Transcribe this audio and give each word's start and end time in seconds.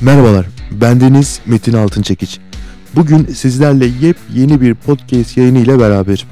Merhabalar, 0.00 0.46
bendeniz 0.70 1.40
Metin 1.46 1.72
Altınçekiç. 1.72 2.38
Bugün 2.96 3.26
sizlerle 3.26 3.86
yepyeni 3.86 4.60
bir 4.60 4.74
podcast 4.74 5.36
yayını 5.36 5.58
ile 5.58 5.78
beraberim. 5.78 6.26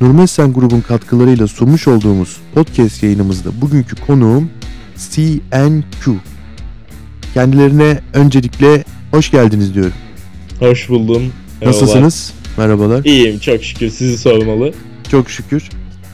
Nurmesen 0.00 0.52
grubun 0.52 0.80
katkılarıyla 0.80 1.46
sunmuş 1.46 1.88
olduğumuz 1.88 2.36
podcast 2.54 3.02
yayınımızda 3.02 3.60
bugünkü 3.60 3.96
konuğum 3.96 4.50
CNQ. 5.10 6.14
Kendilerine 7.34 8.00
öncelikle 8.12 8.84
hoş 9.10 9.30
geldiniz 9.30 9.74
diyorum. 9.74 9.94
Hoş 10.58 10.88
buldum. 10.88 11.22
Merhabalar. 11.22 11.82
Nasılsınız? 11.82 12.32
Merhabalar. 12.58 13.04
İyiyim 13.04 13.38
çok 13.38 13.64
şükür 13.64 13.90
sizi 13.90 14.18
sormalı. 14.18 14.72
Çok 15.10 15.30
şükür. 15.30 15.70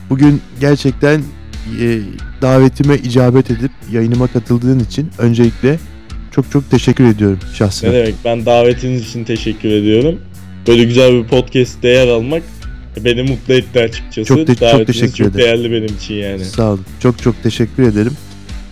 Bugün 0.09 0.41
gerçekten 0.59 1.21
e, 1.81 1.99
davetime 2.41 2.95
icabet 2.95 3.51
edip 3.51 3.71
yayınıma 3.91 4.27
katıldığın 4.27 4.79
için 4.79 5.09
öncelikle 5.17 5.79
çok 6.31 6.51
çok 6.51 6.71
teşekkür 6.71 7.03
ediyorum 7.05 7.39
şahsına. 7.57 7.89
Ne 7.89 7.95
demek 7.95 8.15
ben 8.25 8.45
davetiniz 8.45 9.09
için 9.09 9.23
teşekkür 9.23 9.69
ediyorum. 9.69 10.19
Böyle 10.67 10.83
güzel 10.83 11.13
bir 11.13 11.27
podcast'te 11.27 11.87
yer 11.87 12.07
almak 12.07 12.43
beni 13.05 13.23
mutlu 13.23 13.53
etti 13.53 13.79
açıkçası. 13.79 14.27
Çok 14.27 14.47
te- 14.47 14.55
çok 14.71 14.87
teşekkür 14.87 15.13
çok 15.13 15.27
ederim. 15.27 15.37
değerli 15.45 15.71
benim 15.71 15.95
için 15.95 16.13
yani. 16.13 16.45
Sağ 16.45 16.69
olun. 16.69 16.85
Çok 16.99 17.21
çok 17.21 17.43
teşekkür 17.43 17.83
ederim. 17.83 18.13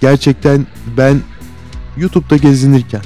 Gerçekten 0.01 0.67
ben 0.97 1.19
YouTube'da 1.97 2.37
gezinirken 2.37 3.01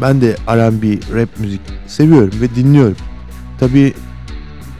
ben 0.00 0.20
de 0.20 0.36
R&B, 0.48 1.16
rap 1.20 1.28
müzik 1.38 1.60
seviyorum 1.86 2.40
ve 2.40 2.54
dinliyorum. 2.54 2.96
Tabii 3.60 3.92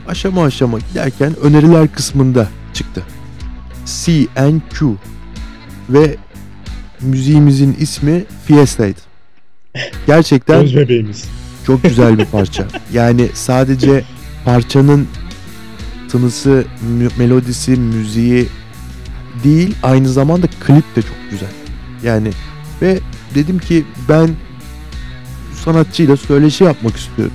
aşama 0.07 0.43
aşama 0.43 0.79
giderken 0.79 1.33
öneriler 1.43 1.87
kısmında 1.91 2.47
çıktı. 2.73 3.03
CNQ 3.85 4.95
ve 5.89 6.15
müziğimizin 7.03 7.75
ismi 7.79 8.23
Fiesta'ydı. 8.45 8.99
Gerçekten 10.07 10.61
Göz 10.61 10.75
bebeğimiz. 10.75 11.23
çok 11.65 11.83
güzel 11.83 12.17
bir 12.17 12.25
parça. 12.25 12.67
Yani 12.93 13.29
sadece 13.33 14.03
parçanın 14.45 15.07
tınısı, 16.09 16.65
melodisi, 17.17 17.71
müziği 17.71 18.47
değil 19.43 19.75
aynı 19.83 20.09
zamanda 20.09 20.47
klip 20.47 20.95
de 20.95 21.01
çok 21.01 21.17
güzel. 21.31 21.49
Yani 22.03 22.29
ve 22.81 22.99
dedim 23.35 23.59
ki 23.59 23.83
ben 24.09 24.29
sanatçıyla 25.63 26.17
söyleşi 26.17 26.63
yapmak 26.63 26.97
istiyorum. 26.97 27.33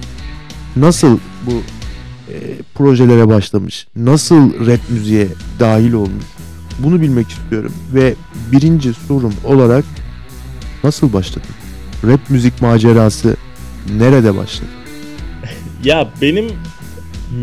Nasıl 0.77 1.19
bu 1.46 1.52
e, 2.33 2.34
projelere 2.74 3.28
başlamış? 3.28 3.86
Nasıl 3.96 4.66
rap 4.66 4.80
müziğe 4.91 5.28
dahil 5.61 5.92
olmuş? 5.92 6.24
Bunu 6.79 7.01
bilmek 7.01 7.29
istiyorum 7.31 7.73
ve 7.95 8.15
birinci 8.53 8.93
sorum 9.09 9.34
olarak 9.45 9.84
nasıl 10.85 11.12
başladın? 11.12 11.51
Rap 12.05 12.20
müzik 12.31 12.62
macerası 12.62 13.37
nerede 13.98 14.37
başladı? 14.37 14.69
Ya 15.85 16.09
benim 16.23 16.47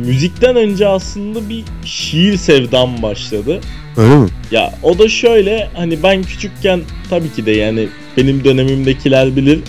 müzikten 0.05 0.55
önce 0.55 0.88
aslında 0.88 1.50
bir 1.50 1.64
şiir 1.86 2.38
sevdam 2.38 3.02
başladı. 3.02 3.61
Öyle 3.97 4.16
mi? 4.16 4.27
Ya 4.52 4.73
o 4.83 5.00
da 5.00 5.09
şöyle 5.09 5.70
hani 5.73 6.03
ben 6.03 6.23
küçükken 6.23 6.81
tabii 7.09 7.31
ki 7.31 7.45
de 7.45 7.52
yani 7.52 7.88
benim 8.17 8.44
dönemimdekiler 8.44 9.36
bilir. 9.36 9.59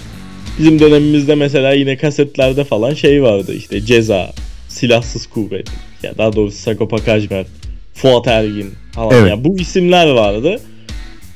Bizim 0.58 0.78
dönemimizde 0.80 1.34
mesela 1.34 1.72
yine 1.72 1.96
kasetlerde 1.96 2.64
falan 2.64 2.94
şey 2.94 3.22
vardı 3.22 3.54
işte 3.54 3.80
Ceza, 3.80 4.32
Silahsız 4.68 5.26
Kuvvet 5.26 5.68
ya 6.02 6.18
daha 6.18 6.32
doğrusu 6.32 6.58
Sagopa 6.58 6.96
Kajmer, 6.96 7.46
Fuat 7.94 8.26
Ergin 8.26 8.74
falan 8.96 9.14
Evet. 9.14 9.30
yani 9.30 9.44
bu 9.44 9.58
isimler 9.58 10.10
vardı. 10.10 10.60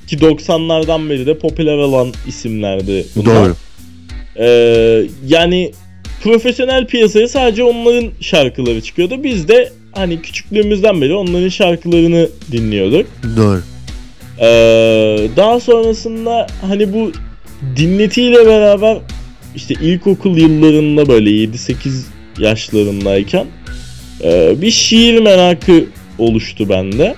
Ki 0.07 0.17
90'lardan 0.17 1.11
beri 1.11 1.27
de 1.27 1.39
popüler 1.39 1.77
olan 1.77 2.13
isimlerdi 2.27 3.07
bunlar. 3.17 3.45
Doğru. 3.45 3.55
Ee, 4.39 5.07
yani 5.27 5.73
profesyonel 6.23 6.87
piyasaya 6.87 7.29
sadece 7.29 7.65
onların 7.65 8.11
şarkıları 8.21 8.81
çıkıyordu. 8.81 9.25
Biz 9.25 9.49
de 9.49 9.73
hani 9.93 10.23
küçüklüğümüzden 10.23 11.01
beri 11.01 11.15
onların 11.15 11.49
şarkılarını 11.49 12.29
dinliyorduk. 12.53 13.07
Doğru. 13.37 13.61
Ee, 14.41 15.29
daha 15.37 15.61
sonrasında 15.61 16.47
hani 16.69 16.93
bu 16.93 17.13
dinletiyle 17.77 18.47
beraber 18.47 18.99
işte 19.57 19.75
ilkokul 19.75 20.37
yıllarında 20.37 21.09
böyle 21.09 21.31
7-8 21.31 21.75
yaşlarındayken 22.39 23.47
e, 24.25 24.55
bir 24.63 24.71
şiir 24.71 25.21
merakı 25.21 25.85
oluştu 26.19 26.69
bende. 26.69 27.15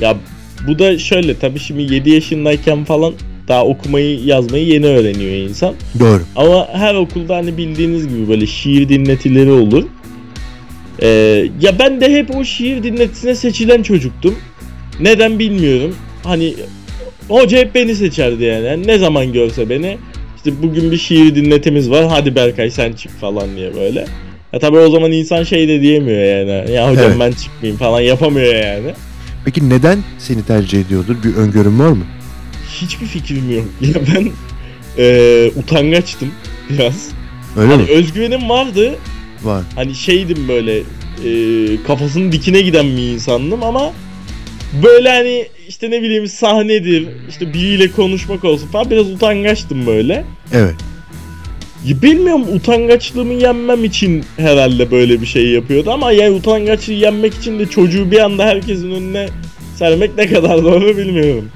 Ya 0.00 0.16
bu 0.66 0.78
da 0.78 0.98
şöyle 0.98 1.38
tabii 1.38 1.58
şimdi 1.58 1.94
7 1.94 2.10
yaşındayken 2.10 2.84
falan 2.84 3.14
daha 3.48 3.64
okumayı 3.64 4.24
yazmayı 4.24 4.66
yeni 4.66 4.86
öğreniyor 4.86 5.48
insan. 5.48 5.74
Doğru. 6.00 6.22
Ama 6.36 6.68
her 6.72 6.94
okulda 6.94 7.36
hani 7.36 7.56
bildiğiniz 7.56 8.08
gibi 8.08 8.28
böyle 8.28 8.46
şiir 8.46 8.88
dinletileri 8.88 9.50
olur. 9.52 9.84
Ee, 11.02 11.08
ya 11.60 11.78
ben 11.78 12.00
de 12.00 12.12
hep 12.12 12.36
o 12.36 12.44
şiir 12.44 12.82
dinletisine 12.82 13.34
seçilen 13.34 13.82
çocuktum. 13.82 14.34
Neden 15.00 15.38
bilmiyorum. 15.38 15.96
Hani 16.24 16.54
hoca 17.28 17.58
hep 17.58 17.74
beni 17.74 17.94
seçerdi 17.94 18.44
yani. 18.44 18.66
Yani 18.66 18.86
ne 18.86 18.98
zaman 18.98 19.32
görse 19.32 19.70
beni 19.70 19.98
işte 20.36 20.62
bugün 20.62 20.90
bir 20.92 20.96
şiir 20.96 21.34
dinletimiz 21.34 21.90
var 21.90 22.06
hadi 22.08 22.34
Berkay 22.34 22.70
sen 22.70 22.92
çık 22.92 23.20
falan 23.20 23.56
diye 23.56 23.74
böyle. 23.74 24.06
Ya 24.52 24.58
tabii 24.58 24.78
o 24.78 24.90
zaman 24.90 25.12
insan 25.12 25.42
şey 25.42 25.68
de 25.68 25.80
diyemiyor 25.82 26.24
yani. 26.24 26.70
Ya 26.72 26.90
hocam 26.90 27.04
Evet. 27.10 27.16
ben 27.20 27.32
çıkmayayım 27.32 27.78
falan 27.78 28.00
yapamıyor 28.00 28.54
yani. 28.54 28.90
Peki 29.44 29.68
neden 29.70 29.98
seni 30.18 30.42
tercih 30.42 30.80
ediyordur? 30.80 31.16
Bir 31.24 31.34
öngörün 31.34 31.78
var 31.78 31.88
mı? 31.88 32.04
Hiçbir 32.80 33.06
fikrim 33.06 33.50
yok. 33.56 33.64
Ya 33.80 34.02
ben 34.14 34.30
eee 34.98 35.52
utangaçtım 35.56 36.28
biraz. 36.70 37.08
Öyle 37.56 37.70
Hani 37.72 37.82
mi? 37.82 37.88
özgüvenim 37.90 38.48
vardı. 38.48 38.94
Var. 39.42 39.62
hani 39.74 39.94
şeydim 39.94 40.48
böyle 40.48 40.78
e, 40.78 41.82
kafasının 41.86 42.32
dikine 42.32 42.60
giden 42.60 42.86
bir 42.86 43.02
insandım 43.12 43.62
ama 43.62 43.92
böyle 44.82 45.08
hani 45.10 45.46
işte 45.68 45.90
ne 45.90 46.02
bileyim 46.02 46.28
sahnedir 46.28 47.08
işte 47.28 47.54
biriyle 47.54 47.90
konuşmak 47.92 48.44
olsun 48.44 48.66
falan 48.68 48.90
biraz 48.90 49.10
utangaçtım 49.10 49.86
böyle. 49.86 50.24
Evet. 50.52 50.74
Ya 51.86 52.02
bilmiyorum 52.02 52.42
utangaçlığımı 52.54 53.32
yenmem 53.32 53.84
için 53.84 54.24
herhalde 54.36 54.90
böyle 54.90 55.20
bir 55.20 55.26
şey 55.26 55.48
yapıyordu 55.48 55.90
ama 55.90 56.12
yani 56.12 56.30
utangaçlığı 56.36 56.92
yenmek 56.92 57.34
için 57.34 57.58
de 57.58 57.66
çocuğu 57.66 58.10
bir 58.10 58.18
anda 58.18 58.44
herkesin 58.44 58.90
önüne 58.90 59.28
sermek 59.76 60.16
ne 60.18 60.26
kadar 60.26 60.64
doğru 60.64 60.96
bilmiyorum. 60.96 61.48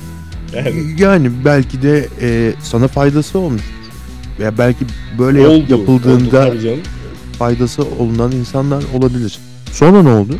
Yani 0.56 0.72
Yani 0.98 1.30
belki 1.44 1.82
de 1.82 2.08
e, 2.22 2.52
sana 2.62 2.88
faydası 2.88 3.38
olmuş. 3.38 3.62
Veya 4.38 4.58
belki 4.58 4.84
böyle 5.18 5.40
yap- 5.40 5.50
oldu, 5.50 5.64
yapıldığında 5.68 6.48
oldu 6.48 6.78
faydası 7.38 7.82
olunan 7.98 8.32
insanlar 8.32 8.84
olabilir. 8.98 9.38
Sonra 9.72 10.02
ne 10.02 10.08
oldu? 10.08 10.38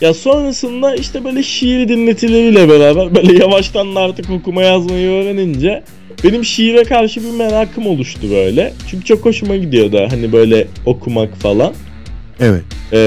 Ya 0.00 0.14
sonrasında 0.14 0.96
işte 0.96 1.24
böyle 1.24 1.42
şiir 1.42 1.88
dinletileriyle 1.88 2.68
beraber 2.68 3.14
böyle 3.14 3.38
yavaştan 3.42 3.96
da 3.96 4.00
artık 4.00 4.30
okuma 4.30 4.62
yazmayı 4.62 5.10
öğrenince 5.10 5.82
benim 6.24 6.44
şiire 6.44 6.82
karşı 6.82 7.24
bir 7.24 7.30
merakım 7.30 7.86
oluştu 7.86 8.30
böyle. 8.30 8.72
Çünkü 8.90 9.04
çok 9.04 9.24
hoşuma 9.24 9.56
gidiyordu 9.56 10.06
hani 10.10 10.32
böyle 10.32 10.66
okumak 10.86 11.36
falan. 11.36 11.72
Evet. 12.40 12.62
Ee, 12.92 12.98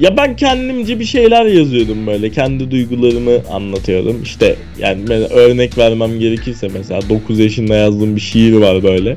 ya 0.00 0.16
ben 0.16 0.36
kendimce 0.36 1.00
bir 1.00 1.04
şeyler 1.04 1.44
yazıyordum 1.44 2.06
böyle. 2.06 2.30
Kendi 2.30 2.70
duygularımı 2.70 3.32
anlatıyordum. 3.50 4.22
İşte 4.22 4.56
yani 4.78 5.12
örnek 5.14 5.78
vermem 5.78 6.20
gerekirse 6.20 6.68
mesela 6.74 7.00
9 7.08 7.38
yaşında 7.38 7.74
yazdığım 7.74 8.16
bir 8.16 8.20
şiir 8.20 8.52
var 8.52 8.82
böyle. 8.82 9.16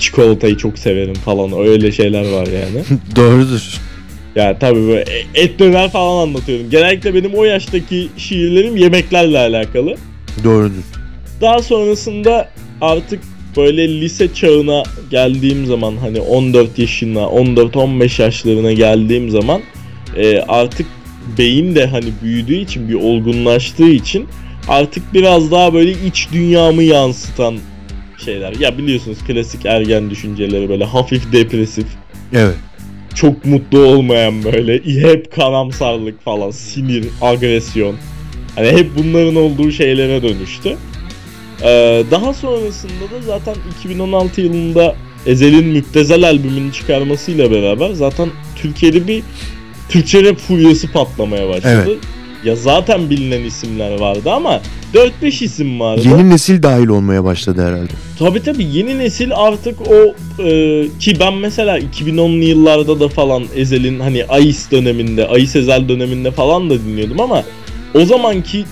Çikolatayı 0.00 0.56
çok 0.56 0.78
severim 0.78 1.14
falan 1.14 1.66
öyle 1.66 1.92
şeyler 1.92 2.32
var 2.32 2.46
yani. 2.46 2.84
Doğrudur. 3.16 3.80
Yani 4.36 4.56
tabii 4.60 4.86
böyle 4.86 5.04
et 5.34 5.58
döner 5.58 5.90
falan 5.90 6.22
anlatıyorum. 6.22 6.70
Genellikle 6.70 7.14
benim 7.14 7.34
o 7.34 7.44
yaştaki 7.44 8.08
şiirlerim 8.16 8.76
yemeklerle 8.76 9.38
alakalı. 9.38 9.96
Doğrudur. 10.44 11.03
Daha 11.44 11.62
sonrasında 11.62 12.48
artık 12.80 13.20
böyle 13.56 14.00
lise 14.00 14.34
çağına 14.34 14.82
geldiğim 15.10 15.66
zaman 15.66 15.96
hani 15.96 16.20
14 16.20 16.78
yaşına 16.78 17.18
14-15 17.18 18.22
yaşlarına 18.22 18.72
geldiğim 18.72 19.30
zaman 19.30 19.60
e, 20.16 20.38
artık 20.40 20.86
beyin 21.38 21.74
de 21.74 21.86
hani 21.86 22.06
büyüdüğü 22.22 22.54
için 22.54 22.88
bir 22.88 22.94
olgunlaştığı 22.94 23.88
için 23.88 24.26
artık 24.68 25.14
biraz 25.14 25.50
daha 25.50 25.74
böyle 25.74 25.90
iç 26.06 26.28
dünyamı 26.32 26.82
yansıtan 26.82 27.58
şeyler. 28.24 28.52
Ya 28.60 28.78
biliyorsunuz 28.78 29.18
klasik 29.26 29.66
ergen 29.66 30.10
düşünceleri 30.10 30.68
böyle 30.68 30.84
hafif 30.84 31.32
depresif 31.32 31.86
Evet. 32.34 32.54
çok 33.14 33.44
mutlu 33.44 33.78
olmayan 33.78 34.44
böyle 34.44 34.80
hep 34.84 35.32
karamsarlık 35.32 36.22
falan 36.22 36.50
sinir 36.50 37.04
agresyon 37.20 37.96
hani 38.54 38.68
hep 38.68 38.90
bunların 38.98 39.36
olduğu 39.36 39.72
şeylere 39.72 40.22
dönüştü. 40.22 40.76
Ee, 41.62 42.04
daha 42.10 42.34
sonrasında 42.34 43.04
da 43.16 43.22
zaten 43.26 43.54
2016 43.80 44.40
yılında 44.40 44.94
Ezel'in 45.26 45.66
Müptezel 45.66 46.24
albümünü 46.24 46.72
çıkarmasıyla 46.72 47.50
beraber 47.50 47.92
zaten 47.92 48.28
Türkiye'de 48.56 49.08
bir 49.08 49.22
Türkçe 49.88 50.24
rap 50.24 50.38
furyası 50.38 50.92
patlamaya 50.92 51.48
başladı. 51.48 51.84
Evet. 51.86 51.98
Ya 52.44 52.56
zaten 52.56 53.10
bilinen 53.10 53.44
isimler 53.44 54.00
vardı 54.00 54.30
ama 54.30 54.60
4-5 54.94 55.44
isim 55.44 55.80
vardı. 55.80 56.02
Yeni 56.04 56.30
nesil 56.30 56.62
dahil 56.62 56.88
olmaya 56.88 57.24
başladı 57.24 57.66
herhalde. 57.66 57.92
Tabi 58.18 58.42
tabi 58.42 58.64
yeni 58.64 58.98
nesil 58.98 59.30
artık 59.34 59.78
o 59.80 60.14
e, 60.42 60.86
ki 61.00 61.20
ben 61.20 61.34
mesela 61.34 61.78
2010'lu 61.78 62.44
yıllarda 62.44 63.00
da 63.00 63.08
falan 63.08 63.44
Ezel'in 63.54 64.00
hani 64.00 64.24
Ayis 64.24 64.70
döneminde, 64.70 65.28
Ayis 65.28 65.56
Ezel 65.56 65.88
döneminde 65.88 66.30
falan 66.30 66.70
da 66.70 66.74
dinliyordum 66.80 67.20
ama 67.20 67.44
o 67.94 68.04
zamanki 68.04 68.64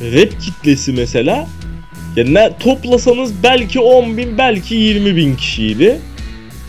rap 0.00 0.40
kitlesi 0.40 0.92
mesela 0.92 1.46
ya 2.16 2.24
ne 2.24 2.50
toplasanız 2.60 3.32
belki 3.42 3.80
10 3.80 4.16
bin 4.16 4.38
belki 4.38 4.74
20 4.74 5.16
bin 5.16 5.36
kişiydi. 5.36 5.98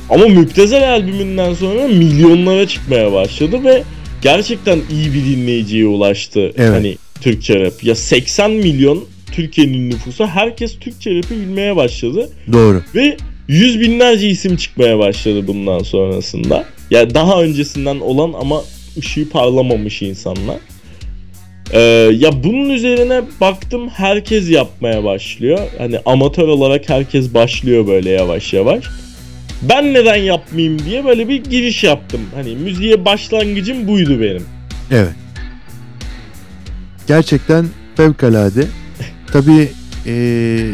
Ama 0.10 0.25
Müptezel 0.25 0.94
albümünden 0.94 1.54
sonra 1.54 1.88
milyonlara 1.88 2.68
çıkmaya 2.68 3.13
başladı 3.13 3.63
ve 3.63 3.84
gerçekten 4.22 4.80
iyi 4.92 5.13
bir 5.13 5.25
dinleyiciye 5.25 5.86
ulaştı. 5.86 6.54
Evet. 6.57 6.69
Hani 6.69 6.98
Türkçe 7.22 7.60
rap. 7.60 7.84
Ya 7.84 7.95
80 7.95 8.51
milyon 8.51 9.06
Türkiye'nin 9.31 9.90
nüfusu 9.90 10.28
herkes 10.28 10.80
Türkçe 10.80 11.16
rap'i 11.16 11.31
bilmeye 11.31 11.75
başladı. 11.75 12.30
Doğru. 12.51 12.81
Ve 12.96 13.18
yüz 13.48 13.80
binlerce 13.80 14.30
isim 14.30 14.56
çıkmaya 14.56 15.00
başladı 15.00 15.48
bundan 15.48 15.80
sonrasında. 15.80 16.66
Ya 16.92 17.13
daha 17.13 17.42
öncesinden 17.42 18.00
olan 18.00 18.34
ama 18.42 18.62
ışığı 18.98 19.30
parlamamış 19.30 20.01
insanlar. 20.01 20.57
Ee, 21.71 21.80
ya 22.13 22.44
bunun 22.44 22.69
üzerine 22.69 23.21
baktım 23.42 23.89
herkes 23.89 24.50
yapmaya 24.50 25.04
başlıyor. 25.04 25.60
Hani 25.77 26.00
amatör 26.06 26.48
olarak 26.48 26.89
herkes 26.89 27.33
başlıyor 27.33 27.88
böyle 27.88 28.10
yavaş 28.10 28.54
yavaş. 28.54 28.86
Ben 29.62 29.94
neden 29.94 30.15
yapmayayım 30.15 30.86
diye 30.86 31.06
böyle 31.06 31.27
bir 31.30 31.44
giriş 31.44 31.83
yaptım. 31.83 32.21
Hani 32.36 32.56
müziğe 32.56 33.06
başlangıcım 33.06 33.88
buydu 33.88 34.21
benim. 34.21 34.45
Evet. 34.92 35.13
Gerçekten 37.07 37.65
fevkalade. 37.98 38.68
Tabii 39.33 39.71
eee, 40.06 40.69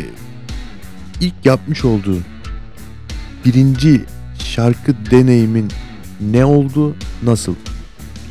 ilk 1.22 1.34
yapmış 1.46 1.86
olduğun 1.86 2.24
birinci 3.46 4.02
şarkı 4.44 4.94
deneyimin 5.12 5.72
ne 6.32 6.46
oldu, 6.46 6.96
nasıl? 7.24 7.56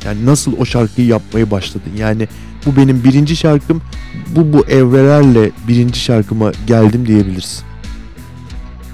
Yani 0.05 0.25
nasıl 0.25 0.53
o 0.57 0.65
şarkıyı 0.65 1.07
yapmaya 1.07 1.51
başladın? 1.51 1.91
Yani 1.97 2.27
bu 2.65 2.75
benim 2.75 3.03
birinci 3.03 3.35
şarkım, 3.35 3.81
bu 4.27 4.53
bu 4.53 4.65
evrelerle 4.67 5.51
birinci 5.67 5.99
şarkıma 5.99 6.51
geldim 6.67 7.05
diyebilirsin. 7.07 7.63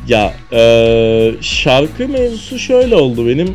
Ya 0.08 0.34
eee, 0.52 1.36
şarkı 1.42 2.08
mevzusu 2.08 2.60
şöyle 2.60 2.96
oldu 2.96 3.28
benim 3.28 3.54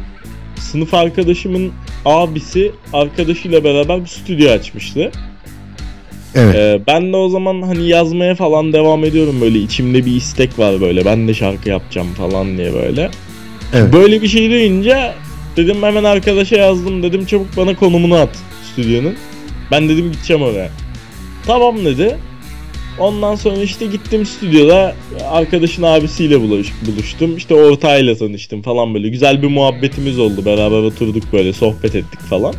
sınıf 0.56 0.94
arkadaşımın 0.94 1.72
abisi 2.04 2.72
arkadaşıyla 2.92 3.64
beraber 3.64 4.00
bir 4.00 4.08
stüdyo 4.08 4.50
açmıştı. 4.50 5.10
Evet. 6.34 6.54
Eee, 6.54 6.80
ben 6.86 7.12
de 7.12 7.16
o 7.16 7.28
zaman 7.28 7.62
hani 7.62 7.88
yazmaya 7.88 8.34
falan 8.34 8.72
devam 8.72 9.04
ediyorum 9.04 9.40
böyle 9.40 9.58
içimde 9.58 10.06
bir 10.06 10.16
istek 10.16 10.58
var 10.58 10.80
böyle 10.80 11.04
ben 11.04 11.28
de 11.28 11.34
şarkı 11.34 11.68
yapacağım 11.68 12.08
falan 12.14 12.56
diye 12.56 12.74
böyle. 12.74 13.10
Evet. 13.74 13.92
Böyle 13.92 14.22
bir 14.22 14.28
şey 14.28 14.50
duyunca 14.50 15.14
dedim 15.56 15.82
hemen 15.82 16.04
arkadaşa 16.04 16.56
yazdım 16.56 17.02
dedim 17.02 17.26
çabuk 17.26 17.56
bana 17.56 17.74
konumunu 17.74 18.14
at 18.14 18.38
stüdyonun. 18.72 19.14
Ben 19.70 19.88
dedim 19.88 20.12
gideceğim 20.12 20.42
oraya. 20.42 20.70
Tamam 21.46 21.84
dedi. 21.84 22.16
Ondan 22.98 23.34
sonra 23.34 23.62
işte 23.62 23.86
gittim 23.86 24.26
stüdyoda 24.26 24.94
arkadaşın 25.30 25.82
abisiyle 25.82 26.34
buluş- 26.34 26.72
buluştum. 26.86 27.36
İşte 27.36 27.54
ortağıyla 27.54 28.16
tanıştım 28.16 28.62
falan 28.62 28.94
böyle. 28.94 29.08
Güzel 29.08 29.42
bir 29.42 29.48
muhabbetimiz 29.48 30.18
oldu. 30.18 30.44
Beraber 30.44 30.76
oturduk 30.78 31.32
böyle 31.32 31.52
sohbet 31.52 31.94
ettik 31.94 32.20
falan. 32.20 32.54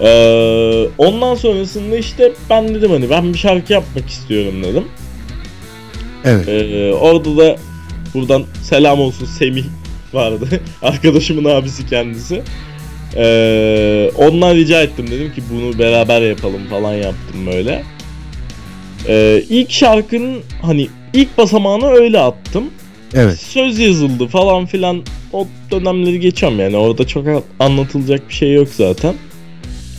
Ee, 0.00 0.86
ondan 0.98 1.34
sonrasında 1.34 1.96
işte 1.96 2.32
ben 2.50 2.74
dedim 2.74 2.90
hani 2.90 3.10
ben 3.10 3.32
bir 3.32 3.38
şarkı 3.38 3.72
yapmak 3.72 4.08
istiyorum 4.08 4.54
dedim. 4.64 4.84
Evet. 6.24 6.48
Ee, 6.48 6.92
orada 6.92 7.36
da 7.36 7.56
buradan 8.14 8.44
selam 8.62 9.00
olsun 9.00 9.26
Semih 9.26 9.64
vardı. 10.12 10.48
Arkadaşımın 10.82 11.44
abisi 11.44 11.86
kendisi. 11.86 12.42
Ee, 13.16 14.10
ondan 14.16 14.54
rica 14.54 14.82
ettim 14.82 15.10
dedim 15.10 15.32
ki 15.34 15.42
bunu 15.50 15.78
beraber 15.78 16.22
yapalım 16.22 16.66
falan 16.70 16.94
yaptım 16.94 17.46
böyle. 17.46 17.82
Ee, 19.08 19.42
ilk 19.48 19.70
şarkının 19.70 20.40
hani 20.62 20.88
ilk 21.12 21.38
basamağını 21.38 21.86
öyle 21.86 22.20
attım. 22.20 22.64
Evet. 23.14 23.38
Söz 23.38 23.78
yazıldı 23.78 24.26
falan 24.26 24.66
filan 24.66 25.02
o 25.32 25.46
dönemleri 25.70 26.20
geçiyorum 26.20 26.58
yani 26.58 26.76
orada 26.76 27.06
çok 27.06 27.26
anlatılacak 27.60 28.28
bir 28.28 28.34
şey 28.34 28.52
yok 28.52 28.68
zaten. 28.76 29.14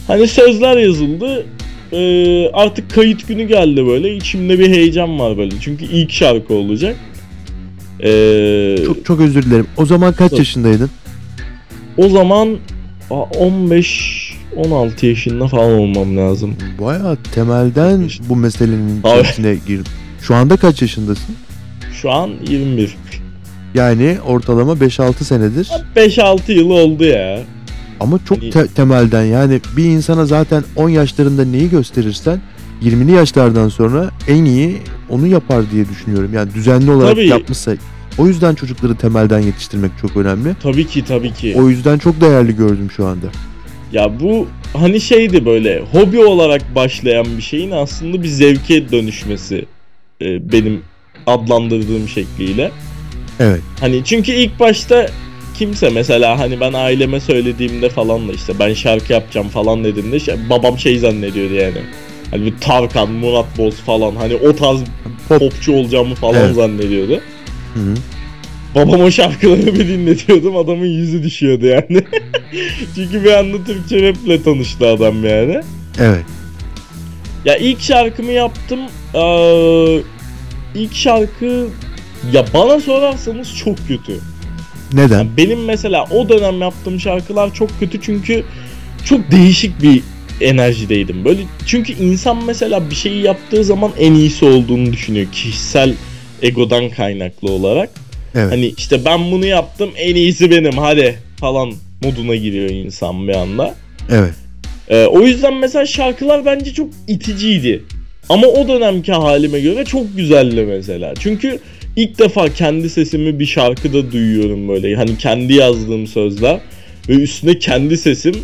Hani 0.08 0.28
sözler 0.28 0.78
yazıldı 0.78 1.46
ee, 1.94 2.50
artık 2.54 2.92
kayıt 2.92 3.28
günü 3.28 3.44
geldi 3.44 3.86
böyle 3.86 4.16
içimde 4.16 4.60
bir 4.60 4.70
heyecan 4.70 5.20
var 5.20 5.38
böyle 5.38 5.52
çünkü 5.62 5.86
ilk 5.86 6.12
şarkı 6.12 6.54
olacak. 6.54 6.96
Ee, 8.04 8.76
Çok 8.86 9.06
çok 9.06 9.20
özür 9.20 9.44
dilerim. 9.44 9.68
O 9.78 9.86
zaman 9.86 10.14
kaç 10.14 10.32
yaşındaydın? 10.32 10.90
o 11.98 12.10
zaman 12.10 12.58
a, 13.12 13.14
15 13.14 14.34
16 14.56 15.06
yaşında 15.06 15.48
falan 15.48 15.72
olmam 15.72 16.18
lazım. 16.18 16.56
Bayağı 16.82 17.18
temelden 17.34 18.10
bu 18.30 18.36
meselenin 18.36 19.00
Abi. 19.04 19.10
içerisine 19.20 19.56
girip. 19.68 19.86
Şu 20.22 20.36
anda 20.36 20.58
kaç 20.58 20.82
yaşındasın? 20.82 21.36
Şu 22.02 22.12
an 22.12 22.30
21. 22.50 22.96
Yani 23.76 24.18
ortalama 24.28 24.74
5-6 24.74 25.24
senedir. 25.24 25.70
5-6 25.96 26.52
yıl 26.52 26.70
oldu 26.70 27.04
ya. 27.04 27.40
Ama 28.00 28.20
çok 28.30 28.38
Hani- 28.38 28.50
te- 28.50 28.68
temelden 28.68 29.24
yani 29.24 29.62
bir 29.78 29.84
insana 29.86 30.26
zaten 30.26 30.64
10 30.76 30.90
yaşlarında 30.90 31.46
neyi 31.46 31.70
gösterirsen 31.70 32.42
20'li 32.82 33.12
yaşlardan 33.12 33.70
sonra 33.70 34.10
en 34.28 34.46
iyi 34.46 34.78
onu 35.10 35.28
yapar 35.28 35.72
diye 35.72 35.90
düşünüyorum. 35.90 36.34
Yani 36.34 36.54
düzenli 36.54 36.92
olarak 36.92 37.12
Tabii. 37.16 37.28
yapmışsa. 37.28 37.72
O 38.18 38.28
yüzden 38.28 38.56
çocukları 38.56 38.96
temelden 38.96 39.40
yetiştirmek 39.40 39.92
çok 40.02 40.18
önemli. 40.18 40.56
Tabii 40.64 40.88
ki 40.88 41.06
tabii 41.06 41.34
ki. 41.34 41.56
O 41.58 41.70
yüzden 41.70 41.98
çok 41.98 42.22
değerli 42.22 42.56
gördüm 42.56 42.92
şu 42.96 43.06
anda. 43.06 43.26
Ya 43.92 44.20
bu 44.20 44.48
hani 44.74 45.02
şeydi 45.02 45.46
böyle 45.46 45.84
hobi 45.92 46.20
olarak 46.20 46.76
başlayan 46.76 47.26
bir 47.38 47.42
şeyin 47.42 47.72
aslında 47.72 48.24
bir 48.24 48.28
zevke 48.28 48.92
dönüşmesi 48.92 49.66
e, 50.22 50.52
benim 50.52 50.82
adlandırdığım 51.28 52.08
şekliyle. 52.08 52.72
Evet. 53.40 53.62
Hani 53.80 54.02
çünkü 54.06 54.32
ilk 54.32 54.60
başta 54.60 55.08
kimse 55.58 55.90
mesela 55.90 56.40
hani 56.40 56.60
ben 56.60 56.74
aileme 56.74 57.20
söylediğimde 57.20 57.90
falan 57.90 58.28
da 58.28 58.34
işte 58.34 58.54
ben 58.60 58.74
şarkı 58.74 59.14
yapacağım 59.14 59.50
falan 59.50 59.84
dediğimde 59.84 60.20
şey, 60.20 60.36
babam 60.50 60.80
şey 60.80 61.00
zannediyordu 61.00 61.54
yani. 61.54 61.78
Hani 62.32 62.46
bir 62.46 62.54
Tarkan, 62.62 63.12
Murat 63.12 63.58
Boz 63.58 63.76
falan 63.76 64.16
hani 64.16 64.36
o 64.36 64.56
tarz 64.56 64.80
Pop. 65.30 65.40
popçu 65.40 65.74
olacağımı 65.74 66.16
falan 66.16 66.36
Evet. 66.36 66.56
zannediyordu. 66.56 67.22
Hı 67.74 67.80
hı. 67.80 67.94
Babam 68.76 69.02
o 69.02 69.12
şarkıları 69.12 69.66
bir 69.66 69.88
dinletiyordum 69.88 70.58
adamın 70.58 70.86
yüzü 70.86 71.24
düşüyordu 71.24 71.66
yani. 71.66 71.86
Çünkü 72.96 73.24
bir 73.24 73.32
anda 73.32 73.64
Türkçe 73.64 74.08
raple 74.08 74.44
tanıştı 74.44 74.88
adam 74.88 75.26
yani. 75.26 75.62
Evet. 76.00 76.26
Ya 77.46 77.56
ilk 77.56 77.82
şarkımı 77.82 78.32
yaptım. 78.32 78.80
Ee, 79.14 80.02
ilk 80.76 80.96
şarkı 80.96 81.68
ya 82.34 82.46
bana 82.54 82.80
sorarsanız 82.80 83.58
çok 83.58 83.78
kötü. 83.88 84.20
Neden? 84.94 85.24
Ya 85.24 85.38
benim 85.38 85.66
mesela 85.66 86.06
o 86.12 86.30
dönem 86.30 86.62
yaptığım 86.62 87.00
şarkılar 87.00 87.54
çok 87.54 87.80
kötü 87.80 88.02
çünkü 88.02 88.44
çok 89.06 89.32
değişik 89.32 89.82
bir 89.82 90.04
enerjideydim. 90.42 91.26
Böyle 91.26 91.42
çünkü 91.66 91.94
insan 91.94 92.46
mesela 92.46 92.90
bir 92.90 92.96
şeyi 92.96 93.22
yaptığı 93.22 93.64
zaman 93.64 93.92
en 94.00 94.14
iyisi 94.14 94.46
olduğunu 94.46 94.94
düşünüyor 94.94 95.32
kişisel 95.32 95.94
egodan 96.42 96.90
kaynaklı 96.90 97.52
olarak. 97.52 97.90
Evet. 98.36 98.52
Hani 98.52 98.74
işte 98.78 99.06
ben 99.06 99.32
bunu 99.32 99.46
yaptım 99.46 99.90
en 99.98 100.16
iyisi 100.16 100.52
benim 100.52 100.78
hadi 100.78 101.20
falan 101.40 101.74
moduna 102.04 102.36
giriyor 102.36 102.70
insan 102.70 103.28
bir 103.28 103.36
anda. 103.36 103.76
Evet. 104.12 104.34
Ee, 104.90 105.06
o 105.06 105.22
yüzden 105.22 105.54
mesela 105.54 105.86
şarkılar 105.86 106.46
bence 106.46 106.74
çok 106.74 106.90
iticiydi. 107.08 107.84
Ama 108.30 108.48
o 108.48 108.68
dönemki 108.68 109.12
halime 109.12 109.60
göre 109.60 109.86
çok 109.86 110.18
güzeldi 110.18 110.66
mesela. 110.70 111.14
Çünkü 111.20 111.60
ilk 111.96 112.20
defa 112.20 112.50
kendi 112.50 112.90
sesimi 112.90 113.40
bir 113.40 113.46
şarkıda 113.46 114.12
duyuyorum 114.12 114.68
böyle. 114.70 114.96
Hani 114.96 115.18
kendi 115.18 115.54
yazdığım 115.54 116.08
sözler 116.08 116.60
ve 117.10 117.14
üstüne 117.14 117.60
kendi 117.60 117.98
sesim 117.98 118.36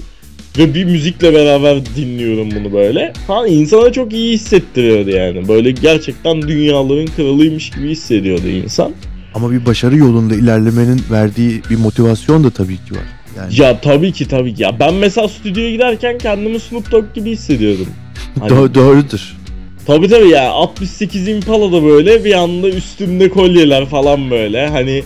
ve 0.57 0.74
bir 0.74 0.86
müzikle 0.86 1.33
beraber 1.33 1.77
dinliyorum 1.95 2.50
bunu 2.51 2.74
böyle. 2.74 3.13
Ha 3.27 3.48
insana 3.48 3.91
çok 3.91 4.13
iyi 4.13 4.33
hissettiriyordu 4.33 5.10
yani. 5.10 5.48
Böyle 5.48 5.71
gerçekten 5.71 6.41
dünyaların 6.41 7.07
kralıymış 7.07 7.69
gibi 7.69 7.89
hissediyordu 7.89 8.48
insan. 8.48 8.93
Ama 9.41 9.51
bir 9.51 9.65
başarı 9.65 9.98
yolunda 9.98 10.36
ilerlemenin 10.36 11.01
verdiği 11.12 11.62
bir 11.69 11.75
motivasyon 11.75 12.43
da 12.43 12.50
tabii 12.50 12.75
ki 12.77 12.91
var. 12.91 13.03
Yani 13.38 13.62
Ya 13.62 13.81
tabii 13.81 14.12
ki 14.12 14.27
tabii 14.27 14.53
ki. 14.55 14.63
Ya 14.63 14.79
ben 14.79 14.93
mesela 14.93 15.27
stüdyoya 15.27 15.71
giderken 15.71 16.17
kendimi 16.17 16.60
Snoop 16.60 16.91
Dogg 16.91 17.05
gibi 17.13 17.29
hissediyordum. 17.31 17.88
Hani- 18.39 18.51
do- 18.51 18.75
doğrudur. 18.75 19.38
Tabii 19.88 20.07
tabii 20.07 20.29
ya 20.29 20.50
68 20.51 21.27
Impala'da 21.27 21.83
böyle 21.83 22.25
bir 22.25 22.33
anda 22.33 22.69
üstümde 22.69 23.29
kolyeler 23.29 23.86
falan 23.86 24.31
böyle 24.31 24.67
hani 24.69 25.03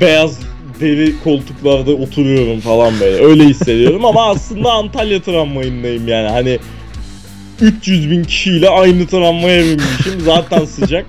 beyaz 0.00 0.38
deri 0.80 1.14
koltuklarda 1.24 1.90
oturuyorum 1.90 2.60
falan 2.60 2.92
böyle 3.00 3.24
öyle 3.24 3.44
hissediyorum 3.44 4.04
ama 4.04 4.26
aslında 4.26 4.72
Antalya 4.72 5.22
tramvayındayım 5.22 6.08
yani 6.08 6.28
hani 6.28 6.58
300 7.60 8.10
bin 8.10 8.24
kişiyle 8.24 8.68
aynı 8.68 9.06
tramvaya 9.06 9.62
binmişim. 9.64 10.20
Zaten 10.24 10.64
sıcak. 10.64 11.06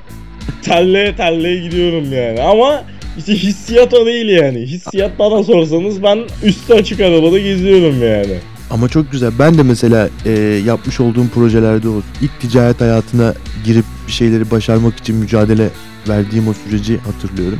Terleye 0.61 1.15
terleye 1.15 1.63
gidiyorum 1.63 2.13
yani. 2.13 2.41
Ama 2.41 2.83
işte 3.17 3.33
hissiyat 3.35 3.93
o 3.93 4.05
değil 4.05 4.29
yani. 4.29 4.59
Hissiyat 4.59 5.19
bana 5.19 5.43
sorsanız 5.43 6.03
ben 6.03 6.19
üstü 6.43 6.73
açık 6.73 6.99
arabada 6.99 7.39
geziyorum 7.39 8.03
yani. 8.03 8.37
Ama 8.69 8.89
çok 8.89 9.11
güzel. 9.11 9.31
Ben 9.39 9.57
de 9.57 9.63
mesela 9.63 10.09
e, 10.25 10.31
yapmış 10.65 10.99
olduğum 10.99 11.27
projelerde 11.27 11.87
olsun. 11.87 12.09
İlk 12.21 12.41
ticaret 12.41 12.81
hayatına 12.81 13.33
girip 13.65 13.85
bir 14.07 14.11
şeyleri 14.11 14.51
başarmak 14.51 14.97
için 14.97 15.15
mücadele 15.15 15.69
verdiğim 16.09 16.47
o 16.47 16.53
süreci 16.53 16.97
hatırlıyorum. 16.97 17.59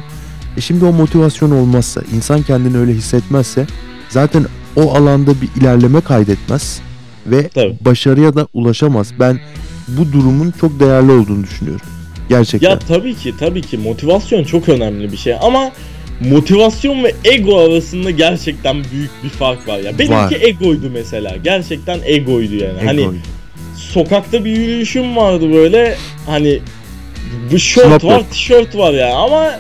E 0.58 0.62
şimdi 0.62 0.86
o 0.86 0.94
motivasyon 0.94 1.52
olmazsa, 1.52 2.02
insan 2.16 2.42
kendini 2.42 2.78
öyle 2.78 2.94
hissetmezse 2.94 3.66
zaten 4.10 4.46
o 4.76 4.96
alanda 4.96 5.32
bir 5.42 5.62
ilerleme 5.62 6.02
kaydetmez 6.02 6.82
ve 7.26 7.48
Tabii. 7.48 7.78
başarıya 7.82 8.36
da 8.36 8.48
ulaşamaz. 8.54 9.14
Ben 9.20 9.40
bu 9.88 10.12
durumun 10.14 10.54
çok 10.62 10.80
değerli 10.80 11.12
olduğunu 11.12 11.44
düşünüyorum. 11.44 11.86
Gerçekten. 12.30 12.70
Ya 12.70 12.80
tabii 12.80 13.16
ki 13.16 13.34
tabii 13.40 13.62
ki 13.62 13.78
motivasyon 13.78 14.44
çok 14.44 14.70
önemli 14.70 15.12
bir 15.12 15.18
şey 15.18 15.36
ama 15.42 15.72
motivasyon 16.20 17.04
ve 17.04 17.16
ego 17.24 17.60
arasında 17.60 18.12
gerçekten 18.12 18.84
büyük 18.92 19.24
bir 19.24 19.30
fark 19.30 19.68
var 19.68 19.78
ya. 19.78 20.00
Benimki 20.00 20.36
Var. 20.36 20.42
egoydu 20.42 20.90
mesela. 20.94 21.38
Gerçekten 21.44 22.00
egoydu 22.06 22.56
yani. 22.56 22.80
Hani 22.86 23.02
Ego. 23.02 23.14
sokakta 23.76 24.46
bir 24.46 24.52
yürüyüşüm 24.52 25.16
vardı 25.16 25.54
böyle 25.54 25.98
hani 26.26 26.60
bu 27.52 27.60
şort 27.60 27.86
Snap 27.86 28.04
var, 28.04 28.24
tişört 28.32 28.78
var 28.78 28.94
ya 28.94 29.16
ama 29.16 29.52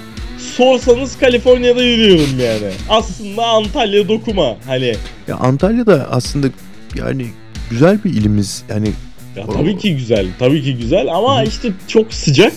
sorsanız 0.57 1.17
Kaliforniya'da 1.17 1.84
yürüyorum 1.84 2.39
yani. 2.39 2.74
Aslında 2.89 3.45
Antalya 3.48 4.07
dokuma 4.07 4.55
hani 4.65 4.95
Ya 5.27 5.36
Antalya'da 5.36 6.07
aslında 6.12 6.48
yani 6.95 7.25
güzel 7.69 8.03
bir 8.03 8.10
ilimiz. 8.13 8.63
Yani 8.69 8.91
ya 9.35 9.45
tabii 9.45 9.77
ki 9.77 9.95
güzel, 9.95 10.25
tabii 10.39 10.63
ki 10.63 10.75
güzel 10.75 11.07
ama 11.11 11.43
işte 11.43 11.69
çok 11.87 12.13
sıcak. 12.13 12.53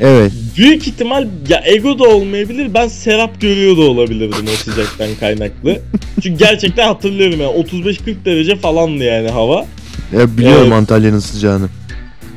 evet. 0.00 0.32
Büyük 0.56 0.88
ihtimal 0.88 1.26
ya 1.48 1.62
ego 1.66 1.98
da 1.98 2.04
olmayabilir. 2.04 2.74
Ben 2.74 2.88
serap 2.88 3.40
görüyor 3.40 3.76
da 3.76 3.80
olabilirdim 3.80 4.44
o 4.52 4.56
sıcaktan 4.56 5.08
kaynaklı. 5.20 5.78
Çünkü 6.22 6.38
gerçekten 6.38 6.86
hatırlıyorum 6.86 7.40
ya 7.40 7.46
35-40 7.46 8.24
derece 8.24 8.56
falandı 8.56 9.04
yani 9.04 9.30
hava. 9.30 9.66
Ya 10.12 10.36
biliyorum 10.38 10.62
Evet. 10.62 10.72
Antalya'nın 10.72 11.18
sıcağını. 11.18 11.68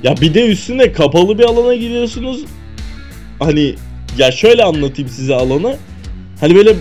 Ya 0.04 0.16
bir 0.22 0.34
de 0.34 0.48
üstüne 0.48 0.92
kapalı 0.92 1.40
bir 1.40 1.44
alana 1.44 1.76
giriyorsunuz. 1.76 2.42
Hani 3.40 3.76
ya 4.18 4.32
şöyle 4.32 4.64
anlatayım 4.64 5.12
size 5.12 5.36
alanı. 5.36 5.76
Hani 6.40 6.56
böyle 6.56 6.76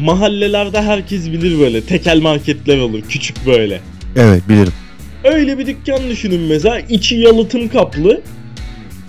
mahallelerde 0.00 0.82
herkes 0.82 1.26
bilir 1.26 1.58
böyle 1.58 1.80
tekel 1.80 2.20
marketler 2.20 2.78
olur 2.78 3.00
küçük 3.08 3.46
böyle. 3.46 3.80
Evet 4.16 4.42
bilirim. 4.48 4.72
Öyle 5.26 5.58
bir 5.58 5.66
dükkan 5.66 6.10
düşünün 6.10 6.40
mesela 6.40 6.80
içi 6.80 7.16
yalıtım 7.16 7.68
kaplı. 7.68 8.20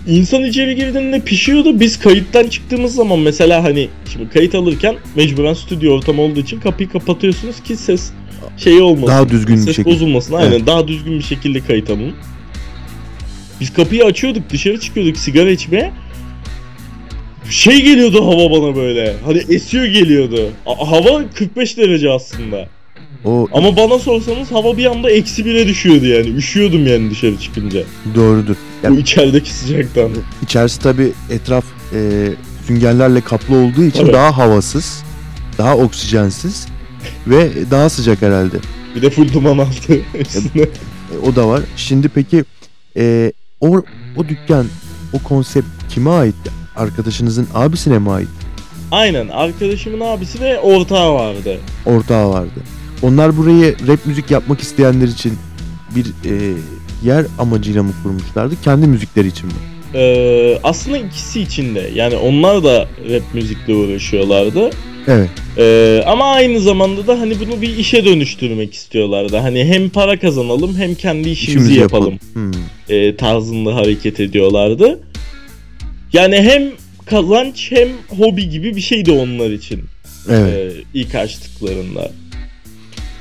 İnsan 0.06 0.44
içeri 0.44 0.74
girdiğinde 0.76 1.20
pişiyordu. 1.20 1.80
Biz 1.80 1.98
kayıttan 1.98 2.48
çıktığımız 2.48 2.94
zaman 2.94 3.18
mesela 3.18 3.64
hani 3.64 3.88
şimdi 4.12 4.28
kayıt 4.28 4.54
alırken 4.54 4.96
mecburen 5.16 5.54
stüdyo 5.54 5.92
ortamı 5.94 6.22
olduğu 6.22 6.40
için 6.40 6.60
kapıyı 6.60 6.88
kapatıyorsunuz 6.88 7.62
ki 7.62 7.76
ses 7.76 8.10
şeyi 8.56 8.80
olmasın. 8.80 9.06
Daha 9.06 9.28
düzgün 9.28 9.56
bir 9.56 9.60
ses 9.60 9.76
şekilde. 9.76 9.94
bozulmasın. 9.94 10.34
Aynen 10.34 10.50
Evet. 10.50 10.66
daha 10.66 10.88
düzgün 10.88 11.18
bir 11.18 11.24
şekilde 11.24 11.60
kayıt 11.60 11.90
alın. 11.90 12.12
Biz 13.60 13.72
kapıyı 13.72 14.04
açıyorduk 14.04 14.50
dışarı 14.50 14.80
çıkıyorduk 14.80 15.16
sigara 15.16 15.50
içmeye. 15.50 15.92
Şey 17.50 17.82
geliyordu 17.82 18.26
hava 18.26 18.50
bana 18.50 18.76
böyle. 18.76 19.14
Hani 19.24 19.38
esiyor 19.38 19.84
geliyordu. 19.84 20.50
Hava 20.64 21.22
45 21.34 21.76
derece 21.76 22.10
aslında. 22.10 22.68
O 23.24 23.48
Ama 23.52 23.76
bana 23.76 23.98
sorsanız 23.98 24.52
hava 24.52 24.76
bir 24.76 24.86
anda 24.86 25.10
eksi 25.10 25.44
bire 25.44 25.66
düşüyordu 25.68 26.06
yani. 26.06 26.28
Üşüyordum 26.28 26.86
yani 26.86 27.10
dışarı 27.10 27.38
çıkınca. 27.38 27.82
doğrudur. 28.14 28.56
Ya, 28.82 28.90
Bu 28.90 28.94
içerideki 28.98 29.52
sıcaktan. 29.54 30.10
içerisi 30.42 30.80
tabi 30.80 31.12
etraf 31.30 31.64
e, 31.94 32.28
süngerlerle 32.66 33.20
kaplı 33.20 33.56
olduğu 33.56 33.84
için 33.84 34.04
Evet. 34.04 34.14
daha 34.14 34.38
havasız, 34.38 35.02
daha 35.58 35.76
oksijensiz 35.76 36.66
ve 37.26 37.50
daha 37.70 37.88
sıcak 37.90 38.22
herhalde. 38.22 38.56
Bir 38.96 39.02
de 39.02 39.10
full 39.10 39.32
duman 39.32 39.58
altı 39.58 40.00
üstüne. 40.18 40.62
E, 40.62 41.18
o 41.26 41.36
da 41.36 41.48
var. 41.48 41.60
Şimdi 41.76 42.08
peki 42.08 42.44
e, 42.96 43.32
o 43.60 43.82
o 44.16 44.28
dükkan, 44.28 44.66
o 45.12 45.18
konsept 45.22 45.66
kime 45.94 46.10
ait? 46.10 46.34
Arkadaşınızın 46.76 47.48
abisine 47.54 47.98
mi 47.98 48.10
ait? 48.10 48.28
Aynen 48.90 49.28
arkadaşımın 49.28 50.00
abisi 50.00 50.40
ve 50.40 50.58
ortağı 50.58 51.14
vardı. 51.14 51.58
Ortağı 51.86 52.30
vardı. 52.30 52.60
Onlar 53.02 53.36
burayı 53.36 53.76
rap 53.88 54.06
müzik 54.06 54.30
yapmak 54.30 54.60
isteyenler 54.60 55.08
için 55.08 55.32
bir 55.96 56.04
e, 56.06 56.54
yer 57.04 57.26
amacıyla 57.38 57.82
mı 57.82 57.92
kurmuşlardı? 58.02 58.54
Kendi 58.64 58.86
müzikleri 58.86 59.28
için 59.28 59.46
mi? 59.46 59.52
Ee, 59.94 60.58
aslında 60.62 60.98
ikisi 60.98 61.40
için 61.40 61.74
de. 61.74 61.90
Yani 61.94 62.16
onlar 62.16 62.64
da 62.64 62.88
rap 63.10 63.22
müzikle 63.34 63.74
uğraşıyorlardı. 63.74 64.70
Evet. 65.08 65.28
Ee, 65.58 66.02
ama 66.06 66.24
aynı 66.32 66.60
zamanda 66.60 67.06
da 67.06 67.20
hani 67.20 67.40
bunu 67.40 67.62
bir 67.62 67.76
işe 67.76 68.04
dönüştürmek 68.04 68.74
istiyorlardı. 68.74 69.36
Hani 69.36 69.64
hem 69.64 69.88
para 69.88 70.18
kazanalım 70.18 70.76
hem 70.76 70.94
kendi 70.94 71.28
işimizi, 71.28 71.58
İşimizi 71.58 71.80
yapalım. 71.80 72.18
Hmm. 72.32 72.52
e, 72.88 73.16
tarzında 73.16 73.74
hareket 73.74 74.20
ediyorlardı. 74.20 75.00
Yani 76.12 76.36
hem 76.36 76.62
kazanç 77.06 77.72
hem 77.72 77.88
hobi 78.18 78.48
gibi 78.48 78.76
bir 78.76 78.80
şeydi 78.80 79.12
onlar 79.12 79.50
için. 79.50 79.80
Evet. 80.30 80.54
e, 80.54 80.72
ilk 80.94 81.14
açtıklarında. 81.14 82.10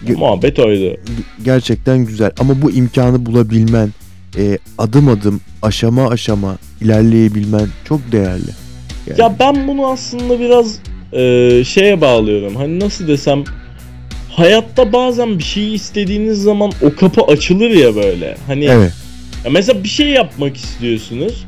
Ge- 0.06 0.16
Muhabbet 0.16 0.60
oydu. 0.60 0.98
gerçekten 1.46 2.06
güzel 2.06 2.32
ama 2.40 2.62
bu 2.62 2.72
imkanı 2.72 3.26
bulabilmen 3.26 3.90
e, 4.38 4.58
adım 4.78 5.08
adım 5.08 5.42
aşama 5.62 6.08
aşama 6.08 6.58
ilerleyebilmen 6.82 7.68
çok 7.90 8.12
değerli. 8.12 8.52
Yani, 9.08 9.22
Ya 9.22 9.36
ben 9.40 9.68
bunu 9.68 9.86
aslında 9.88 10.40
biraz 10.40 10.80
e, 11.14 11.64
şeye 11.64 12.02
bağlıyorum. 12.02 12.56
Hani 12.56 12.80
nasıl 12.80 13.08
desem 13.08 13.44
hayatta 14.30 14.94
bazen 14.94 15.40
bir 15.40 15.44
şeyi 15.44 15.74
istediğiniz 15.74 16.42
zaman 16.44 16.72
o 16.82 16.96
kapı 16.96 17.22
açılır 17.22 17.70
ya 17.70 17.96
böyle. 17.96 18.38
Hani 18.48 18.66
evet 18.66 18.94
ya 19.46 19.52
mesela 19.52 19.84
bir 19.84 19.90
şey 19.90 20.08
yapmak 20.08 20.58
istiyorsunuz. 20.58 21.46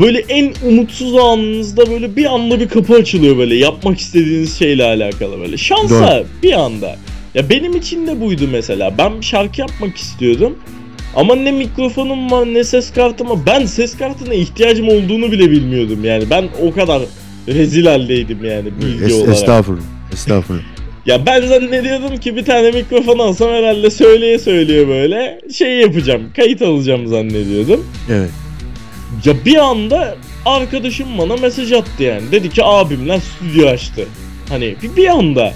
Böyle 0.00 0.18
en 0.18 0.52
umutsuz 0.68 1.16
anınızda 1.16 1.90
böyle 1.90 2.16
bir 2.16 2.34
anda 2.34 2.60
bir 2.60 2.68
kapı 2.68 2.94
açılıyor 2.94 3.38
böyle 3.38 3.54
yapmak 3.54 3.98
istediğiniz 3.98 4.58
şeyle 4.58 4.84
alakalı 4.84 5.40
böyle. 5.40 5.56
Şansa 5.56 6.22
bir 6.42 6.52
anda. 6.52 6.96
Ya 7.34 7.50
benim 7.50 7.76
için 7.76 8.06
de 8.06 8.20
buydu 8.20 8.48
mesela. 8.52 8.98
Ben 8.98 9.20
bir 9.20 9.26
şarkı 9.26 9.60
yapmak 9.60 9.96
istiyordum. 9.96 10.58
Ama 11.16 11.34
ne 11.36 11.52
mikrofonum 11.52 12.30
var 12.30 12.46
ne 12.46 12.64
ses 12.64 12.92
kartım 12.92 13.28
var. 13.30 13.38
Ben 13.46 13.64
ses 13.66 13.96
kartına 13.96 14.34
ihtiyacım 14.34 14.88
olduğunu 14.88 15.32
bile 15.32 15.50
bilmiyordum 15.50 16.04
yani. 16.04 16.24
Ben 16.30 16.48
o 16.62 16.72
kadar 16.72 17.02
rezil 17.48 17.86
haldeydim 17.86 18.44
yani 18.44 18.68
bilgi 18.82 19.04
Es- 19.04 19.14
olarak. 19.20 19.34
estağfurullah. 19.34 19.82
Estağfurullah. 20.12 20.62
Ya 21.06 21.26
ben 21.26 21.46
zannediyordum 21.46 22.16
ki 22.16 22.36
bir 22.36 22.44
tane 22.44 22.70
mikrofon 22.70 23.18
alsam 23.18 23.50
herhalde 23.50 23.90
söyleye 23.90 24.38
söyleye 24.38 24.88
böyle 24.88 25.40
şey 25.54 25.70
yapacağım. 25.80 26.22
Kayıt 26.36 26.62
alacağım 26.62 27.06
zannediyordum. 27.06 27.86
evet. 28.10 28.30
Ya 29.24 29.34
bir 29.44 29.56
anda 29.56 30.16
arkadaşım 30.46 31.06
bana 31.18 31.36
mesaj 31.36 31.72
attı 31.72 32.02
yani. 32.02 32.32
Dedi 32.32 32.50
ki 32.50 32.64
abimler 32.64 33.20
stüdyo 33.20 33.68
açtı. 33.68 34.04
Hani 34.48 34.74
bir, 34.82 34.96
bir 34.96 35.06
anda. 35.06 35.52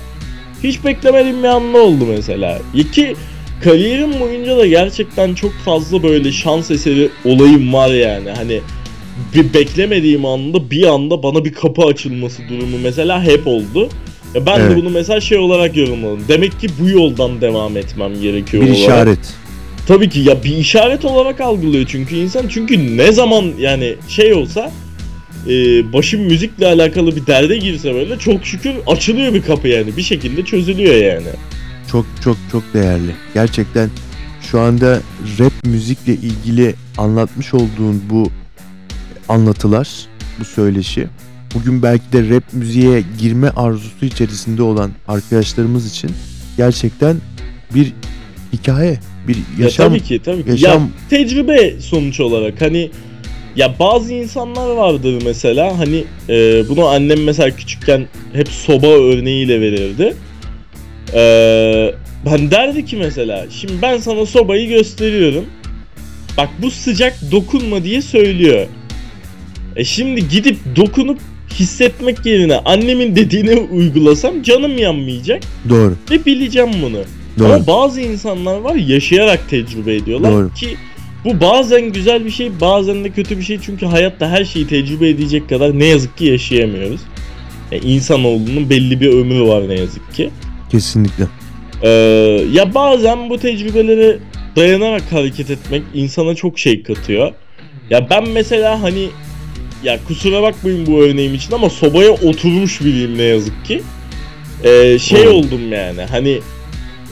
Hiç 0.64 0.84
beklemediğim 0.84 1.42
bir 1.42 1.48
anda 1.48 1.78
oldu 1.78 2.06
mesela. 2.16 2.58
Ya 2.74 2.84
ki 2.90 3.16
kariyerim 3.64 4.20
boyunca 4.20 4.56
da 4.56 4.66
gerçekten 4.66 5.34
çok 5.34 5.52
fazla 5.52 6.02
böyle 6.02 6.32
şans 6.32 6.70
eseri 6.70 7.08
olayım 7.24 7.72
var 7.72 7.90
yani. 7.94 8.30
Hani 8.30 8.60
bir 9.34 9.54
beklemediğim 9.54 10.24
anda 10.24 10.70
bir 10.70 10.86
anda 10.86 11.22
bana 11.22 11.44
bir 11.44 11.52
kapı 11.52 11.82
açılması 11.82 12.42
durumu 12.48 12.76
mesela 12.82 13.22
hep 13.24 13.46
oldu. 13.46 13.88
Ya 14.34 14.46
ben 14.46 14.60
Evet. 14.60 14.70
de 14.70 14.76
bunu 14.76 14.90
mesela 14.90 15.20
şey 15.20 15.38
olarak 15.38 15.76
yorumladım. 15.76 16.24
Demek 16.28 16.60
ki 16.60 16.66
bu 16.80 16.88
yoldan 16.88 17.40
devam 17.40 17.76
etmem 17.76 18.20
gerekiyor 18.20 18.62
Bir 18.62 18.68
olarak. 18.68 18.82
işaret. 18.82 19.34
Tabii 19.88 20.08
ki 20.08 20.20
ya 20.20 20.44
bir 20.44 20.56
işaret 20.56 21.04
olarak 21.04 21.40
algılıyor 21.40 21.86
çünkü 21.88 22.16
insan 22.16 22.48
çünkü 22.48 22.96
ne 22.96 23.12
zaman 23.12 23.44
yani 23.58 23.94
şey 24.08 24.32
olsa 24.34 24.70
e, 25.48 25.52
başım 25.92 26.20
müzikle 26.20 26.66
alakalı 26.66 27.16
bir 27.16 27.26
derde 27.26 27.56
girse 27.56 27.94
böyle 27.94 28.18
çok 28.18 28.46
şükür 28.46 28.72
açılıyor 28.86 29.34
bir 29.34 29.42
kapı 29.42 29.68
yani 29.68 29.96
bir 29.96 30.02
şekilde 30.02 30.44
çözülüyor 30.44 30.94
yani. 30.94 31.26
Çok 31.92 32.06
çok 32.24 32.36
çok 32.52 32.62
değerli. 32.74 33.10
Gerçekten 33.34 33.90
şu 34.50 34.60
anda 34.60 35.00
rap 35.38 35.52
müzikle 35.64 36.12
ilgili 36.14 36.74
anlatmış 36.98 37.54
olduğun 37.54 38.02
bu 38.10 38.30
anlatılar, 39.28 39.88
bu 40.40 40.44
söyleşi 40.44 41.06
bugün 41.54 41.82
belki 41.82 42.12
de 42.12 42.34
rap 42.34 42.44
müziğe 42.52 43.04
girme 43.20 43.48
arzusu 43.48 44.06
içerisinde 44.06 44.62
olan 44.62 44.90
arkadaşlarımız 45.08 45.90
için 45.90 46.10
gerçekten 46.56 47.16
bir 47.74 47.92
hikaye, 48.52 48.98
bir 49.28 49.36
Ya 49.36 49.42
yaşam 49.58 49.88
tabii 49.88 50.00
ki 50.00 50.20
tabii 50.24 50.44
ki. 50.44 50.50
yaşam 50.50 50.82
Ya 50.82 50.88
tecrübe 51.10 51.80
sonuç 51.80 52.20
olarak 52.20 52.60
hani 52.60 52.90
ya 53.56 53.78
bazı 53.78 54.12
insanlar 54.12 54.70
vardır 54.70 55.22
mesela 55.24 55.78
hani 55.78 56.04
e, 56.28 56.68
bunu 56.68 56.86
annem 56.86 57.24
mesela 57.24 57.56
küçükken 57.56 58.06
hep 58.32 58.48
soba 58.48 58.86
örneğiyle 58.86 59.60
verirdi. 59.60 60.14
E, 61.14 61.22
ben 62.26 62.50
derdi 62.50 62.84
ki 62.84 62.96
mesela 62.96 63.46
şimdi 63.50 63.72
ben 63.82 63.98
sana 63.98 64.26
sobayı 64.26 64.68
gösteriyorum. 64.68 65.44
bak 66.36 66.48
bu 66.62 66.70
sıcak 66.70 67.14
dokunma 67.32 67.84
diye 67.84 68.02
söylüyor. 68.02 68.66
E 69.76 69.84
şimdi 69.84 70.28
gidip 70.28 70.56
dokunup 70.76 71.18
hissetmek 71.54 72.26
yerine 72.26 72.56
annemin 72.56 73.16
dediğini 73.16 73.54
uygulasam 73.54 74.42
canım 74.42 74.78
yanmayacak 74.78 75.42
Doğru. 75.68 75.96
ve 76.10 76.24
bileceğim 76.24 76.70
bunu. 76.82 76.98
Doğru. 77.38 77.52
Ama 77.52 77.66
bazı 77.66 78.00
insanlar 78.00 78.58
var 78.58 78.74
yaşayarak 78.74 79.50
tecrübe 79.50 79.94
ediyorlar 79.94 80.32
Doğru. 80.32 80.54
ki 80.54 80.76
bu 81.24 81.40
bazen 81.40 81.92
güzel 81.92 82.24
bir 82.24 82.30
şey 82.30 82.60
bazen 82.60 83.04
de 83.04 83.10
kötü 83.10 83.38
bir 83.38 83.42
şey 83.42 83.60
çünkü 83.60 83.86
hayatta 83.86 84.28
her 84.30 84.44
şeyi 84.44 84.66
tecrübe 84.66 85.08
edecek 85.08 85.48
kadar 85.48 85.78
ne 85.78 85.84
yazık 85.84 86.18
ki 86.18 86.24
yaşayamıyoruz. 86.24 87.00
E, 87.72 87.78
insanoğlunun 87.78 88.70
belli 88.70 89.00
bir 89.00 89.12
ömrü 89.12 89.42
var 89.42 89.68
ne 89.68 89.74
yazık 89.74 90.14
ki. 90.14 90.30
Kesinlikle. 90.70 91.24
Ee, 91.82 91.88
ya 92.52 92.74
bazen 92.74 93.30
bu 93.30 93.38
tecrübelere 93.38 94.18
dayanarak 94.56 95.12
hareket 95.12 95.50
etmek 95.50 95.82
insana 95.94 96.34
çok 96.34 96.58
şey 96.58 96.82
katıyor. 96.82 97.32
Ya 97.90 98.10
ben 98.10 98.28
mesela 98.28 98.82
hani 98.82 99.08
ya 99.84 99.98
kusura 100.08 100.42
bakmayın 100.42 100.86
bu 100.86 101.02
örneğim 101.02 101.34
için 101.34 101.52
ama 101.52 101.70
sobaya 101.70 102.10
oturmuş 102.10 102.80
biriyim 102.80 103.18
ne 103.18 103.22
yazık 103.22 103.64
ki. 103.64 103.82
Ee, 104.64 104.98
şey 104.98 105.28
oldum 105.28 105.72
yani 105.72 106.02
hani 106.10 106.40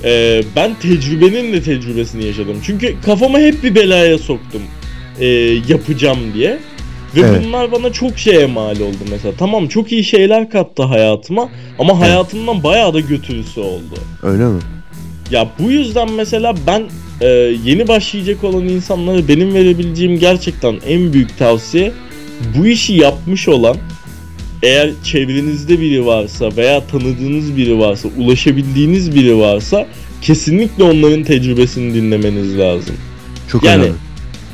e, 0.05 0.43
ben 0.57 0.75
tecrübenin 0.75 1.53
de 1.53 1.63
tecrübesini 1.63 2.25
yaşadım. 2.27 2.57
Çünkü 2.67 2.95
kafamı 3.05 3.39
hep 3.39 3.63
bir 3.63 3.75
belaya 3.75 4.19
soktum 4.19 4.63
e, 5.21 5.27
yapacağım 5.69 6.19
diye. 6.35 6.59
Ve 7.17 7.21
Evet. 7.21 7.43
bunlar 7.45 7.73
bana 7.73 7.93
çok 7.93 8.19
şeye 8.19 8.47
mal 8.47 8.77
oldu 8.81 8.99
mesela. 9.11 9.35
Tamam 9.39 9.69
çok 9.69 9.93
iyi 9.93 10.05
şeyler 10.05 10.51
kattı 10.51 10.83
hayatıma 10.83 11.49
ama 11.79 12.01
hayatımdan 12.01 12.63
bayağı 12.63 12.95
da 12.95 13.01
götürüsü 13.01 13.61
oldu. 13.61 13.95
Öyle 14.23 14.45
mi? 14.45 14.61
Ya 15.31 15.49
bu 15.59 15.71
yüzden 15.71 16.13
mesela 16.13 16.55
ben 16.67 16.83
e, 17.21 17.27
yeni 17.65 17.89
başlayacak 17.89 18.45
olan 18.45 18.69
insanlara 18.69 19.29
benim 19.29 19.55
verebileceğim 19.55 20.19
gerçekten 20.19 20.79
en 20.87 21.13
büyük 21.13 21.39
tavsiye 21.39 21.93
bu 22.57 22.67
işi 22.67 22.93
yapmış 22.95 23.49
olan 23.49 23.77
eğer 24.63 24.91
çevrenizde 25.05 25.81
biri 25.81 26.07
varsa 26.07 26.57
veya 26.57 26.87
tanıdığınız 26.87 27.57
biri 27.57 27.79
varsa, 27.79 28.09
ulaşabildiğiniz 28.19 29.15
biri 29.15 29.39
varsa 29.39 29.87
kesinlikle 30.23 30.83
onların 30.85 31.25
tecrübesini 31.25 31.95
dinlemeniz 31.95 32.59
lazım. 32.59 32.95
Çok 33.53 33.65
Yani- 33.65 33.83
önemli. 33.83 33.97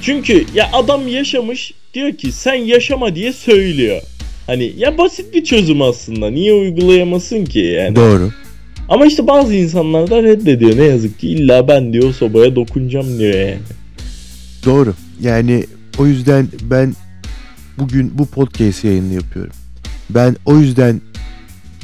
Çünkü 0.02 0.44
ya 0.54 0.68
adam 0.72 1.08
yaşamış 1.08 1.72
diyor 1.94 2.12
ki 2.12 2.32
sen 2.32 2.54
yaşama 2.54 3.14
diye 3.14 3.32
söylüyor. 3.32 4.02
Hani 4.46 4.72
ya 4.76 4.98
basit 4.98 5.34
bir 5.34 5.44
çözüm 5.44 5.82
aslında. 5.82 6.30
Niye 6.30 6.52
uygulayamasın 6.52 7.44
ki 7.44 7.58
yani? 7.58 7.96
Doğru. 7.96 8.30
Ama 8.88 9.06
işte 9.06 9.26
bazı 9.26 9.54
insanlar 9.54 10.10
da 10.10 10.22
reddediyor 10.22 10.76
ne 10.76 10.84
yazık 10.84 11.20
ki. 11.20 11.28
illa 11.28 11.68
ben 11.68 11.92
diyor 11.92 12.14
sobaya 12.14 12.56
dokunacağım 12.56 13.18
diyor 13.18 13.34
yani. 13.34 13.58
Doğru. 14.64 14.94
Yani 15.22 15.64
o 15.98 16.06
yüzden 16.06 16.48
ben 16.62 16.94
bugün 17.78 18.18
bu 18.18 18.26
podcast 18.26 18.84
yayını 18.84 19.14
yapıyorum. 19.14 19.52
Ben 20.10 20.36
o 20.44 20.56
yüzden 20.56 21.00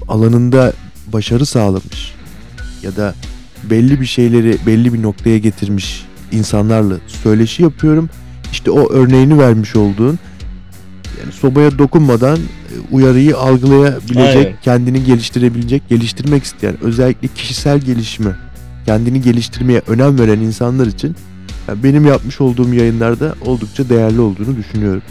alanında 0.09 0.73
başarı 1.13 1.47
sağlamış 1.47 2.15
ya 2.83 2.97
da 2.97 3.15
belli 3.71 4.01
bir 4.01 4.07
şeyleri 4.07 4.57
belli 4.67 4.95
bir 4.95 5.03
noktaya 5.03 5.39
getirmiş 5.39 6.05
insanlarla 6.33 6.95
söyleşi 7.07 7.63
yapıyorum. 7.63 8.11
İşte 8.53 8.71
o 8.71 8.93
örneğini 8.93 9.39
vermiş 9.39 9.77
olduğun 9.77 10.19
yani 11.21 11.33
sobaya 11.33 11.79
dokunmadan 11.79 12.37
e, 12.37 12.41
uyarıyı 12.91 13.37
algılayabilecek, 13.37 14.47
Aynen. 14.47 14.57
kendini 14.63 15.05
geliştirebilecek, 15.05 15.89
geliştirmek 15.89 16.45
isteyen, 16.45 16.77
özellikle 16.83 17.29
kişisel 17.29 17.79
gelişime, 17.79 18.37
kendini 18.87 19.23
geliştirmeye 19.23 19.83
önem 19.87 20.19
veren 20.19 20.41
insanlar 20.41 20.87
için 20.87 21.17
yani 21.69 21.83
benim 21.83 22.07
yapmış 22.07 22.41
olduğum 22.41 22.75
yayınlarda 22.75 23.35
oldukça 23.41 23.89
değerli 23.89 24.21
olduğunu 24.21 24.57
düşünüyorum. 24.57 25.03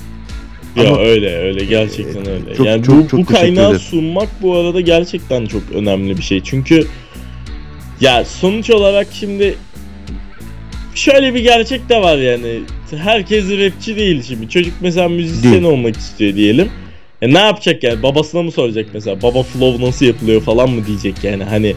Ya 0.75 0.87
Ama- 0.87 0.99
öyle 1.01 1.37
öyle 1.37 1.65
gerçekten 1.65 2.29
öyle. 2.29 2.55
Çok- 2.57 2.65
yani 2.65 2.83
çok- 2.83 3.03
bu, 3.03 3.07
çok 3.07 3.19
bu 3.19 3.25
kaynağı 3.25 3.79
sunmak 3.79 4.29
bu 4.41 4.55
arada 4.55 4.81
gerçekten 4.81 5.45
çok 5.45 5.61
önemli 5.75 6.17
bir 6.17 6.23
şey. 6.23 6.41
Çünkü 6.43 6.87
ya 8.01 8.25
sonuç 8.25 8.69
olarak 8.69 9.07
şimdi 9.11 9.55
şöyle 10.95 11.33
bir 11.33 11.39
gerçek 11.39 11.89
de 11.89 12.01
var 12.01 12.17
yani. 12.17 12.59
Herkes 12.97 13.45
rapçi 13.45 13.95
değil 13.95 14.23
şimdi. 14.27 14.49
Çocuk 14.49 14.73
mesela 14.81 15.09
müzisyen 15.09 15.53
Değil. 15.53 15.63
olmak 15.63 15.97
istiyor 15.97 16.35
diyelim. 16.35 16.69
E 17.21 17.33
ne 17.33 17.39
yapacak 17.39 17.83
yani? 17.83 18.03
Babasına 18.03 18.41
mı 18.43 18.51
soracak 18.51 18.85
mesela? 18.93 19.21
Baba 19.21 19.43
flow 19.43 19.85
nasıl 19.85 20.05
yapılıyor 20.05 20.41
falan 20.41 20.69
mı 20.69 20.87
diyecek 20.87 21.23
yani? 21.23 21.43
Hani 21.43 21.75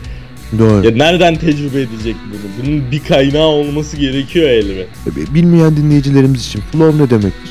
Doğru. 0.59 0.87
ya 0.87 0.91
nereden 0.91 1.37
tecrübe 1.37 1.81
edecek 1.81 2.17
bunu? 2.31 2.67
Bunun 2.67 2.91
bir 2.91 3.01
kaynağı 3.01 3.47
olması 3.47 3.97
gerekiyor 3.97 4.49
elbet. 4.49 4.89
Bilmeyen 5.35 5.77
dinleyicilerimiz 5.77 6.47
için 6.47 6.61
flow 6.73 7.05
ne 7.05 7.11
demektir? 7.11 7.51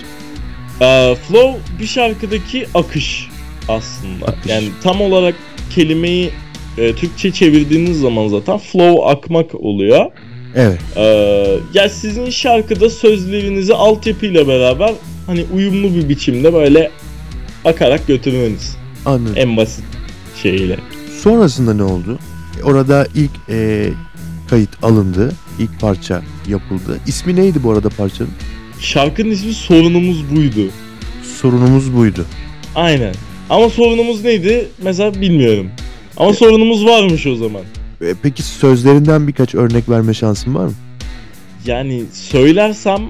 Ee, 0.81 1.15
flow 1.27 1.59
bir 1.79 1.87
şarkıdaki 1.87 2.67
akış 2.73 3.29
aslında. 3.69 4.25
Akış. 4.25 4.51
Yani 4.51 4.67
tam 4.83 5.01
olarak 5.01 5.35
kelimeyi 5.69 6.31
e, 6.77 6.95
Türkçe 6.95 7.31
çevirdiğiniz 7.31 7.99
zaman 7.99 8.27
zaten 8.27 8.57
flow 8.57 9.05
akmak 9.05 9.55
oluyor. 9.55 10.11
Evet. 10.55 10.79
Ee, 10.95 11.59
ya 11.73 11.89
sizin 11.89 12.29
şarkıda 12.29 12.89
sözlerinizi 12.89 13.73
altyapıyla 13.73 14.47
beraber 14.47 14.93
hani 15.27 15.45
uyumlu 15.53 15.95
bir 15.95 16.09
biçimde 16.09 16.53
böyle 16.53 16.91
akarak 17.65 18.07
götürmeniz. 18.07 18.77
Anladım. 19.05 19.33
En 19.35 19.57
basit 19.57 19.85
şeyle. 20.41 20.77
Sonrasında 21.21 21.73
ne 21.73 21.83
oldu? 21.83 22.19
Orada 22.63 23.07
ilk 23.15 23.31
e, 23.49 23.89
kayıt 24.49 24.83
alındı. 24.83 25.33
İlk 25.59 25.79
parça 25.81 26.21
yapıldı. 26.47 26.99
İsmi 27.07 27.35
neydi 27.35 27.63
bu 27.63 27.71
arada 27.71 27.89
parçanın? 27.89 28.31
Şarkının 28.83 29.31
ismi 29.31 29.53
sorunumuz 29.53 30.35
buydu. 30.35 30.69
Sorunumuz 31.41 31.95
buydu. 31.95 32.25
Aynen. 32.75 33.15
Ama 33.49 33.69
sorunumuz 33.69 34.23
neydi? 34.23 34.67
Mesela 34.83 35.21
bilmiyorum. 35.21 35.67
Ama 36.17 36.33
sorunumuz 36.33 36.85
varmış 36.85 37.27
o 37.27 37.35
zaman. 37.35 37.61
E, 38.01 38.13
peki 38.23 38.43
sözlerinden 38.43 39.27
birkaç 39.27 39.55
örnek 39.55 39.89
verme 39.89 40.13
şansın 40.13 40.55
var 40.55 40.65
mı? 40.65 40.73
Yani 41.65 42.03
söylersem 42.13 43.01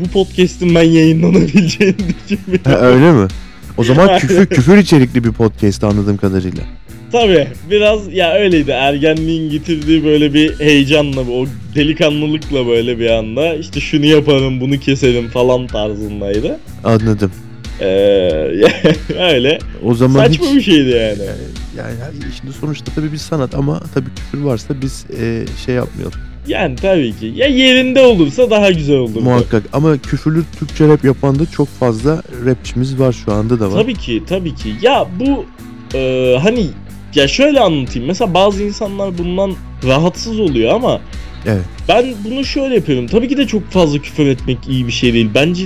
bu 0.00 0.08
podcast'in 0.08 0.74
ben 0.74 0.82
yayınlanabileceğini 0.82 1.96
düşünmüyorum. 1.98 2.72
Ha, 2.72 2.76
öyle 2.76 3.12
mi? 3.12 3.28
O 3.76 3.84
zaman 3.84 4.18
küfür 4.18 4.46
küfür 4.46 4.78
içerikli 4.78 5.24
bir 5.24 5.32
podcast 5.32 5.84
anladığım 5.84 6.16
kadarıyla. 6.16 6.62
Tabii 7.12 7.48
biraz 7.70 8.12
ya 8.12 8.34
öyleydi. 8.34 8.70
Ergenliğin 8.70 9.50
getirdiği 9.50 10.04
böyle 10.04 10.34
bir 10.34 10.60
heyecanla, 10.60 11.20
o 11.20 11.46
delikanlılıkla 11.74 12.66
böyle 12.66 12.98
bir 12.98 13.10
anda 13.10 13.54
işte 13.54 13.80
şunu 13.80 14.06
yaparım, 14.06 14.60
bunu 14.60 14.78
keserim 14.78 15.28
falan 15.28 15.66
tarzındaydı. 15.66 16.58
Anladım. 16.84 17.32
Ee, 17.80 17.86
öyle. 19.32 19.58
O 19.84 19.94
zaman 19.94 20.24
Saçma 20.24 20.46
hiç 20.46 20.54
bir 20.54 20.62
şeydi 20.62 20.88
yani. 20.88 21.22
yani 21.78 22.32
şimdi 22.40 22.52
sonuçta 22.52 22.92
tabii 22.94 23.12
bir 23.12 23.16
sanat 23.16 23.54
ama 23.54 23.82
tabii 23.94 24.10
küfür 24.16 24.44
varsa 24.44 24.74
biz 24.82 25.06
e, 25.20 25.44
şey 25.66 25.74
yapmayalım. 25.74 26.20
Yani 26.46 26.76
tabii 26.76 27.12
ki. 27.16 27.32
Ya 27.36 27.46
yerinde 27.46 28.00
olursa 28.00 28.50
daha 28.50 28.70
güzel 28.70 28.96
olurdu. 28.96 29.20
Muhakkak 29.20 29.62
ama 29.72 29.98
küfürlü 29.98 30.44
Türkçe 30.58 30.88
rap 30.88 31.04
yapan 31.04 31.38
da 31.38 31.46
çok 31.46 31.68
fazla 31.68 32.22
rapçimiz 32.46 33.00
var 33.00 33.12
şu 33.12 33.32
anda 33.32 33.60
da 33.60 33.72
var. 33.72 33.82
Tabii 33.82 33.94
ki, 33.94 34.22
tabii 34.28 34.54
ki. 34.54 34.74
Ya 34.82 35.06
bu 35.20 35.44
e, 35.94 36.36
hani 36.42 36.66
ya 37.14 37.28
şöyle 37.28 37.60
anlatayım. 37.60 38.08
Mesela 38.08 38.34
bazı 38.34 38.62
insanlar 38.62 39.18
bundan 39.18 39.52
rahatsız 39.86 40.40
oluyor 40.40 40.74
ama 40.74 41.00
Evet. 41.46 41.64
ben 41.88 42.06
bunu 42.24 42.44
şöyle 42.44 42.74
yapıyorum. 42.74 43.06
Tabii 43.06 43.28
ki 43.28 43.36
de 43.36 43.46
çok 43.46 43.70
fazla 43.70 43.98
küfür 43.98 44.26
etmek 44.26 44.58
iyi 44.68 44.86
bir 44.86 44.92
şey 44.92 45.12
değil. 45.14 45.30
Bence 45.34 45.64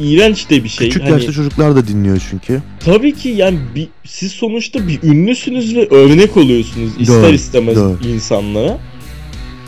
iğrenç 0.00 0.50
de 0.50 0.64
bir 0.64 0.68
şey. 0.68 0.88
Küçük 0.88 1.02
Hani, 1.02 1.12
yaşta 1.12 1.32
çocuklar 1.32 1.76
da 1.76 1.88
dinliyor 1.88 2.26
çünkü. 2.30 2.62
tabii 2.84 3.14
ki 3.14 3.28
yani 3.28 3.58
bir, 3.74 3.88
siz 4.04 4.32
sonuçta 4.32 4.88
bir 4.88 5.02
ünlüsünüz 5.02 5.76
ve 5.76 5.88
örnek 5.88 6.36
oluyorsunuz 6.36 6.90
ister 6.98 7.22
Doğru, 7.22 7.32
istemez 7.32 7.76
doğru. 7.76 7.98
insanlara. 8.14 8.78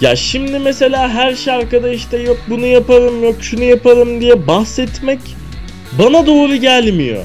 Ya 0.01 0.17
şimdi 0.17 0.59
mesela 0.59 1.09
her 1.09 1.35
şarkıda 1.35 1.93
işte 1.93 2.19
yok 2.19 2.37
bunu 2.51 2.67
yaparım 2.67 3.25
yok 3.25 3.37
şunu 3.41 3.65
yaparım 3.65 4.21
diye 4.21 4.47
bahsetmek 4.47 5.19
bana 5.99 6.27
doğru 6.27 6.55
gelmiyor. 6.57 7.25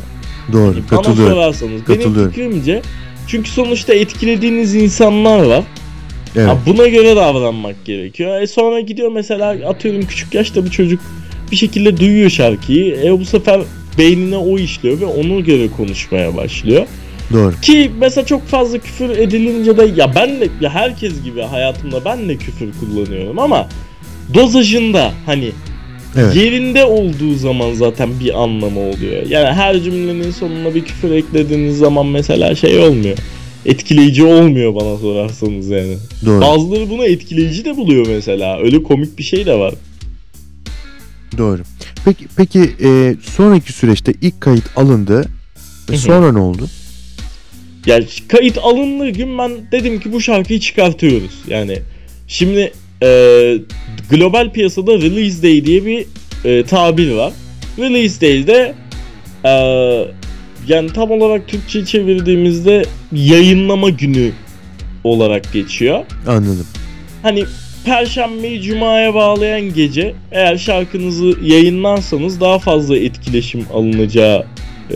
Doğru. 0.53 0.61
Yani 0.65 0.75
bana 0.91 1.01
katılıyorum. 1.01 1.33
sorarsanız 1.33 1.81
benim 1.89 2.29
fikrimce 2.29 2.81
çünkü 3.27 3.49
sonuçta 3.49 3.93
etkilediğiniz 3.93 4.75
insanlar 4.75 5.43
var. 5.43 5.63
Evet. 6.35 6.47
Ha, 6.47 6.57
buna 6.65 6.87
göre 6.87 7.15
davranmak 7.15 7.85
gerekiyor. 7.85 8.41
E 8.41 8.47
sonra 8.47 8.79
gidiyor 8.79 9.11
mesela 9.11 9.49
atıyorum 9.67 10.01
küçük 10.01 10.33
yaşta 10.33 10.65
bir 10.65 10.69
çocuk 10.69 11.01
bir 11.51 11.55
şekilde 11.55 11.97
duyuyor 11.97 12.29
şarkıyı. 12.29 12.95
E 13.03 13.19
bu 13.19 13.25
sefer 13.25 13.61
beynine 13.97 14.37
o 14.37 14.57
işliyor 14.57 15.01
ve 15.01 15.05
ona 15.05 15.39
göre 15.39 15.67
konuşmaya 15.77 16.35
başlıyor. 16.35 16.85
Doğru. 17.33 17.61
Ki 17.61 17.91
mesela 17.99 18.25
çok 18.25 18.47
fazla 18.47 18.77
küfür 18.77 19.09
edilince 19.09 19.77
de 19.77 19.91
ya 19.95 20.15
ben 20.15 20.41
de 20.41 20.49
ya 20.61 20.69
herkes 20.69 21.23
gibi 21.23 21.41
hayatımda 21.41 22.05
ben 22.05 22.29
de 22.29 22.37
küfür 22.37 22.69
kullanıyorum 22.79 23.39
ama 23.39 23.67
dozajında 24.33 25.11
hani 25.25 25.51
Evet. 26.17 26.35
yerinde 26.35 26.85
olduğu 26.85 27.35
zaman 27.35 27.73
zaten 27.73 28.19
bir 28.19 28.43
anlamı 28.43 28.79
oluyor. 28.79 29.25
Yani 29.29 29.53
her 29.53 29.81
cümlenin 29.81 30.31
sonuna 30.31 30.75
bir 30.75 30.85
küfür 30.85 31.11
eklediğiniz 31.11 31.77
zaman 31.77 32.05
mesela 32.05 32.55
şey 32.55 32.79
olmuyor. 32.79 33.17
Etkileyici 33.65 34.23
olmuyor 34.23 34.75
bana 34.75 34.97
sorarsanız 34.97 35.69
yani. 35.69 35.97
Doğru. 36.25 36.41
Bazıları 36.41 36.89
bunu 36.89 37.05
etkileyici 37.05 37.65
de 37.65 37.77
buluyor 37.77 38.07
mesela. 38.07 38.59
Öyle 38.59 38.83
komik 38.83 39.17
bir 39.17 39.23
şey 39.23 39.45
de 39.45 39.53
var. 39.53 39.73
Doğru. 41.37 41.61
Peki 42.05 42.25
peki 42.37 42.71
e, 42.83 43.15
sonraki 43.21 43.73
süreçte 43.73 44.13
ilk 44.21 44.41
kayıt 44.41 44.77
alındı 44.77 45.25
ve 45.89 45.97
sonra 45.97 46.31
ne 46.31 46.39
oldu? 46.39 46.69
Yani 47.85 48.05
kayıt 48.27 48.57
alındığı 48.57 49.09
gün 49.09 49.37
ben 49.37 49.51
dedim 49.71 49.99
ki 49.99 50.13
bu 50.13 50.21
şarkıyı 50.21 50.59
çıkartıyoruz. 50.59 51.31
Yani 51.47 51.79
şimdi 52.27 52.73
e, 53.03 53.07
global 54.09 54.49
piyasada 54.51 54.91
release 54.93 55.43
day 55.43 55.65
diye 55.65 55.85
bir 55.85 56.05
e, 56.45 56.63
tabir 56.65 57.11
var. 57.11 57.33
Release 57.79 58.21
day'de 58.21 58.73
e, 59.45 59.51
yani 60.67 60.93
tam 60.93 61.11
olarak 61.11 61.47
Türkçe 61.47 61.85
çevirdiğimizde 61.85 62.85
yayınlama 63.11 63.89
günü 63.89 64.31
olarak 65.03 65.53
geçiyor. 65.53 66.05
Anladım. 66.27 66.67
Hani 67.23 67.43
Perşembeyi 67.85 68.61
Cuma'ya 68.61 69.13
bağlayan 69.13 69.73
gece 69.73 70.13
eğer 70.31 70.57
şarkınızı 70.57 71.33
yayınlarsanız 71.43 72.41
daha 72.41 72.59
fazla 72.59 72.97
etkileşim 72.97 73.65
alınacağı 73.73 74.45
e, 74.91 74.95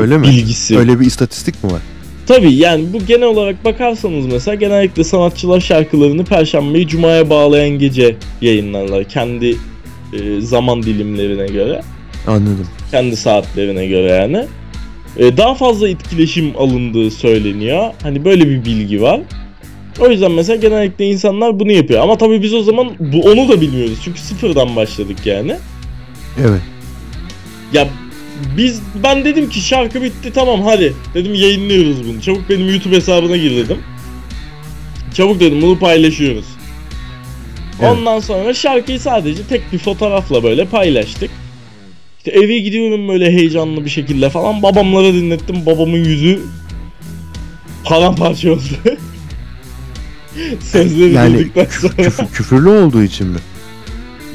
Öyle 0.00 0.18
mi? 0.18 0.26
bilgisi. 0.26 0.78
Öyle 0.78 1.00
bir 1.00 1.06
istatistik 1.06 1.64
mi 1.64 1.72
var? 1.72 1.80
Tabii 2.26 2.54
yani 2.54 2.92
bu 2.92 3.06
genel 3.06 3.26
olarak 3.26 3.64
bakarsanız 3.64 4.26
mesela 4.26 4.54
genellikle 4.54 5.04
sanatçılar 5.04 5.60
şarkılarını 5.60 6.24
Perşembeyi 6.24 6.88
Cuma'ya 6.88 7.30
bağlayan 7.30 7.78
gece 7.78 8.16
yayınlarlar. 8.40 9.04
Kendi 9.04 9.56
e, 10.12 10.40
zaman 10.40 10.82
dilimlerine 10.82 11.46
göre. 11.46 11.80
Anladım. 12.26 12.68
Kendi 12.90 13.16
saatlerine 13.16 13.86
göre 13.86 14.12
yani. 14.12 14.46
E, 15.16 15.36
daha 15.36 15.54
fazla 15.54 15.88
etkileşim 15.88 16.52
alındığı 16.58 17.10
söyleniyor. 17.10 17.92
Hani 18.02 18.24
böyle 18.24 18.48
bir 18.48 18.64
bilgi 18.64 19.02
var. 19.02 19.20
O 20.00 20.10
yüzden 20.10 20.32
mesela 20.32 20.56
genellikle 20.56 21.06
insanlar 21.06 21.60
bunu 21.60 21.72
yapıyor. 21.72 22.02
Ama 22.02 22.18
tabii 22.18 22.42
biz 22.42 22.54
o 22.54 22.62
zaman 22.62 22.90
bu 22.98 23.20
onu 23.20 23.48
da 23.48 23.60
bilmiyoruz. 23.60 23.98
Çünkü 24.04 24.20
sıfırdan 24.20 24.76
başladık 24.76 25.16
yani. 25.24 25.56
Evet. 26.40 26.60
Ya 27.72 27.88
biz 28.56 28.80
ben 29.02 29.24
dedim 29.24 29.48
ki 29.50 29.60
şarkı 29.60 30.02
bitti 30.02 30.32
tamam 30.34 30.62
hadi 30.62 30.94
dedim 31.14 31.34
yayınlıyoruz 31.34 32.08
bunu. 32.08 32.22
Çabuk 32.22 32.48
benim 32.50 32.68
YouTube 32.70 32.96
hesabına 32.96 33.36
gir 33.36 33.56
dedim. 33.56 33.78
Çabuk 35.14 35.40
dedim 35.40 35.62
bunu 35.62 35.78
paylaşıyoruz. 35.78 36.44
Evet. 37.80 37.90
Ondan 37.92 38.20
sonra 38.20 38.54
şarkıyı 38.54 39.00
sadece 39.00 39.42
tek 39.46 39.72
bir 39.72 39.78
fotoğrafla 39.78 40.42
böyle 40.42 40.64
paylaştık. 40.64 41.30
İşte 42.18 42.30
eve 42.30 42.58
gidiyorum 42.58 43.08
böyle 43.08 43.32
heyecanlı 43.32 43.84
bir 43.84 43.90
şekilde 43.90 44.30
falan. 44.30 44.62
Babamlara 44.62 45.12
dinlettim. 45.14 45.66
Babamın 45.66 45.98
yüzü 46.04 46.40
paramparça 47.84 48.52
oldu. 48.52 48.60
Sözleri 50.60 51.12
Yani 51.12 51.34
duyduktan 51.38 51.66
sonra. 51.80 51.92
küfür- 51.94 52.32
küfürlü 52.32 52.68
olduğu 52.68 53.02
için 53.02 53.26
mi? 53.26 53.38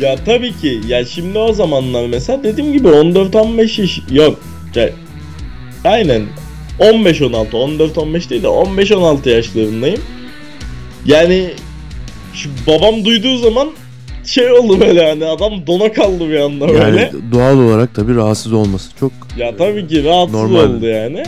Ya 0.01 0.15
tabii 0.25 0.57
ki. 0.57 0.79
Ya 0.87 1.05
şimdi 1.05 1.37
o 1.39 1.53
zamanlar 1.53 2.05
mesela 2.07 2.43
dediğim 2.43 2.73
gibi 2.73 2.87
14-15 2.87 3.81
yaş 3.81 3.99
yok. 4.11 4.39
Ya, 4.75 4.89
aynen 5.83 6.21
15-16 6.79 7.49
14-15 7.51 8.29
değil 8.29 8.43
de 8.43 8.47
15-16 8.47 9.29
yaşlarındayım. 9.29 10.01
Yani 11.05 11.49
şu 12.33 12.49
babam 12.67 13.05
duyduğu 13.05 13.37
zaman 13.37 13.69
şey 14.25 14.51
oldu 14.51 14.79
böyle 14.79 15.09
hani 15.09 15.25
adam 15.25 15.67
dona 15.67 15.91
kaldı 15.91 16.29
bir 16.29 16.39
anda 16.39 16.65
Yani 16.67 16.77
böyle. 16.77 17.11
doğal 17.31 17.57
olarak 17.57 17.95
tabii 17.95 18.15
rahatsız 18.15 18.53
olması 18.53 18.97
çok 18.99 19.11
Ya 19.37 19.57
tabii 19.57 19.87
ki 19.87 20.03
rahatsız 20.03 20.35
Normal. 20.35 20.63
oldu 20.63 20.85
yani. 20.85 21.23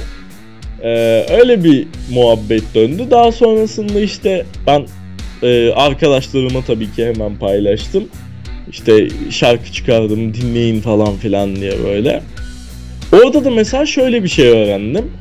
Ee, 0.84 1.26
öyle 1.30 1.64
bir 1.64 1.88
muhabbet 2.14 2.76
döndü. 2.76 3.04
Daha 3.12 3.32
sonrasında 3.32 4.00
işte 4.00 4.46
ben 4.68 4.86
e, 5.44 5.72
arkadaşlarıma 5.72 6.62
tabii 6.68 6.92
ki 6.92 7.06
hemen 7.06 7.36
paylaştım. 7.36 8.04
İşte 8.72 9.08
şarkı 9.30 9.72
çıkardım 9.72 10.34
dinleyin 10.34 10.82
falan 10.82 11.18
filan 11.18 11.56
diye 11.56 11.74
böyle. 11.84 12.24
Orada 13.12 13.46
da 13.46 13.50
mesela 13.50 13.86
şöyle 13.86 14.24
bir 14.24 14.30
şey 14.30 14.48
öğrendim. 14.48 15.12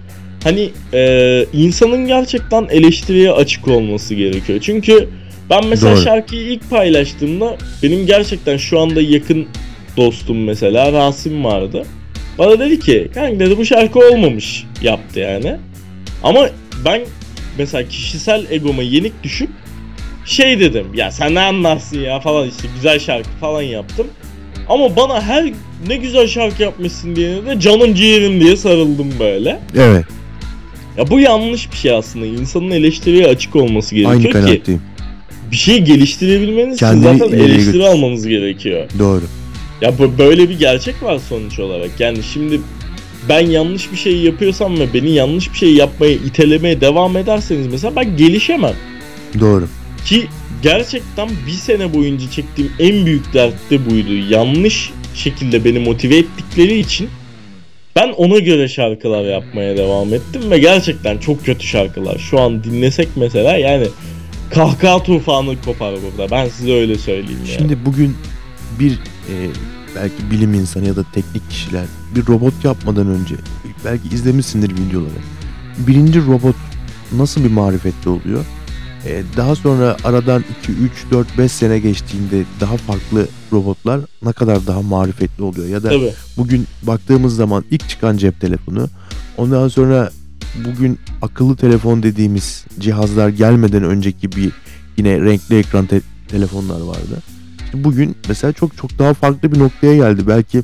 Hani 0.45 0.71
e, 0.95 1.47
insanın 1.53 2.07
gerçekten 2.07 2.67
eleştiriye 2.71 3.33
açık 3.33 3.69
olması 3.69 4.15
gerekiyor. 4.15 4.61
Çünkü 4.63 5.09
ben 5.51 5.67
mesela 5.67 5.97
Doğru. 5.97 6.03
şarkıyı 6.03 6.43
ilk 6.43 6.71
paylaştığımda 6.71 7.57
benim 7.83 8.07
gerçekten 8.07 8.57
şu 8.57 8.81
anda 8.81 9.03
yakın 9.03 9.47
dostum 9.97 10.45
mesela 10.45 10.93
Rasim 10.93 11.45
vardı. 11.45 11.85
Bana 12.39 12.59
dedi 12.59 12.81
ki 12.81 13.11
kanka 13.15 13.41
dedi 13.41 13.59
bu 13.59 13.65
şarkı 13.65 13.99
olmamış 13.99 14.65
yaptı 14.83 15.21
yani. 15.21 15.57
Ama 16.23 16.49
ben 16.85 17.01
mesela 17.59 17.89
kişisel 17.89 18.47
egoma 18.51 18.83
yenik 18.83 19.23
düşüp 19.23 19.51
şey 20.31 20.61
dedim 20.61 20.87
ya 20.95 21.11
sen 21.13 21.35
ne 21.35 21.41
anlarsın 21.41 21.99
ya 22.01 22.21
falan 22.21 22.49
işte 22.49 22.69
güzel 22.75 22.99
şarkı 22.99 23.29
falan 23.41 23.63
yaptım. 23.63 24.07
Ama 24.69 24.97
bana 24.97 25.23
her 25.23 25.53
ne 25.89 25.97
güzel 25.97 26.27
şarkı 26.27 26.63
yapmışsın 26.63 27.17
diye 27.17 27.47
de 27.47 27.61
canım 27.61 27.95
ciğerim 27.95 28.41
diye 28.41 28.57
sarıldım 28.57 29.09
böyle. 29.21 29.61
evet 29.77 30.05
Ya 30.99 31.11
bu 31.11 31.21
yanlış 31.21 31.73
bir 31.73 31.77
şey 31.77 31.93
aslında. 31.93 32.27
İnsanın 32.27 32.71
eleştiriye 32.71 33.27
açık 33.27 33.57
olması 33.57 33.95
aynı 33.95 34.03
gerekiyor 34.03 34.33
ki 34.35 34.41
kanaatteyim. 34.41 34.83
bir 35.51 35.57
şeyi 35.57 35.85
geliştirebilmeniz 35.85 36.75
için 36.77 36.87
Kendini 36.87 37.19
zaten 37.19 37.29
ileriye 37.33 37.47
eleştiri 37.47 37.73
götür. 37.73 37.81
almanız 37.81 38.27
gerekiyor. 38.27 38.91
Doğru. 38.99 39.23
Ya 39.81 39.93
böyle 40.19 40.49
bir 40.49 40.59
gerçek 40.59 41.03
var 41.03 41.19
sonuç 41.29 41.59
olarak. 41.59 41.91
Yani 41.99 42.19
şimdi 42.33 42.61
ben 43.29 43.47
yanlış 43.47 43.93
bir 43.93 43.97
şey 43.97 44.17
yapıyorsam 44.17 44.79
ve 44.81 44.95
beni 44.95 45.11
yanlış 45.11 45.53
bir 45.53 45.59
şey 45.59 45.75
yapmaya 45.75 46.13
itelemeye 46.13 46.81
devam 46.81 47.17
ederseniz 47.17 47.67
mesela 47.67 47.97
ben 47.97 48.17
gelişemem. 48.17 48.75
Doğru. 49.41 49.69
Ki 50.05 50.29
gerçekten 50.63 51.29
bir 51.47 51.53
sene 51.53 51.95
boyunca 51.95 52.31
çektiğim 52.31 52.73
en 52.79 53.07
büyük 53.07 53.35
dert 53.35 53.71
de 53.71 53.91
buydu. 53.91 54.13
Yanlış 54.29 54.91
şekilde 55.15 55.65
beni 55.65 55.79
motive 55.79 56.17
ettikleri 56.17 56.79
için 56.79 57.09
ben 57.97 58.09
ona 58.09 58.39
göre 58.39 58.69
şarkılar 58.69 59.25
yapmaya 59.25 59.77
devam 59.77 60.15
ettim 60.15 60.51
ve 60.51 60.59
gerçekten 60.59 61.19
çok 61.19 61.45
kötü 61.45 61.67
şarkılar. 61.67 62.19
Şu 62.19 62.41
an 62.41 62.65
dinlesek 62.65 63.09
mesela 63.17 63.57
yani 63.57 63.87
kahkaha 64.51 65.03
tufanı 65.03 65.63
kopar 65.65 65.95
burada. 66.03 66.31
Ben 66.31 66.49
size 66.49 66.73
öyle 66.73 66.99
söyleyeyim 66.99 67.41
yani. 67.47 67.59
Şimdi 67.59 67.85
bugün 67.87 68.17
bir 68.81 68.93
e, 68.93 69.35
belki 69.97 70.31
bilim 70.31 70.55
insanı 70.55 70.87
ya 70.87 70.97
da 70.97 71.05
teknik 71.15 71.51
kişiler 71.51 71.85
bir 72.15 72.27
robot 72.27 72.65
yapmadan 72.65 73.07
önce 73.07 73.35
belki 73.85 74.09
izlemişsindir 74.15 74.71
videoları. 74.71 75.21
Birinci 75.79 76.27
robot 76.27 76.57
nasıl 77.13 77.45
bir 77.45 77.51
marifetli 77.51 78.11
oluyor? 78.11 78.45
E, 79.07 79.23
daha 79.37 79.55
sonra 79.57 79.97
aradan 80.05 80.45
2, 80.63 80.73
3, 80.73 80.93
4, 81.11 81.39
5 81.39 81.53
sene 81.53 81.79
geçtiğinde 81.79 82.45
daha 82.61 82.77
farklı 82.77 83.29
robotlar 83.53 84.01
ne 84.23 84.33
kadar 84.33 84.67
daha 84.67 84.83
marifetli 84.83 85.43
oluyor. 85.43 85.69
Ya 85.69 85.83
da 85.83 85.89
Tabii. 85.89 86.13
bugün 86.37 86.67
baktığımız 86.83 87.37
zaman 87.37 87.65
ilk 87.71 87.89
çıkan 87.89 88.17
cep 88.17 88.41
telefonu 88.41 88.89
ondan 89.37 89.69
sonra 89.69 90.11
bugün 90.65 90.99
akıllı 91.23 91.57
telefon 91.57 92.03
dediğimiz 92.03 92.65
cihazlar 92.81 93.29
gelmeden 93.29 93.85
önceki 93.85 94.33
bir 94.33 94.53
yine 94.97 95.21
renkli 95.21 95.59
ekran 95.59 95.87
te- 95.87 96.01
telefonlar 96.29 96.81
vardı. 96.81 97.23
İşte 97.65 97.85
bugün 97.85 98.17
mesela 98.29 98.53
çok 98.53 98.77
çok 98.77 98.99
daha 98.99 99.15
farklı 99.15 99.53
bir 99.53 99.59
noktaya 99.59 99.97
geldi. 99.97 100.27
Belki 100.29 100.63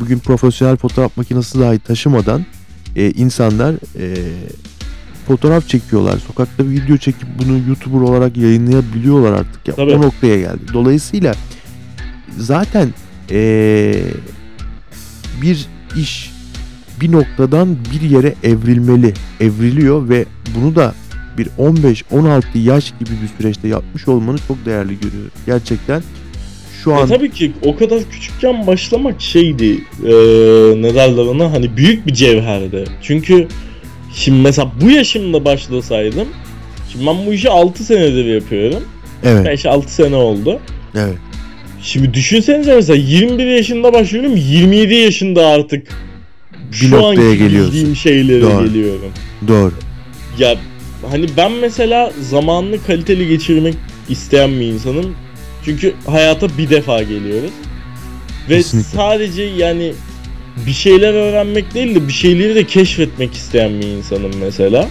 bugün 0.00 0.18
profesyonel 0.18 0.76
fotoğraf 0.76 1.16
makinesi 1.16 1.60
dahi 1.60 1.78
taşımadan 1.78 2.46
e, 2.96 3.10
insanlar 3.10 3.74
e, 3.98 4.14
fotoğraf 5.26 5.68
çekiyorlar. 5.68 6.18
Sokakta 6.18 6.64
video 6.68 6.96
çekip 6.96 7.28
bunu 7.38 7.58
YouTuber 7.68 8.00
olarak 8.00 8.36
yayınlayabiliyorlar 8.36 9.32
artık. 9.32 9.68
Ya, 9.68 9.74
Tabii. 9.74 9.92
o 9.92 10.00
noktaya 10.02 10.36
geldi. 10.40 10.60
Dolayısıyla 10.72 11.34
zaten 12.38 12.88
e, 13.30 13.94
bir 15.42 15.66
iş 15.96 16.30
bir 17.00 17.12
noktadan 17.12 17.76
bir 17.94 18.08
yere 18.10 18.34
evrilmeli, 18.42 19.14
evriliyor 19.40 20.08
ve 20.08 20.24
bunu 20.56 20.76
da 20.76 20.94
bir 21.38 21.46
15-16 21.58 22.58
yaş 22.58 22.90
gibi 22.90 23.10
bir 23.22 23.28
süreçte 23.38 23.68
yapmış 23.68 24.08
olmanı 24.08 24.38
çok 24.48 24.66
değerli 24.66 25.00
görüyorum. 25.00 25.30
Gerçekten 25.46 26.02
şu 26.84 26.90
Ya 26.90 26.96
an 27.00 27.08
tabii 27.08 27.30
ki 27.30 27.52
o 27.62 27.76
kadar 27.76 28.00
küçükken 28.10 28.66
başlamak 28.66 29.20
şeydi 29.20 29.64
eee 29.64 30.82
ne 30.82 30.94
derler 30.94 31.22
ona 31.26 31.52
hani 31.52 31.76
büyük 31.76 32.06
bir 32.06 32.14
cevherdi. 32.14 32.84
Çünkü 33.02 33.48
şimdi 34.14 34.40
mesela 34.42 34.70
bu 34.80 34.90
yaşımda 34.90 35.44
başlasaydım 35.44 36.28
şimdi 36.92 37.06
ben 37.06 37.26
bu 37.26 37.32
işi 37.32 37.50
6 37.50 37.84
senedir 37.84 38.24
yapıyorum. 38.24 38.82
evet, 39.24 39.46
5-6 39.64 39.88
sene 39.88 40.16
oldu. 40.16 40.60
evet, 40.94 41.14
Şimdi 41.82 42.14
düşünsenize 42.14 42.74
mesela 42.74 42.96
21 42.96 43.46
yaşında 43.46 43.92
başlıyorum 43.92 44.36
27 44.36 44.94
yaşında 44.94 45.46
artık 45.46 45.88
Bir 46.72 46.76
şu 46.76 46.90
noktaya 46.90 47.08
anki 47.30 47.38
geliyorsun. 47.38 47.72
bildiğim 47.74 47.96
şeylere 47.96 48.40
Doğru. 48.42 48.66
geliyorum. 48.66 49.12
doğru. 49.48 49.72
Ya 50.38 50.54
hani 51.10 51.26
ben 51.36 51.52
mesela 51.52 52.12
zamanını 52.30 52.82
kaliteli 52.86 53.28
geçirmek 53.28 53.74
isteyen 54.08 54.50
bir 54.60 54.66
insanım. 54.66 55.16
Çünkü 55.64 55.94
hayata 56.06 56.58
bir 56.58 56.70
defa 56.70 57.02
geliyoruz. 57.02 57.50
Ve 58.50 58.56
Kesinlikle. 58.56 58.96
sadece 58.96 59.42
yani 59.42 59.92
bir 60.66 60.72
şeyler 60.72 61.14
öğrenmek 61.14 61.74
değil 61.74 61.94
de 61.94 62.08
bir 62.08 62.12
şeyleri 62.12 62.54
de 62.54 62.66
keşfetmek 62.66 63.34
isteyen 63.34 63.80
bir 63.80 63.86
insanım 63.86 64.30
mesela. 64.40 64.88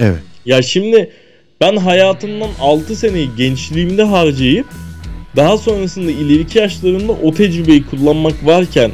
Evet, 0.00 0.18
Ya 0.46 0.62
şimdi 0.62 1.10
ben 1.60 1.76
hayatımdan 1.76 2.50
6 2.60 2.96
seneyi 2.96 3.28
gençliğimde 3.36 4.02
harcayıp 4.02 4.66
daha 5.36 5.58
sonrasında 5.58 6.10
ileriki 6.10 6.58
yaşlarında 6.58 7.12
o 7.12 7.34
tecrübeyi 7.34 7.86
kullanmak 7.86 8.46
varken 8.46 8.90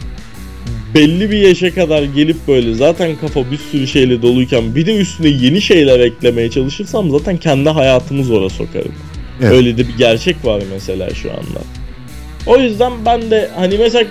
belli 0.94 1.30
bir 1.30 1.38
yaşa 1.38 1.74
kadar 1.74 2.02
gelip 2.02 2.36
böyle 2.48 2.74
zaten 2.74 3.16
kafa 3.16 3.50
bir 3.50 3.58
sürü 3.58 3.86
şeyle 3.86 4.22
doluyken 4.22 4.74
bir 4.74 4.86
de 4.86 4.96
üstüne 4.96 5.28
yeni 5.28 5.60
şeyler 5.60 6.00
eklemeye 6.00 6.50
çalışırsam 6.50 7.10
zaten 7.10 7.36
kendi 7.36 7.68
hayatımı 7.68 8.24
zora 8.24 8.48
sokarım. 8.48 8.94
Evet. 9.40 9.52
Öyle 9.52 9.76
de 9.76 9.88
bir 9.88 9.96
gerçek 9.98 10.44
var 10.44 10.62
mesela 10.72 11.10
şu 11.10 11.30
anda. 11.30 11.60
O 12.46 12.58
yüzden 12.58 12.92
ben 13.06 13.30
de 13.30 13.50
hani 13.56 13.78
mesela 13.78 14.04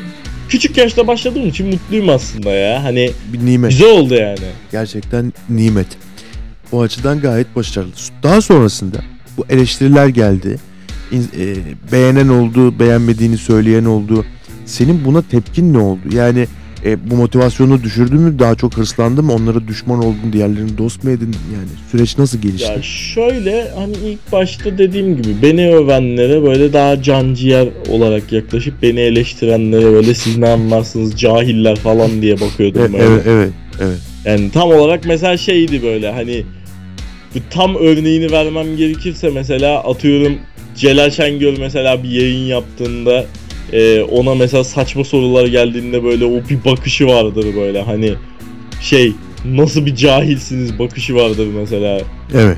küçük 0.49 0.77
yaşta 0.77 1.08
başladığım 1.08 1.47
için 1.49 1.67
mutluyum 1.67 2.10
aslında 2.10 2.51
ya. 2.51 2.84
Hani 2.84 3.12
Bir 3.34 3.45
nimet. 3.45 3.71
güzel 3.71 3.89
oldu 3.89 4.13
yani. 4.13 4.38
Gerçekten 4.71 5.34
nimet. 5.49 5.88
O 6.71 6.81
açıdan 6.81 7.21
gayet 7.21 7.55
başarılı. 7.55 7.91
Daha 8.23 8.41
sonrasında 8.41 8.97
bu 9.38 9.45
eleştiriler 9.49 10.08
geldi. 10.08 10.58
İn- 11.12 11.29
e, 11.39 11.55
beğenen 11.91 12.27
oldu, 12.27 12.79
beğenmediğini 12.79 13.38
söyleyen 13.38 13.86
oldu. 13.86 14.25
Senin 14.65 15.05
buna 15.05 15.21
tepkin 15.21 15.73
ne 15.73 15.77
oldu? 15.77 16.01
Yani 16.13 16.47
e, 16.86 17.10
bu 17.10 17.15
motivasyonu 17.15 17.84
düşürdü 17.84 18.15
mü? 18.15 18.39
Daha 18.39 18.56
çok 18.56 18.78
hırslandın 18.78 19.26
mı? 19.26 19.34
Onlara 19.34 19.67
düşman 19.67 20.00
oldun, 20.00 20.34
diğerlerini 20.34 20.78
dost 20.78 21.04
mu 21.04 21.10
edindin? 21.10 21.39
Yani 21.54 21.67
süreç 21.91 22.17
nasıl 22.17 22.41
gelişti? 22.41 22.71
Ya 22.71 22.82
şöyle 22.82 23.71
hani 23.76 23.93
ilk 24.06 24.32
başta 24.32 24.78
dediğim 24.78 25.21
gibi 25.21 25.41
beni 25.41 25.76
övenlere 25.76 26.43
böyle 26.43 26.74
daha 26.74 27.02
canciğer 27.02 27.67
olarak 27.89 28.32
yaklaşıp 28.32 28.74
beni 28.82 29.00
eleştirenlere 29.00 29.93
böyle 29.93 30.13
siz 30.13 30.38
ne 30.38 30.50
anlarsınız 30.50 31.17
cahiller 31.17 31.76
falan 31.76 32.21
diye 32.21 32.41
bakıyordum 32.41 32.82
evet, 32.82 32.93
böyle. 32.93 33.06
evet, 33.06 33.24
evet, 33.28 33.50
evet. 33.80 33.98
Yani 34.26 34.52
tam 34.52 34.71
olarak 34.71 35.06
mesela 35.06 35.38
şeydi 35.38 35.84
böyle 35.84 36.12
hani 36.12 36.43
tam 37.50 37.76
örneğini 37.76 38.32
vermem 38.32 38.78
gerekirse 38.78 39.30
mesela 39.30 39.84
atıyorum 39.84 40.38
Celal 40.76 41.12
Şengör 41.12 41.58
mesela 41.60 42.04
bir 42.04 42.10
yayın 42.10 42.45
yaptığında 42.45 43.26
e, 43.75 44.01
ona 44.01 44.35
mesela 44.35 44.63
saçma 44.63 45.03
sorular 45.03 45.47
geldiğinde 45.47 46.03
böyle 46.03 46.25
o 46.25 46.49
bir 46.49 46.65
bakışı 46.65 47.07
vardır 47.07 47.45
böyle 47.55 47.81
hani 47.81 48.13
şey 48.81 49.13
nasıl 49.45 49.85
bir 49.85 49.95
cahilsiniz 49.95 50.79
bakışı 50.79 51.15
vardır 51.15 51.47
mesela. 51.55 52.01
Evet. 52.33 52.57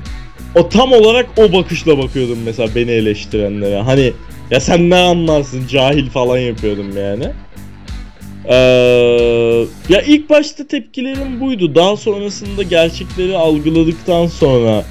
O 0.56 0.69
tam 0.69 0.91
olarak 0.91 1.25
o 1.38 1.53
bakışla 1.53 1.97
bakıyordum 1.97 2.38
mesela 2.45 2.69
beni 2.75 2.91
eleştirenlere. 2.91 3.82
Hani 3.82 4.13
ya 4.51 4.60
sen 4.60 4.89
ne 4.89 4.95
anlarsın 4.95 5.67
cahil 5.67 6.10
falan 6.10 6.38
yapıyordum 6.38 6.97
yani. 6.97 7.25
Ee, 8.49 8.56
ya 9.89 10.01
ilk 10.01 10.30
başta 10.30 10.67
tepkilerim 10.67 11.39
buydu. 11.39 11.75
Daha 11.75 11.97
sonrasında 11.97 12.63
gerçekleri 12.63 13.38
algıladıktan 13.38 14.27
sonra 14.27 14.86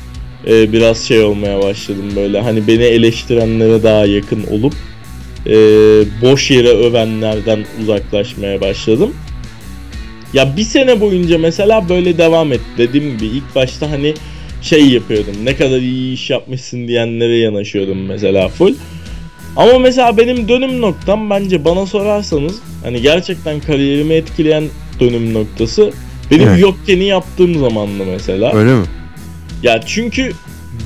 e, 0.46 0.72
biraz 0.72 0.98
şey 0.98 1.22
olmaya 1.22 1.62
başladım 1.62 2.12
böyle. 2.16 2.40
Hani 2.40 2.66
beni 2.66 2.82
eleştirenlere 2.82 3.82
daha 3.82 4.06
yakın 4.06 4.44
olup 4.50 4.74
e, 5.46 5.52
boş 6.22 6.50
yere 6.50 6.68
övenlerden 6.68 7.64
uzaklaşmaya 7.82 8.60
başladım. 8.60 9.14
Ya 10.32 10.56
bir 10.56 10.62
sene 10.62 11.00
boyunca 11.00 11.38
mesela 11.38 11.88
böyle 11.88 12.18
devam 12.18 12.52
etti. 12.52 12.64
Dediğim 12.78 13.18
gibi 13.18 13.26
ilk 13.26 13.54
başta 13.54 13.90
hani 13.90 14.14
şey 14.62 14.88
yapıyordum. 14.88 15.34
Ne 15.44 15.56
kadar 15.56 15.78
iyi 15.78 16.14
iş 16.14 16.30
yapmışsın 16.30 16.88
diyenlere 16.88 17.36
yanaşıyordum 17.36 18.06
mesela 18.06 18.48
full. 18.48 18.74
Ama 19.56 19.78
mesela 19.78 20.16
benim 20.16 20.48
dönüm 20.48 20.80
noktam 20.80 21.30
bence 21.30 21.64
bana 21.64 21.86
sorarsanız 21.86 22.54
hani 22.82 23.02
gerçekten 23.02 23.60
kariyerimi 23.60 24.14
etkileyen 24.14 24.64
dönüm 25.00 25.34
noktası 25.34 25.92
benim 26.30 26.48
Evet. 26.48 26.60
yokkeni 26.60 27.04
yaptığım 27.04 27.60
zamandı 27.60 28.04
mesela. 28.12 28.52
Öyle 28.54 28.74
mi? 28.74 28.84
Ya 29.62 29.80
çünkü 29.86 30.32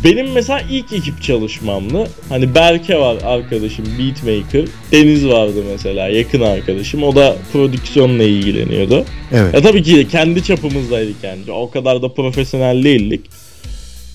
benim 0.04 0.32
mesela 0.32 0.60
ilk 0.70 0.92
ekip 0.92 1.22
çalışmamdı. 1.22 2.08
Hani 2.28 2.54
Berke 2.54 2.98
var 2.98 3.16
arkadaşım 3.24 3.84
beatmaker. 3.98 4.64
Deniz 4.92 5.26
vardı 5.26 5.64
mesela 5.72 6.08
yakın 6.08 6.40
arkadaşım. 6.40 7.02
O 7.02 7.14
da 7.16 7.36
prodüksiyonla 7.52 8.22
ilgileniyordu. 8.22 9.04
Evet. 9.32 9.54
Ya 9.54 9.60
tabii 9.62 9.82
ki 9.82 10.08
kendi 10.10 10.44
çapımızdaydık 10.44 11.16
yani. 11.22 11.52
O 11.52 11.70
kadar 11.70 12.02
da 12.02 12.08
profesyonel 12.14 12.84
değildik. 12.84 13.20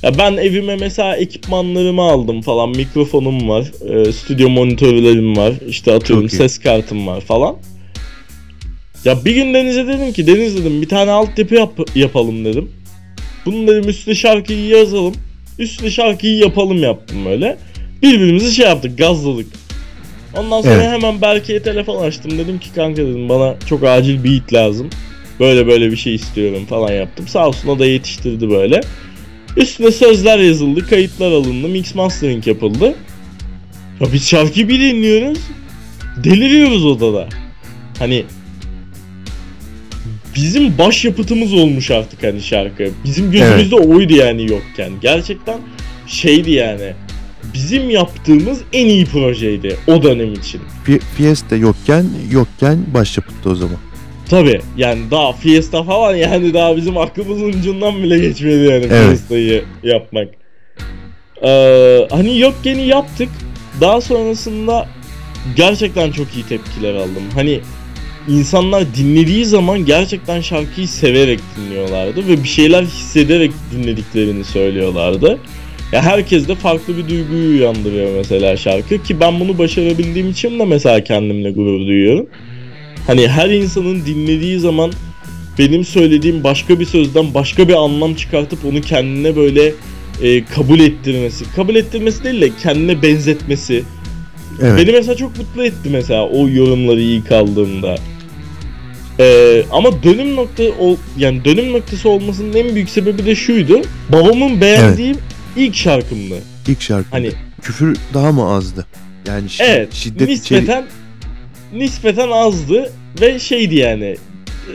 Ya 0.03 0.17
ben 0.17 0.37
evime 0.37 0.75
mesela 0.75 1.15
ekipmanlarımı 1.17 2.01
aldım 2.01 2.41
falan. 2.41 2.69
Mikrofonum 2.69 3.49
var. 3.49 3.65
e, 3.89 4.11
stüdyo 4.13 4.49
monitörlerim 4.49 5.37
var. 5.37 5.53
işte 5.67 5.91
atıyorum 5.93 6.29
ses 6.29 6.59
kartım 6.59 7.07
var 7.07 7.21
falan. 7.21 7.55
Ya 9.05 9.25
bir 9.25 9.35
gün 9.35 9.53
Deniz'e 9.53 9.87
dedim 9.87 10.13
ki 10.13 10.27
Deniz 10.27 10.57
dedim 10.57 10.81
bir 10.81 10.89
tane 10.89 11.11
altyapı 11.11 11.55
yap- 11.55 11.89
yapalım 11.95 12.45
dedim. 12.45 12.69
Bunun 13.45 13.67
dedim 13.67 13.89
üstüne 13.89 14.15
şarkıyı 14.15 14.65
yazalım. 14.65 15.13
Üstüne 15.59 15.91
şarkıyı 15.91 16.37
yapalım 16.37 16.77
yaptım 16.77 17.25
böyle. 17.25 17.57
Birbirimizi 18.01 18.55
şey 18.55 18.65
yaptık 18.65 18.97
gazladık. 18.97 19.47
Ondan 20.37 20.61
sonra 20.61 20.73
Evet. 20.73 20.87
hemen 20.91 21.21
Berke'ye 21.21 21.61
telefon 21.61 22.03
açtım. 22.03 22.37
Dedim 22.37 22.59
ki 22.59 22.69
kanka 22.75 23.01
dedim 23.01 23.29
bana 23.29 23.55
çok 23.69 23.83
acil 23.83 24.23
beat 24.23 24.53
lazım. 24.53 24.89
Böyle 25.39 25.67
böyle 25.67 25.91
bir 25.91 25.97
şey 25.97 26.15
istiyorum 26.15 26.65
falan 26.65 26.91
yaptım. 26.91 27.27
Sağ 27.27 27.47
olsun 27.47 27.69
o 27.69 27.79
da 27.79 27.85
yetiştirdi 27.85 28.49
böyle. 28.49 28.81
Üstüne 29.57 29.91
sözler 29.91 30.39
yazıldı, 30.39 30.87
kayıtlar 30.87 31.31
alındı, 31.31 31.67
mix 31.67 31.95
mastering 31.95 32.47
yapıldı. 32.47 32.95
Ya 34.01 34.13
biz 34.13 34.27
şarkıyı 34.29 34.69
bir 34.69 34.79
dinliyoruz. 34.79 35.39
Deliriyoruz 36.23 36.85
odada. 36.85 37.27
Hani 37.99 38.23
bizim 40.35 40.77
başyapıtımız 40.77 41.53
olmuş 41.53 41.91
artık 41.91 42.23
hani 42.23 42.41
şarkı. 42.41 42.89
Bizim 43.03 43.31
gözümüzde 43.31 43.75
oydu 43.75 44.13
yani 44.13 44.51
yokken. 44.51 44.91
Gerçekten 45.01 45.59
şeydi 46.07 46.51
yani. 46.51 46.93
Bizim 47.53 47.89
yaptığımız 47.89 48.61
en 48.73 48.85
iyi 48.85 49.05
projeydi 49.05 49.77
o 49.87 50.03
dönem 50.03 50.33
için. 50.33 50.61
Fi- 50.87 51.01
Fiesta 51.17 51.55
yokken, 51.55 52.05
yokken 52.31 52.77
başyapıttı 52.93 53.49
o 53.49 53.55
zaman. 53.55 53.77
Tabi 54.29 54.61
yani 54.77 55.11
daha 55.11 55.33
Fiesta 55.33 55.83
falan 55.83 56.15
yani 56.15 56.53
daha 56.53 56.77
bizim 56.77 56.97
aklımızın 56.97 57.49
ucundan 57.49 58.03
bile 58.03 58.19
geçmedi 58.19 58.63
yani 58.63 58.85
Evet. 58.89 59.07
Fiesta'yı 59.07 59.63
yapmak. 59.83 60.27
Ee, 61.43 62.07
hani 62.09 62.39
yokkeni 62.39 62.87
yaptık. 62.87 63.29
Daha 63.81 64.01
sonrasında 64.01 64.87
gerçekten 65.55 66.11
çok 66.11 66.27
iyi 66.35 66.45
tepkiler 66.45 66.95
aldım. 66.95 67.23
Hani 67.35 67.59
insanlar 68.27 68.95
dinlediği 68.95 69.45
zaman 69.45 69.85
gerçekten 69.85 70.41
şarkıyı 70.41 70.87
severek 70.87 71.39
dinliyorlardı 71.57 72.27
ve 72.27 72.43
bir 72.43 72.47
şeyler 72.47 72.83
hissederek 72.83 73.51
dinlediklerini 73.71 74.43
söylüyorlardı. 74.43 75.39
Ya 75.91 76.01
herkes 76.01 76.47
de 76.47 76.55
farklı 76.55 76.97
bir 76.97 77.09
duyguyu 77.09 77.49
uyandırıyor 77.49 78.09
mesela 78.17 78.57
şarkı 78.57 79.03
ki 79.03 79.19
ben 79.19 79.39
bunu 79.39 79.57
başarabildiğim 79.57 80.29
için 80.29 80.59
de 80.59 80.65
mesela 80.65 81.03
kendimle 81.03 81.51
gurur 81.51 81.79
duyuyorum. 81.79 82.25
Hani 83.07 83.27
her 83.27 83.49
insanın 83.49 84.05
dinlediği 84.05 84.59
zaman 84.59 84.91
benim 85.59 85.85
söylediğim 85.85 86.43
başka 86.43 86.79
bir 86.79 86.85
sözden 86.85 87.33
başka 87.33 87.67
bir 87.67 87.73
anlam 87.73 88.15
çıkartıp 88.15 88.65
onu 88.65 88.81
kendine 88.81 89.35
böyle 89.35 89.73
e, 90.21 90.45
kabul 90.45 90.79
ettirmesi. 90.79 91.45
Kabul 91.55 91.75
ettirmesi 91.75 92.23
değil 92.23 92.41
de 92.41 92.49
kendine 92.63 93.01
benzetmesi. 93.01 93.83
Evet. 94.61 94.77
Beni 94.77 94.91
mesela 94.91 95.15
çok 95.15 95.37
mutlu 95.37 95.65
etti 95.65 95.89
mesela 95.91 96.27
o 96.29 96.49
yorumları 96.49 97.01
ilk 97.01 97.31
aldığımda. 97.31 97.95
Ee, 99.19 99.63
ama 99.71 100.03
dönüm 100.03 100.35
nokta 100.35 100.63
ol, 100.63 100.97
yani 101.17 101.45
dönüm 101.45 101.73
noktası 101.73 102.09
olmasının 102.09 102.53
en 102.53 102.75
büyük 102.75 102.89
sebebi 102.89 103.25
de 103.25 103.35
şuydu. 103.35 103.81
Babamın 104.09 104.61
beğendiği 104.61 105.15
ilk 105.57 105.75
şarkımdı. 105.75 106.35
İlk 106.67 106.81
şarkı. 106.81 107.09
Hani 107.11 107.31
Küfür 107.61 107.97
daha 108.13 108.31
mı 108.31 108.49
azdı? 108.53 108.85
Yani 109.27 109.47
şi- 109.47 109.63
evet 109.63 109.93
şiddet 109.93 110.29
içeri... 110.29 110.59
nispeten 110.59 110.85
nispeten 111.73 112.29
azdı 112.31 112.91
ve 113.21 113.39
şeydi 113.39 113.75
yani 113.75 114.15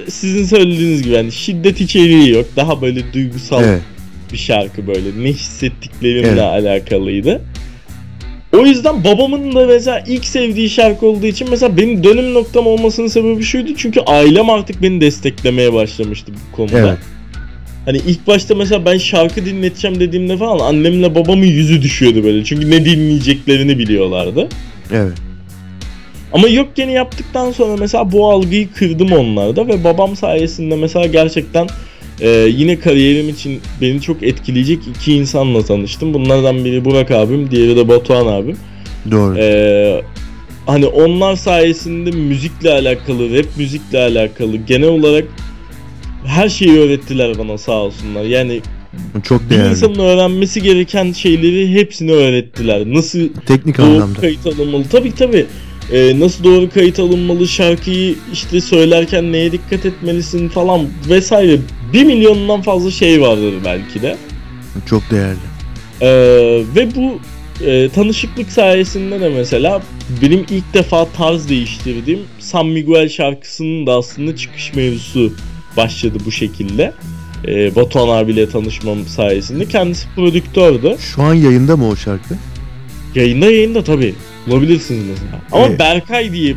sizin 0.09 0.45
söylediğiniz 0.45 1.03
gibi 1.03 1.17
hani 1.17 1.33
şiddet 1.33 1.81
içeriği 1.81 2.31
yok. 2.31 2.47
Daha 2.57 2.83
böyle 2.83 3.13
duygusal 3.13 3.65
Evet. 3.65 3.83
bir 4.33 4.39
şarkı 4.39 4.87
böyle 4.87 5.09
ne 5.23 5.29
hissettiklerimle 5.29 6.29
Evet. 6.29 6.41
alakalıydı. 6.41 7.41
O 8.53 8.67
yüzden 8.67 9.05
babamın 9.05 9.55
da 9.55 9.67
mesela 9.67 10.05
ilk 10.07 10.25
sevdiği 10.25 10.71
şarkı 10.71 11.07
olduğu 11.07 11.27
için 11.27 11.51
mesela 11.51 11.77
benim 11.77 12.05
dönüm 12.05 12.35
noktam 12.35 12.67
olmasının 12.67 13.07
sebebi 13.07 13.43
şuydu. 13.43 13.71
Çünkü 13.77 14.01
ailem 14.01 14.51
artık 14.51 14.83
beni 14.83 15.01
desteklemeye 15.01 15.73
başlamıştı 15.73 16.33
bu 16.33 16.57
konuda. 16.57 16.79
Evet. 16.79 16.99
Hani 17.85 18.01
ilk 18.07 18.27
başta 18.27 18.55
mesela 18.55 18.85
ben 18.85 18.99
şarkı 18.99 19.45
dinleteceğim 19.45 20.01
dediğimde 20.01 20.37
falan 20.37 20.59
annemle 20.59 21.15
babamın 21.15 21.47
yüzü 21.47 21.83
düşüyordu 21.83 22.25
böyle. 22.25 22.45
Çünkü 22.45 22.71
ne 22.71 22.85
dinleyeceklerini 22.85 23.79
biliyorlardı. 23.79 24.49
Evet. 24.93 25.13
Ama 26.33 26.49
yok 26.49 26.69
yeni 26.77 26.93
yaptıktan 26.93 27.53
sonra 27.53 27.77
mesela 27.77 28.13
bu 28.13 28.31
algıyı 28.31 28.73
kırdım 28.73 29.13
onlarda 29.13 29.69
ve 29.69 29.85
babam 29.85 30.17
sayesinde 30.17 30.77
mesela 30.77 31.07
gerçekten 31.07 31.67
e, 32.21 32.29
yine 32.57 32.79
kariyerim 32.79 33.29
için 33.29 33.61
beni 33.81 34.01
çok 34.01 34.23
etkileyecek 34.23 34.79
iki 34.97 35.13
insanla 35.15 35.63
tanıştım. 35.65 36.15
Bunlardan 36.15 36.65
biri 36.65 36.85
Burak 36.85 37.11
abim, 37.11 37.51
diğeri 37.51 37.77
de 37.77 37.89
Batuhan 37.89 38.27
abim. 38.27 38.57
Doğru. 39.11 39.39
E, 39.39 40.03
hani 40.67 40.87
onlar 40.87 41.37
sayesinde 41.37 42.11
müzikle 42.11 42.71
alakalı, 42.73 43.39
rap 43.39 43.47
müzikle 43.57 43.99
alakalı 43.99 44.57
genel 44.57 44.89
olarak 44.89 45.25
her 46.27 46.49
şeyi 46.49 46.79
öğrettiler 46.79 47.39
bana 47.39 47.59
sağ 47.59 47.73
olsunlar. 47.73 48.25
Yani 48.25 48.61
Çok 49.23 49.43
Bir 49.45 49.51
değerli. 49.51 49.71
insanın 49.71 49.99
öğrenmesi 49.99 50.63
gereken 50.63 51.13
şeyleri 51.13 51.73
hepsini 51.73 52.13
öğrettiler. 52.13 52.83
Nasıl 52.87 53.21
Teknik 53.47 53.79
doğru 53.79 53.87
anlamda. 53.87 54.21
kayıt 54.21 54.47
alınmalı. 54.47 54.85
Tabii 54.93 55.15
tabii. 55.15 55.47
Ee, 55.93 56.21
nasıl 56.21 56.45
doğru 56.45 56.71
kayıt 56.71 56.99
alınmalı, 56.99 57.49
şarkıyı 57.49 58.15
işte 58.33 58.61
söylerken 58.61 59.33
neye 59.33 59.53
dikkat 59.53 59.87
etmelisin 59.87 60.49
falan 60.49 60.87
vesaire. 61.09 61.59
Bir 61.93 62.05
milyondan 62.05 62.63
fazla 62.63 62.91
şey 62.91 63.21
vardır 63.21 63.55
belki 63.65 64.03
de. 64.03 64.17
Çok 64.87 65.03
değerli. 65.11 65.39
Ee, 66.01 66.09
ve 66.77 66.95
bu 66.95 67.21
e, 67.67 67.89
tanışıklık 67.89 68.53
sayesinde 68.53 69.21
de 69.21 69.29
mesela 69.29 69.83
benim 70.23 70.47
ilk 70.51 70.75
defa 70.75 71.09
tarz 71.17 71.49
değiştirdiğim 71.49 72.21
San 72.39 72.67
Miguel 72.67 73.09
şarkısının 73.09 73.87
da 73.87 73.93
aslında 73.93 74.37
çıkış 74.37 74.75
mevzusu 74.75 75.33
başladı 75.77 76.19
bu 76.27 76.33
şekilde. 76.33 76.93
Ee, 77.49 77.77
Batuhan 77.77 78.25
abiyle 78.25 78.49
tanışmam 78.49 79.07
sayesinde. 79.07 79.65
Kendisi 79.65 80.07
prodüktördü. 80.17 80.97
Şu 81.15 81.23
an 81.23 81.35
yayında 81.35 81.77
mı 81.77 81.89
o 81.89 81.97
şarkı? 81.97 82.35
Yayında 83.15 83.47
yayında 83.47 83.85
tabii. 83.85 84.15
Bulabilirsiniz 84.47 85.05
mesela. 85.09 85.41
Ama 85.53 85.67
Evet. 85.67 85.79
Berkay 85.79 86.33
diye 86.33 86.55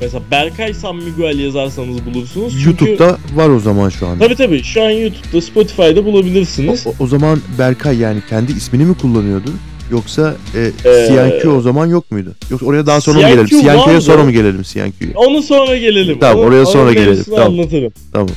mesela 0.00 0.22
Berkay 0.30 0.74
San 0.74 0.96
Miguel 0.96 1.38
yazarsanız 1.38 2.06
bulursunuz. 2.06 2.52
Çünkü... 2.52 2.66
YouTube'da 2.84 3.18
var 3.34 3.48
o 3.48 3.60
zaman 3.60 3.88
şu 3.88 4.06
anda. 4.06 4.24
Tabii 4.24 4.36
tabii 4.36 4.62
şu 4.62 4.82
an 4.82 4.90
YouTube'da 4.90 5.40
Spotify'da 5.40 6.04
bulabilirsiniz. 6.04 6.86
O, 6.86 6.94
o 6.98 7.06
zaman 7.06 7.40
Berkay 7.58 7.98
yani 7.98 8.20
kendi 8.28 8.52
ismini 8.52 8.84
mi 8.84 8.94
kullanıyordu? 8.94 9.50
Yoksa 9.90 10.36
e, 10.54 10.88
Ee, 10.88 11.06
CNQ 11.08 11.48
o 11.50 11.60
zaman 11.60 11.86
yok 11.86 12.10
muydu? 12.10 12.34
Yoksa 12.50 12.66
oraya 12.66 12.86
daha 12.86 13.00
sonra 13.00 13.16
mı 13.18 13.22
CNQ 13.22 13.30
gelelim? 13.34 13.46
CNQ'ya 13.62 13.76
vardı. 13.76 14.00
sonra 14.00 14.24
mı 14.24 14.32
gelelim 14.32 14.62
CNQ'ya? 14.62 15.10
Onu 15.14 15.42
sonra 15.42 15.76
gelelim. 15.76 16.18
Tamam, 16.20 16.38
Onu- 16.38 16.46
oraya 16.46 16.66
sonra 16.66 16.82
onun 16.84 16.92
gelelim. 16.92 17.10
mevzusunu 17.10 17.36
Tamam. 17.36 17.52
anlatırım. 17.52 17.92
Tamam. 18.12 18.28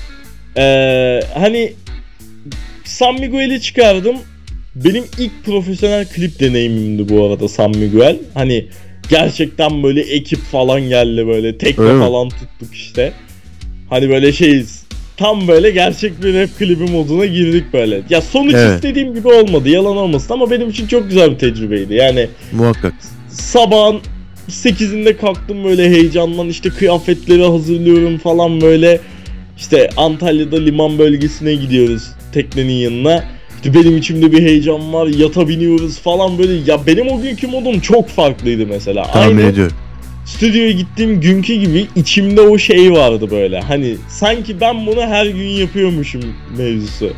Ee, 0.58 1.19
hani 1.34 1.73
San 2.86 3.13
Miguel'i 3.19 3.62
çıkardım. 3.62 4.15
Benim 4.75 5.03
ilk 5.19 5.31
profesyonel 5.45 6.05
klip 6.07 6.39
deneyimimdi 6.39 7.09
bu 7.09 7.23
arada 7.25 7.47
San 7.47 7.77
Miguel. 7.77 8.17
Hani 8.33 8.65
gerçekten 9.09 9.83
böyle 9.83 10.01
ekip 10.01 10.39
falan 10.39 10.81
geldi 10.81 11.27
böyle 11.27 11.57
tekne 11.57 11.83
Öyle 11.83 11.93
mi? 11.93 11.99
falan 11.99 12.29
tuttuk 12.29 12.73
işte. 12.73 13.13
Hani 13.89 14.09
böyle 14.09 14.31
şeyiz. 14.31 14.83
Tam 15.17 15.47
böyle 15.47 15.71
gerçek 15.71 16.23
bir 16.23 16.33
rap 16.33 16.49
klibi 16.59 16.83
moduna 16.91 17.25
girdik 17.25 17.65
böyle. 17.73 18.01
Ya 18.09 18.21
sonuç 18.21 18.53
Evet. 18.55 18.75
istediğim 18.75 19.13
gibi 19.13 19.27
olmadı 19.27 19.69
yalan 19.69 19.97
olmasın 19.97 20.33
ama 20.33 20.51
benim 20.51 20.69
için 20.69 20.88
çok 20.88 21.07
güzel 21.09 21.31
bir 21.31 21.38
tecrübeydi. 21.38 21.93
Yani 21.93 22.27
Muhakkak. 22.51 22.93
sabahın 23.29 23.99
8'inde 24.49 25.17
kalktım 25.17 25.63
böyle 25.63 25.89
heyecandan 25.89 26.49
işte 26.49 26.69
kıyafetleri 26.69 27.43
hazırlıyorum 27.45 28.17
falan 28.17 28.62
böyle. 28.62 28.99
İşte 29.57 29.89
Antalya'da 29.97 30.57
liman 30.59 30.99
bölgesine 30.99 31.55
gidiyoruz 31.55 32.03
teknenin 32.33 32.73
yanına. 32.73 33.23
Benim 33.65 33.97
içimde 33.97 34.32
bir 34.32 34.41
heyecan 34.43 34.93
var 34.93 35.08
yata 35.08 35.47
biniyoruz 35.47 35.99
falan 35.99 36.38
böyle. 36.38 36.54
Ya 36.71 36.88
benim 36.88 37.08
o 37.08 37.21
günkü 37.21 37.47
modum 37.47 37.80
çok 37.80 38.10
farklıydı 38.10 38.67
mesela. 38.67 39.04
Tahmin 39.04 39.38
Aynı 39.38 39.49
ediyorum. 39.49 39.76
stüdyoya 40.26 40.71
gittiğim 40.71 41.21
günkü 41.21 41.54
gibi 41.54 41.88
içimde 41.95 42.41
o 42.41 42.58
şey 42.58 42.91
vardı 42.91 43.32
böyle. 43.32 43.60
Hani 43.62 43.95
sanki 44.10 44.62
ben 44.62 44.86
bunu 44.86 45.02
her 45.02 45.26
gün 45.26 45.47
yapıyormuşum 45.47 46.21
mevzusu. 46.58 47.10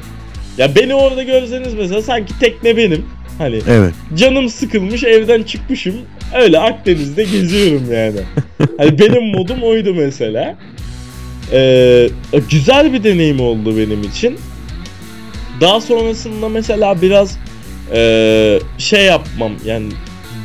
Ya 0.58 0.76
beni 0.76 0.96
orada 0.96 1.24
görseniz 1.24 1.74
mesela 1.74 2.02
sanki 2.02 2.40
tekne 2.40 2.78
benim. 2.78 3.06
Hani 3.38 3.60
Evet. 3.70 3.94
canım 4.18 4.50
sıkılmış 4.50 5.04
evden 5.04 5.44
çıkmışım. 5.44 5.96
Öyle 6.42 6.60
Akdeniz'de 6.60 7.24
geziyorum 7.24 7.84
yani. 7.94 8.20
Hani 8.78 9.00
benim 9.00 9.24
modum 9.24 9.64
oydu 9.64 9.94
mesela. 9.94 10.56
Ee, 11.52 12.10
güzel 12.50 12.94
bir 12.94 13.04
deneyim 13.04 13.40
oldu 13.40 13.78
benim 13.78 14.04
için. 14.04 14.38
Daha 15.62 15.82
sonrasında 15.82 16.50
mesela 16.50 17.02
biraz 17.02 17.38
ee, 17.94 18.60
şey 18.78 19.06
yapmam 19.06 19.52
yani 19.66 19.88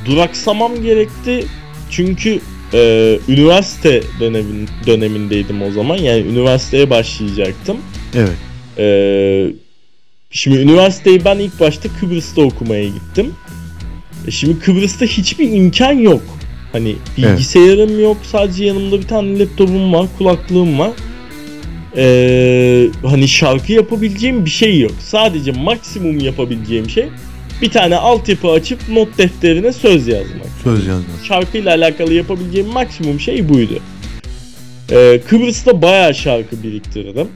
duraksamam 0.06 0.82
gerekti. 0.82 1.46
Çünkü 1.90 2.40
ee, 2.74 3.18
üniversite 3.28 4.02
dönemin, 4.20 4.68
dönemindeydim 4.86 5.62
o 5.62 5.70
zaman. 5.70 5.96
Yani 5.96 6.20
üniversiteye 6.20 6.90
başlayacaktım. 6.90 7.76
Evet. 8.14 8.36
Ee, 8.78 9.52
şimdi 10.30 10.58
üniversiteyi 10.58 11.24
ben 11.24 11.38
ilk 11.38 11.60
başta 11.60 11.88
Kıbrıs'ta 12.00 12.42
okumaya 12.42 12.84
gittim. 12.84 13.34
E 14.26 14.30
şimdi 14.30 14.58
Kıbrıs'ta 14.58 15.06
hiçbir 15.06 15.52
imkan 15.52 15.92
yok. 15.92 16.22
Hani 16.72 16.96
bilgisayarım 17.16 18.00
yok. 18.00 18.16
Sadece 18.22 18.64
yanımda 18.64 18.98
bir 18.98 19.08
tane 19.08 19.38
laptopum 19.38 19.92
var, 19.92 20.06
kulaklığım 20.18 20.78
var. 20.78 20.90
Ee, 21.96 22.86
hani 23.06 23.28
şarkı 23.28 23.72
yapabileceğim 23.72 24.44
bir 24.44 24.50
şey 24.50 24.80
yok. 24.80 24.92
Sadece 25.00 25.52
maksimum 25.52 26.18
yapabileceğim 26.18 26.90
şey 26.90 27.04
bir 27.62 27.70
tane 27.70 27.96
altyapı 27.96 28.48
açıp 28.50 28.78
not 28.88 29.18
defterine 29.18 29.72
söz 29.72 30.08
yazmak 30.08 30.46
Söz 30.64 30.86
yazmak. 30.86 31.24
şarkıyla 31.28 31.74
alakalı 31.74 32.14
yapabileceğim 32.14 32.68
maksimum 32.68 33.20
şey 33.20 33.48
buydu. 33.48 33.78
Ee, 34.92 35.20
Kıbrıs'ta 35.28 35.82
bayağı 35.82 36.14
şarkı 36.14 36.62
biriktirdim. 36.62 37.26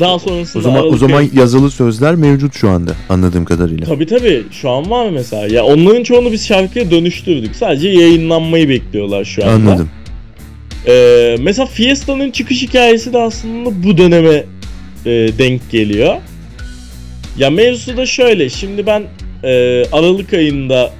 Daha 0.00 0.18
sonrasında 0.18 0.58
O 0.58 0.62
zaman 0.62 0.80
o 0.80 0.82
Aralık 0.84 0.98
zaman 0.98 1.18
ayı- 1.18 1.30
yazılı 1.34 1.70
sözler 1.70 2.14
mevcut 2.14 2.54
şu 2.56 2.68
anda 2.70 2.92
anladığım 3.08 3.44
kadarıyla. 3.44 3.86
Tabii 3.86 4.06
tabii 4.06 4.42
şu 4.52 4.70
an 4.70 4.90
var 4.90 5.10
mesela. 5.10 5.46
Ya 5.46 5.64
onların 5.64 6.02
çoğunu 6.02 6.32
biz 6.32 6.46
şarkıya 6.46 6.90
dönüştürdük. 6.90 7.56
Sadece 7.56 7.88
yayınlanmayı 7.88 8.68
bekliyorlar 8.68 9.24
şu 9.24 9.42
anda. 9.44 9.52
Anladım. 9.54 9.90
Ee, 10.86 11.36
mesela 11.40 11.66
Fiesta'nın 11.66 12.30
çıkış 12.30 12.62
hikayesi 12.62 13.12
de 13.12 13.18
aslında 13.18 13.82
bu 13.84 13.98
döneme 13.98 14.44
e, 15.06 15.10
denk 15.38 15.70
geliyor. 15.70 16.16
Ya 17.38 17.50
mevzusu 17.50 17.96
da 17.96 18.06
şöyle. 18.06 18.48
Şimdi 18.50 18.86
ben 18.86 19.02
e, 19.44 19.82
Aralık 19.92 20.32
ayında 20.32 20.90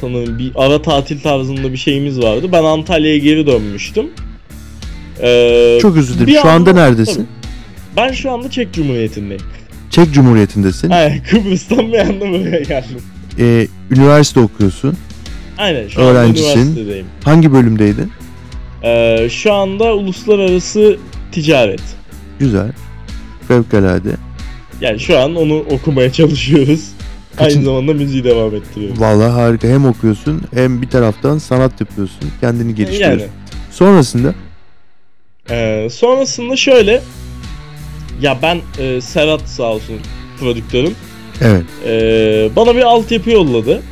sanırım 0.00 0.38
bir 0.38 0.52
ara 0.56 0.82
tatil 0.82 1.20
tarzında 1.20 1.72
bir 1.72 1.76
şeyimiz 1.76 2.18
vardı. 2.22 2.48
Ben 2.52 2.64
Antalya'ya 2.64 3.18
geri 3.18 3.46
dönmüştüm. 3.46 4.06
Ee, 5.22 5.78
Çok 5.82 5.96
özür 5.96 6.14
dilerim. 6.18 6.40
Şu 6.42 6.48
anda 6.48 6.70
anda- 6.70 6.82
neredesin? 6.82 7.28
ben 7.96 8.12
şu 8.12 8.30
anda 8.30 8.50
Çek 8.50 8.72
Cumhuriyeti'ndeyim. 8.72 9.42
Çek 9.90 10.12
Cumhuriyeti'ndesin. 10.12 10.90
Aynen 10.90 11.22
Kıbrıs'tan 11.30 11.92
bir 11.92 11.98
anda 11.98 12.20
buraya 12.20 12.60
geldim. 12.60 13.02
Ee, 13.38 13.66
üniversite 13.90 14.40
okuyorsun. 14.40 14.96
Aynen 15.58 15.88
şu 15.88 16.00
Öğrencisin. 16.00 17.04
Hangi 17.24 17.52
bölümdeydin? 17.52 18.12
Ee, 18.84 19.28
şu 19.30 19.52
anda 19.52 19.94
uluslararası 19.94 20.96
ticaret. 21.32 21.80
Güzel. 22.38 22.72
Fevkalade. 23.48 24.10
Yani 24.80 25.00
şu 25.00 25.18
an 25.18 25.34
onu 25.36 25.58
okumaya 25.58 26.12
çalışıyoruz. 26.12 26.80
Kaçın- 27.36 27.56
Aynı 27.56 27.64
zamanda 27.64 27.92
müziği 27.94 28.24
devam 28.24 28.54
ettiriyoruz. 28.54 29.00
Vallahi 29.00 29.30
harika. 29.30 29.68
Hem 29.68 29.86
okuyorsun 29.86 30.42
hem 30.54 30.82
bir 30.82 30.88
taraftan 30.88 31.38
sanat 31.38 31.80
yapıyorsun. 31.80 32.18
Kendini 32.40 32.74
geliştiriyorsun. 32.74 33.18
Yani 33.20 33.30
Sonrasında 33.70 34.34
e, 35.50 35.88
sonrasında 35.92 36.56
şöyle 36.56 37.02
ya 38.20 38.38
ben 38.42 38.58
e, 38.78 39.00
Serhat 39.00 39.40
sağ 39.48 39.62
olsun 39.62 39.96
prodüktörüm 40.40 40.94
evet. 41.40 41.64
e, 41.86 42.50
bana 42.56 42.76
bir 42.76 42.82
altyapı 42.82 43.30
yolladı. 43.30 43.82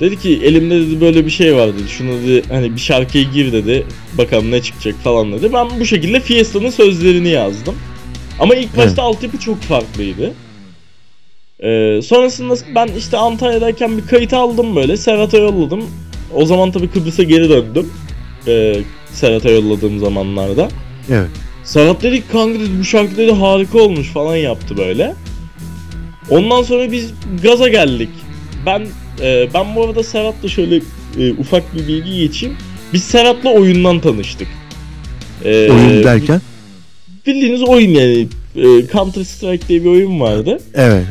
Dedi 0.00 0.18
ki 0.18 0.40
elimde 0.44 0.80
dedi 0.80 1.00
böyle 1.00 1.26
bir 1.26 1.30
şey 1.30 1.54
var 1.54 1.68
dedi. 1.74 1.88
Şunu 1.88 2.12
dedi 2.12 2.42
hani 2.48 2.74
bir 2.74 2.80
şarkıya 2.80 3.24
gir 3.24 3.52
dedi. 3.52 3.86
Bakalım 4.18 4.50
ne 4.50 4.62
çıkacak 4.62 4.94
falan 5.04 5.32
dedi. 5.32 5.52
Ben 5.52 5.80
bu 5.80 5.86
şekilde 5.86 6.20
Fiesta'nın 6.20 6.70
sözlerini 6.70 7.28
yazdım. 7.28 7.74
Ama 8.40 8.54
ilk 8.54 8.76
başta 8.76 9.02
altyapı 9.02 9.38
çok 9.38 9.60
farklıydı. 9.60 10.32
Ee, 11.60 12.00
sonrasında 12.02 12.54
ben 12.74 12.88
işte 12.98 13.16
Antalya'dayken 13.16 13.98
bir 13.98 14.06
kayıt 14.06 14.32
aldım 14.32 14.76
böyle. 14.76 14.96
Serhat'a 14.96 15.38
yolladım. 15.38 15.84
O 16.34 16.46
zaman 16.46 16.70
tabii 16.70 16.88
Kıbrıs'a 16.88 17.22
geri 17.22 17.48
döndüm. 17.48 17.92
Ee, 18.46 18.76
Serhat'a 19.12 19.50
yolladığım 19.50 19.98
zamanlarda. 19.98 20.68
Evet. 21.10 21.28
Serhat 21.64 22.02
dedi 22.02 22.16
ki, 22.16 22.24
kanka 22.32 22.60
dedi 22.60 22.70
bu 22.80 22.84
şarkı 22.84 23.16
dedi 23.16 23.32
harika 23.32 23.78
olmuş 23.78 24.08
falan 24.08 24.36
yaptı 24.36 24.76
böyle. 24.76 25.14
Ondan 26.30 26.62
sonra 26.62 26.92
biz 26.92 27.12
gaza 27.42 27.68
geldik. 27.68 28.08
Ben 28.66 28.86
e, 29.22 29.48
ben 29.54 29.76
bu 29.76 29.84
arada 29.84 30.02
Serhat'la 30.02 30.48
şöyle 30.48 30.76
e, 31.18 31.32
ufak 31.32 31.74
bir 31.74 31.88
bilgi 31.88 32.16
geçeyim. 32.20 32.56
Biz 32.92 33.04
Serhat'la 33.04 33.50
oyundan 33.50 34.00
tanıştık. 34.00 34.48
Ee, 35.44 35.70
Oyun 35.70 36.04
derken 36.04 36.40
Bildiğiniz 37.26 37.62
oyun 37.62 37.90
yani. 37.90 38.26
E, 38.56 38.86
Counter 38.92 39.24
Strike 39.24 39.68
diye 39.68 39.84
bir 39.84 39.88
oyun 39.88 40.20
vardı. 40.20 40.58
evet. 40.74 41.04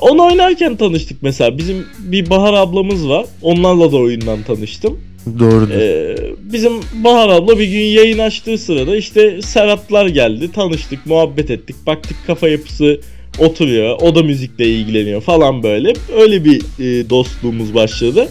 Onu 0.00 0.26
oynarken 0.26 0.76
tanıştık 0.76 1.22
mesela. 1.22 1.58
Bizim 1.58 1.86
bir 1.98 2.30
Bahar 2.30 2.54
ablamız 2.54 3.08
var. 3.08 3.26
Onlarla 3.42 3.92
da 3.92 3.96
oyundan 3.96 4.42
tanıştım. 4.42 5.00
Doğrudur. 5.38 5.70
Ee, 5.70 6.16
bizim 6.52 6.72
Bahar 7.04 7.28
abla 7.28 7.58
bir 7.58 7.64
gün 7.68 7.80
yayın 7.84 8.18
açtığı 8.18 8.58
sırada 8.58 8.96
işte 8.96 9.42
Serhatlar 9.42 10.06
geldi. 10.06 10.52
Tanıştık, 10.52 11.06
muhabbet 11.06 11.50
ettik. 11.50 11.76
Baktık 11.86 12.16
kafa 12.26 12.48
yapısı 12.48 13.00
oturuyor. 13.38 13.98
O 14.02 14.14
da 14.14 14.22
müzikle 14.22 14.68
ilgileniyor 14.68 15.20
falan 15.20 15.62
böyle. 15.62 15.92
Öyle 16.16 16.44
bir 16.44 16.60
e, 16.60 17.10
dostluğumuz 17.10 17.74
başladı. 17.74 18.28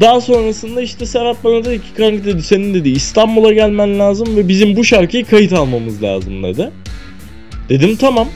Daha 0.00 0.20
sonrasında 0.20 0.82
işte 0.82 1.06
Serhat 1.06 1.44
bana 1.44 1.64
dedi 1.64 1.78
ki 1.78 1.88
kanka 1.96 2.24
dedi 2.24 2.42
senin 2.42 2.74
dedi 2.74 2.88
İstanbul'a 2.88 3.52
gelmen 3.52 3.98
lazım 3.98 4.36
ve 4.36 4.48
bizim 4.48 4.76
bu 4.76 4.84
şarkıyı 4.84 5.24
kayıt 5.24 5.52
almamız 5.52 6.02
lazım 6.02 6.42
dedi. 6.42 6.70
Dedim 7.68 7.96
tamam. 7.96 8.28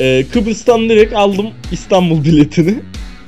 e, 0.00 0.24
Kıbrıs'tan 0.32 0.88
direkt 0.88 1.12
aldım 1.12 1.46
İstanbul 1.72 2.24
biletini. 2.24 2.74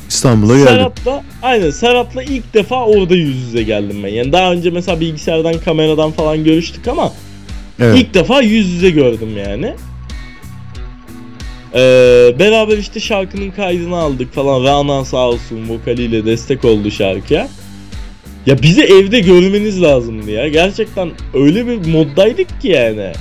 İstanbul'a 0.09 0.53
geldim. 0.59 0.67
Serhat'la 0.69 1.25
aynen 1.43 1.71
Serhat'la 1.71 2.23
ilk 2.23 2.55
defa 2.55 2.85
orada 2.85 3.15
yüz 3.15 3.37
yüze 3.37 3.63
geldim 3.63 3.97
ben. 4.05 4.09
Yani 4.09 4.33
daha 4.33 4.53
önce 4.53 4.71
mesela 4.71 5.01
bilgisayardan 5.01 5.55
kameradan 5.65 6.11
falan 6.11 6.45
görüştük 6.45 6.89
ama 6.89 7.13
Evet. 7.81 7.99
ilk 7.99 8.15
defa 8.15 8.41
yüz 8.43 8.69
yüze 8.69 8.91
gördüm 8.91 9.29
yani. 9.47 9.75
Ee, 11.75 12.35
beraber 12.39 12.79
işte 12.79 13.01
şarkının 13.01 13.51
kaydını 13.51 13.97
aldık 13.97 14.35
falan. 14.35 14.65
Rana 14.65 15.05
sağ 15.05 15.29
olsun 15.29 15.69
vokaliyle 15.69 16.25
destek 16.25 16.65
oldu 16.65 16.91
şarkıya. 16.91 17.49
Ya 18.47 18.63
bizi 18.63 18.83
evde 18.83 19.21
görmeniz 19.21 19.83
lazımdı 19.83 20.31
ya. 20.31 20.49
Gerçekten 20.49 21.11
öyle 21.35 21.67
bir 21.67 21.87
moddaydık 21.87 22.61
ki 22.61 22.69
yani. 22.69 23.13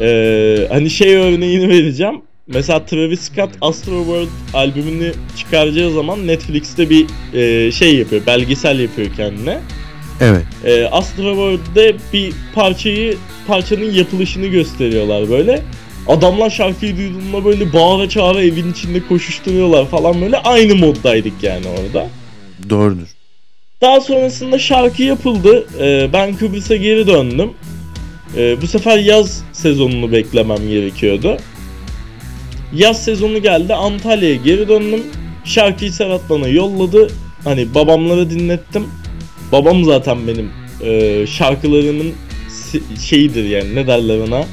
Ee, 0.00 0.66
hani 0.68 0.90
şey 0.90 1.16
örneğini 1.16 1.68
vereceğim. 1.68 2.22
Mesela 2.46 2.86
Travis 2.86 3.20
Scott 3.20 3.50
Astroworld 3.60 4.28
albümünü 4.54 5.12
çıkaracağı 5.36 5.90
zaman 5.90 6.26
Netflix'te 6.26 6.90
bir 6.90 7.06
e, 7.34 7.72
şey 7.72 7.96
yapıyor, 7.96 8.22
belgesel 8.26 8.78
yapıyor 8.78 9.08
kendine. 9.16 9.58
Evet. 10.20 10.42
E, 10.64 10.84
Astroworld'de 10.86 11.96
bir 12.12 12.32
parçayı, 12.54 13.16
parçanın 13.46 13.92
yapılışını 13.92 14.46
gösteriyorlar 14.46 15.30
böyle. 15.30 15.62
Adamlar 16.08 16.50
şarkıyı 16.50 16.96
duyduğunda 16.96 17.44
böyle 17.44 17.72
bağıra 17.72 18.08
çağıra 18.08 18.42
evin 18.42 18.72
içinde 18.72 19.06
koşuşturuyorlar 19.08 19.86
falan 19.86 20.20
böyle. 20.20 20.38
Aynı 20.38 20.74
moddaydık 20.74 21.32
yani 21.42 21.66
orada. 21.68 22.08
Doğrudur. 22.70 23.06
Daha 23.80 24.00
sonrasında 24.00 24.58
şarkı 24.58 25.02
yapıldı. 25.02 25.66
Ee, 25.80 26.10
ben 26.12 26.36
Kıbrıs'a 26.36 26.76
geri 26.76 27.06
döndüm. 27.06 27.50
Ee, 28.36 28.62
bu 28.62 28.66
sefer 28.66 28.98
yaz 28.98 29.42
sezonunu 29.52 30.12
beklemem 30.12 30.68
gerekiyordu. 30.68 31.36
Yaz 32.74 33.04
sezonu 33.04 33.42
geldi. 33.42 33.74
Antalya'ya 33.74 34.34
geri 34.34 34.68
döndüm. 34.68 35.02
Şarkıyı 35.44 35.92
Serhat 35.92 36.30
bana 36.30 36.48
yolladı. 36.48 37.10
Hani 37.44 37.74
babamlara 37.74 38.30
dinlettim. 38.30 38.84
Babam 39.52 39.84
zaten 39.84 40.18
benim 40.26 40.50
e, 40.82 41.26
şarkılarının 41.26 42.12
si- 42.48 42.82
şeyidir 43.08 43.44
yani 43.44 43.74
ne 43.74 43.86
derler 43.86 44.18
ona. 44.18 44.44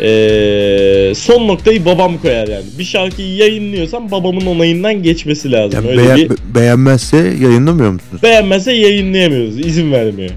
Ee, 0.00 1.12
son 1.16 1.48
noktayı 1.48 1.84
babam 1.84 2.18
koyar 2.18 2.48
yani. 2.48 2.64
Bir 2.78 2.84
şarkıyı 2.84 3.34
yayınlıyorsam 3.36 4.10
babamın 4.10 4.46
onayından 4.46 5.02
geçmesi 5.02 5.52
lazım. 5.52 5.72
Yani 5.84 5.88
Öyle 5.88 6.02
beğen- 6.02 6.16
bir 6.16 6.30
be- 6.30 6.34
beğenmezse 6.54 7.16
yayınlamıyor 7.16 7.90
musunuz? 7.90 8.22
beğenmezse 8.22 8.72
yayınlayamıyoruz. 8.72 9.58
izin 9.58 9.92
vermiyor. 9.92 10.30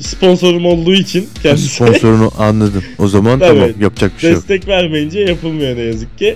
Sponsorum 0.00 0.66
olduğu 0.66 0.94
için 0.94 1.28
kendisi 1.42 1.68
Sponsorunu 1.68 2.30
anladım. 2.38 2.82
O 2.98 3.08
zaman 3.08 3.38
Tabii. 3.38 3.48
tamam 3.60 3.70
yapacak 3.80 4.12
bir 4.16 4.20
şey 4.20 4.30
yok. 4.30 4.38
destek 4.38 4.68
vermeyince 4.68 5.20
yapılmıyor 5.20 5.76
ne 5.76 5.80
yazık 5.82 6.18
ki. 6.18 6.34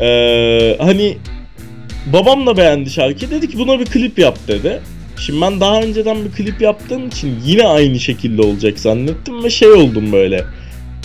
Ee, 0.00 0.76
hani 0.80 1.16
babam 2.12 2.46
da 2.46 2.56
beğendi 2.56 2.90
şarkıyı. 2.90 3.30
Dedi 3.30 3.48
ki 3.50 3.58
buna 3.58 3.80
bir 3.80 3.84
klip 3.84 4.18
yap 4.18 4.38
dedi. 4.48 4.80
Şimdi 5.16 5.40
ben 5.40 5.60
daha 5.60 5.82
önceden 5.82 6.16
bir 6.24 6.30
klip 6.30 6.60
yaptığım 6.60 7.08
için 7.08 7.34
yine 7.46 7.66
aynı 7.66 8.00
şekilde 8.00 8.42
olacak 8.42 8.78
zannettim 8.78 9.44
ve 9.44 9.50
şey 9.50 9.68
oldum 9.68 10.12
böyle. 10.12 10.44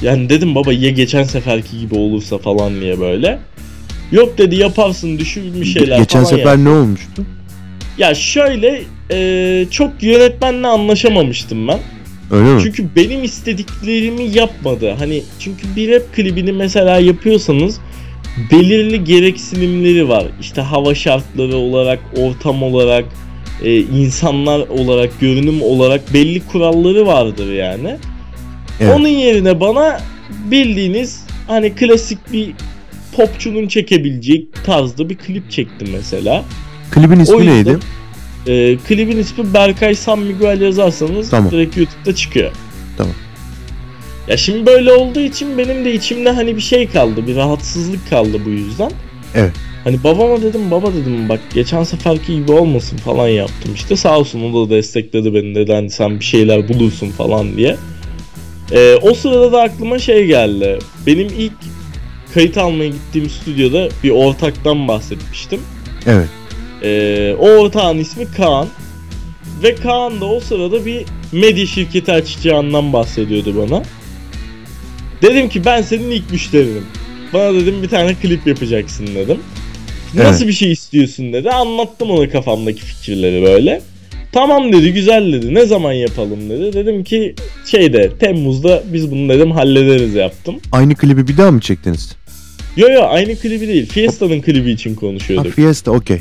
Yani 0.04 0.30
dedim 0.30 0.56
baba 0.56 0.74
ya 0.74 0.90
geçen 0.90 1.24
seferki 1.24 1.80
gibi 1.80 1.96
olursa 1.96 2.38
falan 2.38 2.82
diye 2.82 3.00
böyle. 3.00 3.40
Yok 4.12 4.38
dedi 4.38 4.56
yaparsın 4.56 5.20
düşünmüş 5.20 5.74
şeyler 5.74 5.98
Geçen 5.98 6.24
falan 6.24 6.38
sefer 6.38 6.52
yap. 6.52 6.60
ne 6.60 6.70
olmuştu? 6.70 7.26
Ya 7.98 8.16
şöyle 8.16 8.82
e, 9.12 9.66
çok 9.72 10.04
yönetmenle 10.04 10.68
anlaşamamıştım 10.68 11.68
ben. 11.68 11.80
Öyle 12.32 12.54
mi? 12.54 12.62
Çünkü 12.64 12.88
benim 12.96 13.24
istediklerimi 13.24 14.24
yapmadı. 14.24 14.96
Hani 15.00 15.24
çünkü 15.40 15.76
bir 15.76 15.92
rap 15.92 16.16
klibini 16.16 16.52
mesela 16.52 17.00
yapıyorsanız 17.00 17.80
belirli 18.52 19.04
gereksinimleri 19.04 20.10
var. 20.10 20.26
İşte 20.42 20.62
hava 20.62 20.96
şartları 20.96 21.56
olarak, 21.58 22.00
ortam 22.18 22.64
olarak, 22.64 23.06
e, 23.64 23.78
insanlar 23.78 24.60
olarak, 24.68 25.20
görünüm 25.20 25.62
olarak 25.62 26.14
belli 26.14 26.40
kuralları 26.48 27.06
vardır 27.08 27.54
yani. 27.54 27.98
Evet. 28.84 28.96
Onun 28.96 29.08
yerine 29.08 29.60
bana 29.60 30.02
bildiğiniz 30.52 31.24
hani 31.48 31.76
klasik 31.76 32.34
bir 32.34 32.52
popçunun 33.16 33.68
çekebileceği 33.68 34.48
tarzda 34.66 35.10
bir 35.10 35.16
klip 35.16 35.52
çektim 35.52 35.88
mesela. 35.94 36.44
Klibin 36.92 37.20
ismi 37.20 37.36
o 37.36 37.40
yüzden- 37.40 37.56
neydi? 37.56 37.78
Ee, 38.48 38.78
klibin 38.88 39.18
ismi 39.18 39.54
Berkay 39.54 39.96
San 39.96 40.20
Miguel 40.20 40.62
yazarsanız 40.62 41.30
Tamam. 41.30 41.52
direkt 41.52 41.78
YouTube'da 41.78 42.16
çıkıyor. 42.16 42.52
Tamam. 42.98 43.14
Ya 44.28 44.38
şimdi 44.38 44.66
böyle 44.66 44.92
olduğu 44.92 45.20
için 45.20 45.58
benim 45.58 45.86
de 45.86 45.94
içimde 45.94 46.30
hani 46.30 46.56
bir 46.56 46.62
şey 46.62 46.88
kaldı, 46.88 47.28
bir 47.28 47.36
rahatsızlık 47.36 48.10
kaldı 48.10 48.38
bu 48.46 48.50
yüzden. 48.50 48.92
Evet. 49.36 49.52
Hani 49.84 50.04
babama 50.04 50.42
dedim, 50.42 50.72
baba 50.72 50.94
dedim 50.94 51.30
bak 51.30 51.40
geçen 51.54 51.84
seferki 51.84 52.36
gibi 52.36 52.52
olmasın 52.52 52.98
falan 52.98 53.28
yaptım 53.28 53.72
işte. 53.76 53.96
Sağ 53.96 54.20
olsun 54.20 54.54
o 54.54 54.70
da 54.70 54.76
destekledi 54.76 55.34
beni 55.34 55.56
dedi 55.56 55.74
hani 55.74 55.90
sen 55.90 56.20
bir 56.20 56.26
şeyler 56.26 56.70
bulursun 56.70 57.10
falan 57.10 57.58
diye. 57.58 57.78
Ee, 58.72 58.96
o 59.02 59.14
sırada 59.14 59.52
da 59.52 59.62
aklıma 59.62 60.00
şey 60.00 60.26
geldi. 60.26 60.80
Benim 61.08 61.28
ilk 61.38 61.54
kayıt 62.34 62.58
almaya 62.58 62.90
gittiğim 62.90 63.30
stüdyoda 63.30 63.90
bir 64.04 64.10
ortaktan 64.10 64.88
bahsetmiştim. 64.88 65.60
Evet. 66.06 66.28
Ee, 66.84 67.36
o 67.40 67.50
ortağın 67.50 67.98
ismi 67.98 68.32
Kaan. 68.32 68.68
Ve 69.64 69.76
Kaan 69.76 70.22
da 70.22 70.26
o 70.26 70.40
sırada 70.40 70.86
bir 70.86 71.06
medya 71.32 71.66
şirketi 71.66 72.12
açacağından 72.12 72.94
bahsediyordu 72.94 73.56
bana. 73.58 73.84
Dedim 75.22 75.50
ki 75.50 75.66
ben 75.66 75.82
senin 75.82 76.12
ilk 76.12 76.32
müşterinim. 76.32 76.86
Bana 77.34 77.54
dedim 77.54 77.84
bir 77.84 77.90
tane 77.90 78.16
klip 78.16 78.48
yapacaksın 78.48 79.08
dedim. 79.08 79.38
Nasıl 80.14 80.48
bir 80.48 80.54
şey 80.54 80.72
istiyorsun 80.72 81.34
dedi. 81.34 81.50
Anlattım 81.50 82.12
ona 82.12 82.30
kafamdaki 82.30 82.82
fikirleri 82.82 83.44
böyle. 83.44 83.82
Tamam 84.34 84.74
dedi 84.74 84.94
güzel 84.94 85.34
dedi. 85.34 85.54
Ne 85.54 85.66
zaman 85.66 85.94
yapalım 85.94 86.50
dedi. 86.50 86.74
Dedim 86.74 87.04
ki 87.04 87.36
şeyde 87.66 88.12
Temmuz'da 88.20 88.84
biz 88.94 89.12
bunu 89.12 89.30
dedim 89.30 89.52
hallederiz 89.52 90.16
yaptım. 90.16 90.56
Aynı 90.72 90.96
klibi 90.96 91.28
bir 91.28 91.38
daha 91.38 91.52
mı 91.52 91.60
çektiniz? 91.62 92.16
Yo 92.78 92.90
yo 92.90 93.02
aynı 93.04 93.36
klibi 93.36 93.68
değil. 93.68 93.86
Fiesta'nın 93.86 94.42
klibi 94.42 94.72
için 94.72 94.94
Ha, 94.94 95.00
konuşuyorduk. 95.00 95.54
Fiesta 95.54 95.92
okey. 95.92 96.20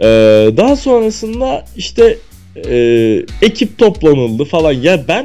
Ee, 0.00 0.04
daha 0.56 0.76
sonrasında 0.76 1.64
işte 1.76 2.18
e, 2.68 2.76
ekip 3.42 3.78
toplanıldı 3.78 4.44
falan. 4.44 4.72
Ya 4.72 5.04
ben 5.08 5.24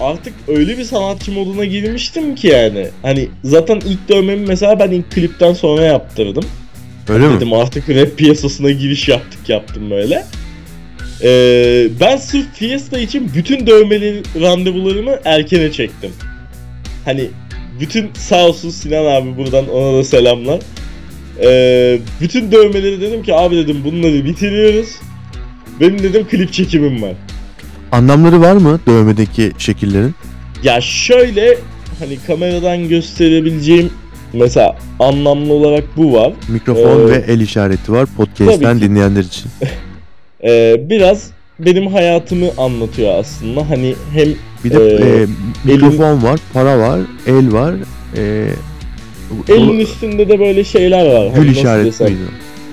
artık 0.00 0.34
öyle 0.48 0.78
bir 0.78 0.84
sanatçı 0.84 1.32
moduna 1.32 1.64
girmiştim 1.64 2.34
ki 2.34 2.48
yani. 2.48 2.86
Hani 3.02 3.28
zaten 3.44 3.80
ilk 3.86 4.08
dövmemi 4.08 4.46
mesela 4.46 4.78
ben 4.78 4.90
ilk 4.90 5.10
klipten 5.10 5.52
sonra 5.52 5.82
yaptırdım. 5.82 6.44
Öyle 7.08 7.28
mi? 7.28 7.36
Dedim 7.36 7.52
artık 7.52 7.88
rap 7.88 8.16
piyasasına 8.18 8.70
giriş 8.70 9.08
yaptık 9.08 9.48
yaptım 9.48 9.90
böyle. 9.90 10.24
Ee, 11.22 11.88
ben 12.00 12.16
sırf 12.16 12.46
Fiesta 12.54 12.98
için 12.98 13.30
bütün 13.34 13.66
dövmeli 13.66 14.22
randevularımı 14.40 15.16
erkene 15.24 15.72
çektim. 15.72 16.10
Hani 17.04 17.26
bütün 17.80 18.10
sağ 18.14 18.46
olsun 18.46 18.70
Sinan 18.70 19.04
abi 19.04 19.36
buradan 19.36 19.68
ona 19.68 19.98
da 19.98 20.04
selamlar. 20.04 20.60
Ee, 21.42 21.98
bütün 22.20 22.52
dövmeleri 22.52 23.00
dedim 23.00 23.22
ki 23.22 23.34
abi 23.34 23.56
dedim 23.56 23.76
bunları 23.84 24.24
bitiriyoruz. 24.24 24.88
Benim 25.80 25.98
dedim 26.02 26.26
klip 26.30 26.52
çekimim 26.52 27.02
var. 27.02 27.12
Anlamları 27.92 28.40
var 28.40 28.52
mı 28.56 28.80
dövmedeki 28.86 29.52
şekillerin? 29.58 30.14
Ya 30.62 30.80
şöyle 30.80 31.58
hani 31.98 32.18
kameradan 32.26 32.88
gösterebileceğim 32.88 33.90
mesela 34.32 34.76
anlamlı 34.98 35.52
olarak 35.52 35.84
bu 35.96 36.12
var. 36.12 36.32
Mikrofon 36.48 37.00
Ee, 37.00 37.06
ve 37.10 37.24
el 37.28 37.40
işareti 37.40 37.92
var 37.92 38.08
podcast'ten 38.16 38.80
dinleyenler 38.80 39.20
için. 39.24 39.50
Ee, 40.44 40.76
biraz 40.90 41.30
benim 41.58 41.86
hayatımı 41.86 42.46
anlatıyor 42.58 43.18
aslında. 43.18 43.70
Hani 43.70 43.94
hem 44.14 44.28
Bir 44.64 44.70
de 44.70 44.90
Ee, 44.90 45.22
e, 45.22 45.26
mikrofon 45.64 46.22
var, 46.22 46.40
para 46.52 46.78
var, 46.78 47.00
el 47.26 47.52
var. 47.52 47.74
E, 48.16 48.46
elin 49.48 49.78
üstünde 49.78 50.28
de 50.28 50.40
böyle 50.40 50.64
şeyler 50.64 51.06
var. 51.06 51.28
Hani 51.30 51.34
gül 51.34 51.48
nasıl 51.48 51.60
işareti 51.60 52.04
miydi? 52.04 52.16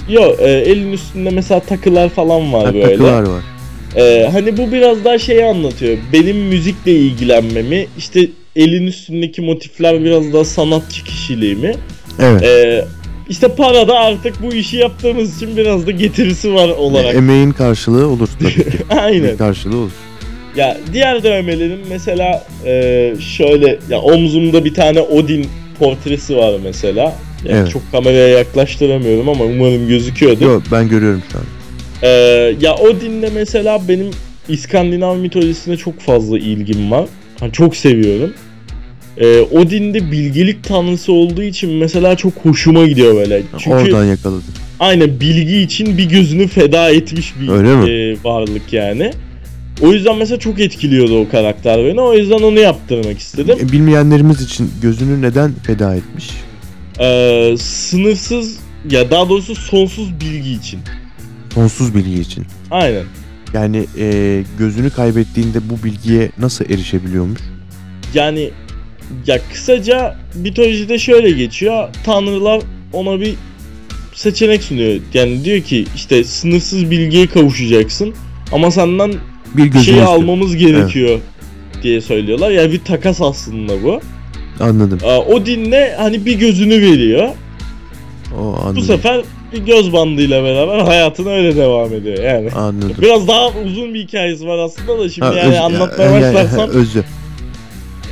Yok 0.09 0.35
e, 0.39 0.49
elin 0.49 0.91
üstünde 0.93 1.29
mesela 1.29 1.59
takılar 1.59 2.09
falan 2.09 2.53
var 2.53 2.65
Ha, 2.65 2.73
böyle. 2.73 2.89
takılar 2.91 3.21
var. 3.23 3.41
Ee, 3.95 4.29
hani 4.31 4.57
bu 4.57 4.71
biraz 4.71 5.05
daha 5.05 5.17
şeyi 5.17 5.45
anlatıyor. 5.45 5.97
Benim 6.13 6.37
müzikle 6.37 6.91
ilgilenmemi, 6.91 7.87
işte 7.97 8.27
elin 8.55 8.87
üstündeki 8.87 9.41
motifler 9.41 10.03
biraz 10.03 10.33
daha 10.33 10.45
sanatçı 10.45 11.03
kişiliğimi. 11.03 11.75
Evet. 12.19 12.43
Ee, 12.43 12.85
işte 13.29 13.47
para 13.47 13.87
da 13.87 13.99
artık 13.99 14.41
bu 14.41 14.53
işi 14.53 14.77
yaptığımız 14.77 15.37
için 15.37 15.57
biraz 15.57 15.87
da 15.87 15.91
getirisi 15.91 16.53
var 16.53 16.69
olarak. 16.69 17.15
Emeğin 17.15 17.51
karşılığı 17.51 18.07
olur 18.07 18.29
tabii 18.39 18.53
ki. 18.53 18.63
Aynen. 18.89 19.17
Emeğin 19.17 19.37
karşılığı 19.37 19.77
olur. 19.77 19.91
Ya 20.55 20.77
diğer 20.93 21.23
dövmelerim 21.23 21.79
mesela 21.89 22.43
e, 22.65 23.13
şöyle 23.19 23.79
ya 23.89 23.99
omzumda 23.99 24.65
bir 24.65 24.73
tane 24.73 25.01
Odin 25.01 25.47
portresi 25.79 26.37
var 26.37 26.53
mesela. 26.63 27.15
Yani 27.45 27.57
Evet. 27.59 27.71
Çok 27.71 27.91
kameraya 27.91 28.27
yaklaştıramıyorum 28.27 29.29
ama 29.29 29.43
umarım 29.43 29.87
gözüküyordu. 29.87 30.43
Yok 30.43 30.63
ben 30.71 30.89
görüyorum 30.89 31.23
şu 31.31 31.37
an. 31.37 31.43
Ee, 32.03 32.07
ya 32.61 32.75
Odin'le 32.75 33.29
mesela 33.33 33.87
benim 33.87 34.11
İskandinav 34.49 35.17
mitolojisine 35.17 35.77
çok 35.77 35.99
fazla 35.99 36.39
ilgim 36.39 36.91
var. 36.91 37.05
Hani 37.39 37.51
çok 37.51 37.75
seviyorum. 37.75 38.33
E, 39.19 39.39
Odin 39.41 39.93
de 39.93 40.11
bilgelik 40.11 40.63
tanrısı 40.63 41.11
olduğu 41.11 41.43
için 41.43 41.69
mesela 41.73 42.15
çok 42.17 42.33
hoşuma 42.33 42.85
gidiyor 42.87 43.15
böyle. 43.15 43.41
Çünkü 43.57 43.69
Oradan 43.77 44.05
yakaladım. 44.05 44.43
aynen 44.79 45.19
bilgi 45.19 45.57
için 45.57 45.97
bir 45.97 46.09
gözünü 46.09 46.47
feda 46.47 46.89
etmiş 46.89 47.33
bir 47.41 47.47
Öyle 47.47 47.75
mi? 47.75 47.89
e, 47.89 48.17
varlık 48.23 48.73
yani. 48.73 49.11
O 49.81 49.93
yüzden 49.93 50.17
mesela 50.17 50.39
çok 50.39 50.59
etkiliyordu 50.59 51.19
o 51.19 51.29
karakter 51.29 51.85
beni. 51.85 52.01
O 52.01 52.13
yüzden 52.13 52.39
onu 52.39 52.59
yaptırmak 52.59 53.19
istedim. 53.19 53.57
E, 53.61 53.71
Bilmeyenlerimiz 53.71 54.41
için 54.41 54.71
gözünü 54.81 55.21
neden 55.21 55.51
feda 55.63 55.95
etmiş? 55.95 56.29
Ee, 56.99 57.55
sınırsız 57.59 58.59
ya 58.89 59.11
daha 59.11 59.29
doğrusu 59.29 59.55
sonsuz 59.55 60.21
bilgi 60.21 60.51
için. 60.51 60.79
Sonsuz 61.53 61.95
bilgi 61.95 62.21
için. 62.21 62.45
Aynen. 62.71 63.03
Yani 63.53 63.85
e, 63.99 64.43
gözünü 64.59 64.89
kaybettiğinde 64.89 65.69
bu 65.69 65.83
bilgiye 65.83 66.31
nasıl 66.39 66.65
erişebiliyormuş? 66.65 67.39
Yani 68.13 68.49
ya 69.27 69.39
kısaca 69.53 70.15
mitolojide 70.35 70.99
şöyle 70.99 71.31
geçiyor. 71.31 71.89
Tanrılar 72.05 72.61
ona 72.93 73.19
bir 73.21 73.33
seçenek 74.13 74.63
sunuyor. 74.63 75.01
Yani 75.13 75.45
diyor 75.45 75.61
ki 75.61 75.85
işte 75.95 76.23
sınırsız 76.23 76.91
bilgiye 76.91 77.27
kavuşacaksın 77.27 78.13
ama 78.51 78.71
senden 78.71 79.13
Bir 79.57 79.71
şey 79.71 79.79
istiyor. 79.81 80.01
almamız 80.05 80.55
gerekiyor 80.55 81.19
diye 81.83 82.01
söylüyorlar. 82.01 82.51
Yani 82.51 82.71
bir 82.71 82.79
takas 82.83 83.21
aslında 83.21 83.83
bu. 83.83 84.01
Anladım. 84.59 84.99
O 85.27 85.45
dinle 85.45 85.95
hani 85.97 86.25
bir 86.25 86.33
gözünü 86.39 86.81
veriyor. 86.81 87.29
O 88.39 88.55
anladım. 88.61 88.75
Bu 88.75 88.81
sefer 88.81 89.21
bir 89.53 89.57
göz 89.65 89.93
bandıyla 89.93 90.43
beraber 90.43 90.79
hayatına 90.79 91.29
öyle 91.29 91.55
devam 91.55 91.93
ediyor 91.93 92.23
yani. 92.23 92.51
Anladım. 92.51 92.95
Biraz 93.01 93.27
daha 93.27 93.47
uzun 93.65 93.93
bir 93.93 93.99
hikayesi 93.99 94.47
var 94.47 94.57
aslında 94.57 94.99
da 94.99 95.09
şimdi 95.09 95.27
Ha, 95.27 95.33
yani 95.33 95.49
öz- 95.53 95.57
anlatmaya 95.59 96.11
ya- 96.11 96.19
ya- 96.19 96.33
başlarsam 96.33 96.69
özü. 96.69 97.03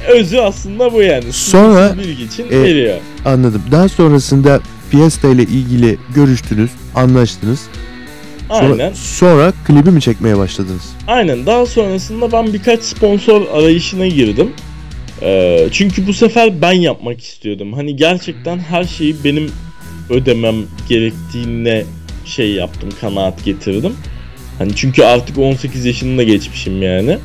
Özü 0.07 0.37
aslında 0.37 0.93
bu 0.93 1.01
yani. 1.01 1.33
Sonra, 1.33 1.97
bilgi 1.97 2.23
için 2.23 2.45
e, 2.51 2.63
veriyor. 2.63 2.97
Anladım. 3.25 3.61
Daha 3.71 3.89
sonrasında 3.89 4.59
Fiesta 4.89 5.27
ile 5.29 5.41
ilgili 5.41 5.97
görüştünüz, 6.15 6.71
anlaştınız. 6.95 7.59
Sonra, 8.47 8.71
Aynen. 8.71 8.93
sonra 8.93 9.53
klibi 9.67 9.91
mi 9.91 10.01
çekmeye 10.01 10.37
başladınız? 10.37 10.83
Aynen. 11.07 11.45
Daha 11.45 11.65
sonrasında 11.65 12.31
ben 12.31 12.53
birkaç 12.53 12.83
sponsor 12.83 13.41
arayışına 13.53 14.07
girdim. 14.07 14.51
Ee, 15.21 15.67
çünkü 15.71 16.07
bu 16.07 16.13
sefer 16.13 16.61
ben 16.61 16.71
yapmak 16.71 17.21
istiyordum. 17.21 17.73
Hani 17.73 17.95
gerçekten 17.95 18.59
her 18.59 18.83
şeyi 18.83 19.23
benim 19.23 19.51
ödemem 20.09 20.55
gerektiğine 20.89 21.83
şey 22.25 22.51
yaptım, 22.51 22.89
kanaat 23.01 23.45
getirdim. 23.45 23.93
Hani 24.57 24.75
çünkü 24.75 25.03
artık 25.03 25.37
18 25.37 25.85
yaşında 25.85 26.23
geçmişim 26.23 26.81
yani. 26.83 27.17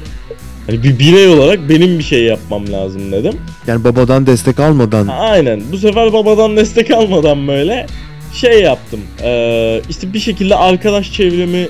Hani 0.67 0.83
bir 0.83 0.99
birey 0.99 1.29
olarak 1.29 1.69
benim 1.69 1.99
bir 1.99 2.05
şey 2.05 2.25
yapmam 2.25 2.73
lazım 2.73 3.13
dedim. 3.13 3.33
Yani 3.67 3.85
babadan 3.85 4.27
destek 4.27 4.61
almadan 4.61 5.07
Aynen. 5.07 5.63
Bu 5.73 5.79
sefer 5.79 6.13
babadan 6.13 6.57
destek 6.57 6.91
almadan 6.91 7.49
böyle 7.49 7.87
şey 8.35 8.63
yaptım. 8.63 9.01
Ee, 9.23 9.81
işte 9.91 10.13
bir 10.13 10.19
şekilde 10.21 10.57
arkadaş 10.57 11.13
çevremi 11.13 11.69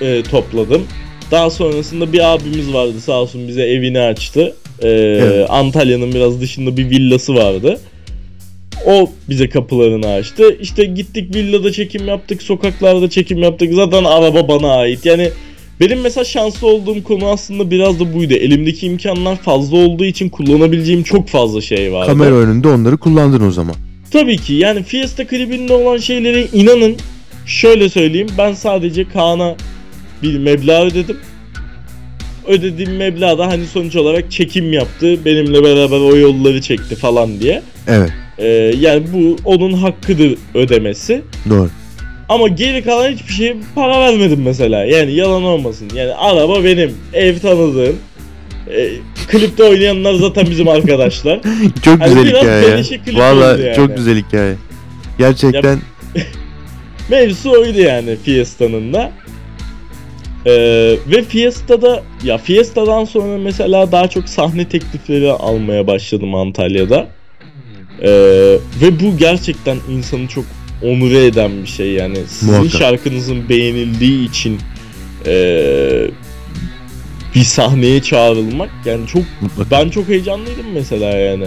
e, 0.00 0.22
topladım. 0.22 0.82
Daha 1.30 1.50
sonrasında 1.50 2.12
bir 2.12 2.34
abimiz 2.34 2.72
vardı 2.72 3.00
sağ 3.00 3.12
olsun 3.12 3.48
bize 3.48 3.62
evini 3.62 4.00
açtı. 4.00 4.54
Ee, 4.82 4.88
Evet. 4.88 5.46
Antalya'nın 5.50 6.12
biraz 6.14 6.40
dışında 6.40 6.76
bir 6.76 6.90
villası 6.90 7.34
vardı. 7.34 7.80
O 8.86 9.10
bize 9.28 9.48
kapılarını 9.48 10.08
açtı. 10.08 10.56
İşte 10.60 10.84
gittik 10.84 11.34
villada 11.34 11.72
çekim 11.72 12.08
yaptık, 12.08 12.42
sokaklarda 12.42 13.10
çekim 13.10 13.38
yaptık. 13.38 13.72
Zaten 13.74 14.04
araba 14.04 14.48
bana 14.48 14.72
ait. 14.72 15.06
Yani 15.06 15.30
benim 15.80 16.00
mesela 16.00 16.24
şanslı 16.24 16.66
olduğum 16.66 17.04
konu 17.04 17.28
aslında 17.28 17.70
biraz 17.70 18.00
da 18.00 18.14
buydu. 18.14 18.34
Elimdeki 18.34 18.86
imkanlar 18.86 19.36
fazla 19.36 19.76
olduğu 19.76 20.04
için 20.04 20.28
kullanabileceğim 20.28 21.02
çok 21.02 21.28
fazla 21.28 21.60
şey 21.60 21.92
vardı. 21.92 22.06
kamera 22.10 22.34
önünde 22.34 22.68
onları 22.68 22.96
kullandın 22.96 23.46
o 23.46 23.50
zaman. 23.50 23.74
Tabii 24.10 24.36
ki 24.36 24.52
yani 24.54 24.82
Fiesta 24.82 25.26
klibinde 25.26 25.72
olan 25.72 25.96
şeyleri 25.96 26.48
inanın 26.52 26.96
şöyle 27.46 27.88
söyleyeyim 27.88 28.28
ben 28.38 28.52
sadece 28.54 29.08
Kaan'a 29.08 29.54
bir 30.22 30.38
meblağ 30.38 30.84
ödedim. 30.86 31.16
Ödediğim 32.46 32.96
meblağ 32.96 33.38
da 33.38 33.46
hani 33.46 33.66
sonuç 33.66 33.96
olarak 33.96 34.30
çekim 34.30 34.72
yaptı. 34.72 35.24
Benimle 35.24 35.62
beraber 35.64 35.96
o 36.00 36.16
yolları 36.16 36.60
çekti 36.60 36.94
falan 36.94 37.40
diye. 37.40 37.62
Evet, 37.88 38.10
Ee, 38.38 38.46
yani 38.80 39.02
bu 39.12 39.36
onun 39.44 39.72
hakkıdır 39.72 40.34
ödemesi. 40.54 41.22
doğru. 41.50 41.70
Ama 42.30 42.48
geri 42.48 42.84
kalan 42.84 43.12
hiçbir 43.12 43.32
şeye 43.32 43.56
para 43.74 44.00
vermedim 44.00 44.42
mesela. 44.42 44.84
Yani 44.84 45.12
yalan 45.12 45.42
olmasın. 45.42 45.88
Yani 45.94 46.14
araba 46.14 46.64
benim, 46.64 46.96
ev 47.12 47.38
tanıdığım. 47.38 47.96
Ee, 48.70 48.90
klipte 49.28 49.64
oynayanlar 49.64 50.14
zaten 50.14 50.46
bizim 50.50 50.68
arkadaşlar. 50.68 51.40
Çok 51.84 52.00
Hani 52.00 52.14
güzel 52.14 52.24
biraz 52.24 52.90
hikaye 52.90 53.16
ya. 53.16 53.18
Valla 53.18 53.58
yani. 53.58 53.76
çok 53.76 53.96
güzel 53.96 54.16
hikaye. 54.16 54.54
Gerçekten 55.18 55.78
Mevzu 57.10 57.50
oydu 57.50 57.80
yani 57.80 58.16
Fiesta'nın 58.24 58.92
da. 58.92 59.12
Ee, 60.46 60.52
ve 61.06 61.22
Fiesta'da 61.22 62.02
ya 62.24 62.38
Fiesta'dan 62.38 63.04
sonra 63.04 63.38
mesela 63.38 63.92
daha 63.92 64.08
çok 64.08 64.28
sahne 64.28 64.68
teklifleri 64.68 65.32
almaya 65.32 65.86
başladım 65.86 66.34
Antalya'da. 66.34 67.06
Ee, 68.02 68.08
ve 68.82 69.00
bu 69.00 69.16
gerçekten 69.18 69.76
insanı 69.90 70.28
çok 70.28 70.44
onur 70.82 71.12
eden 71.12 71.62
bir 71.62 71.68
şey 71.68 71.92
yani. 71.92 72.16
Sizin 72.28 72.54
Muhakkak. 72.54 72.80
şarkınızın 72.80 73.48
beğenildiği 73.48 74.28
için 74.28 74.58
ee, 75.26 76.10
bir 77.34 77.44
sahneye 77.44 78.02
çağrılmak 78.02 78.70
yani 78.84 79.06
çok 79.06 79.22
mutlaka. 79.40 79.70
ben 79.70 79.90
çok 79.90 80.08
heyecanlıydım 80.08 80.66
mesela 80.74 81.18
yani. 81.18 81.46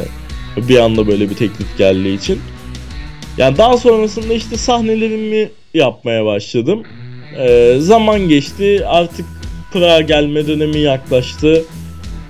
Bir 0.57 0.77
anda 0.77 1.07
böyle 1.07 1.29
bir 1.29 1.36
teklif 1.36 1.77
geldiği 1.77 2.17
için. 2.17 2.39
Yani 3.38 3.57
daha 3.57 3.77
sonrasında 3.77 4.34
işte 4.34 4.57
sahnelerimi 4.57 5.49
yapmaya 5.73 6.25
başladım. 6.25 6.84
Ee, 7.39 7.75
zaman 7.79 8.29
geçti. 8.29 8.84
Artık 8.88 9.25
Prag'a 9.73 10.01
gelme 10.01 10.47
dönemi 10.47 10.79
yaklaştı. 10.79 11.63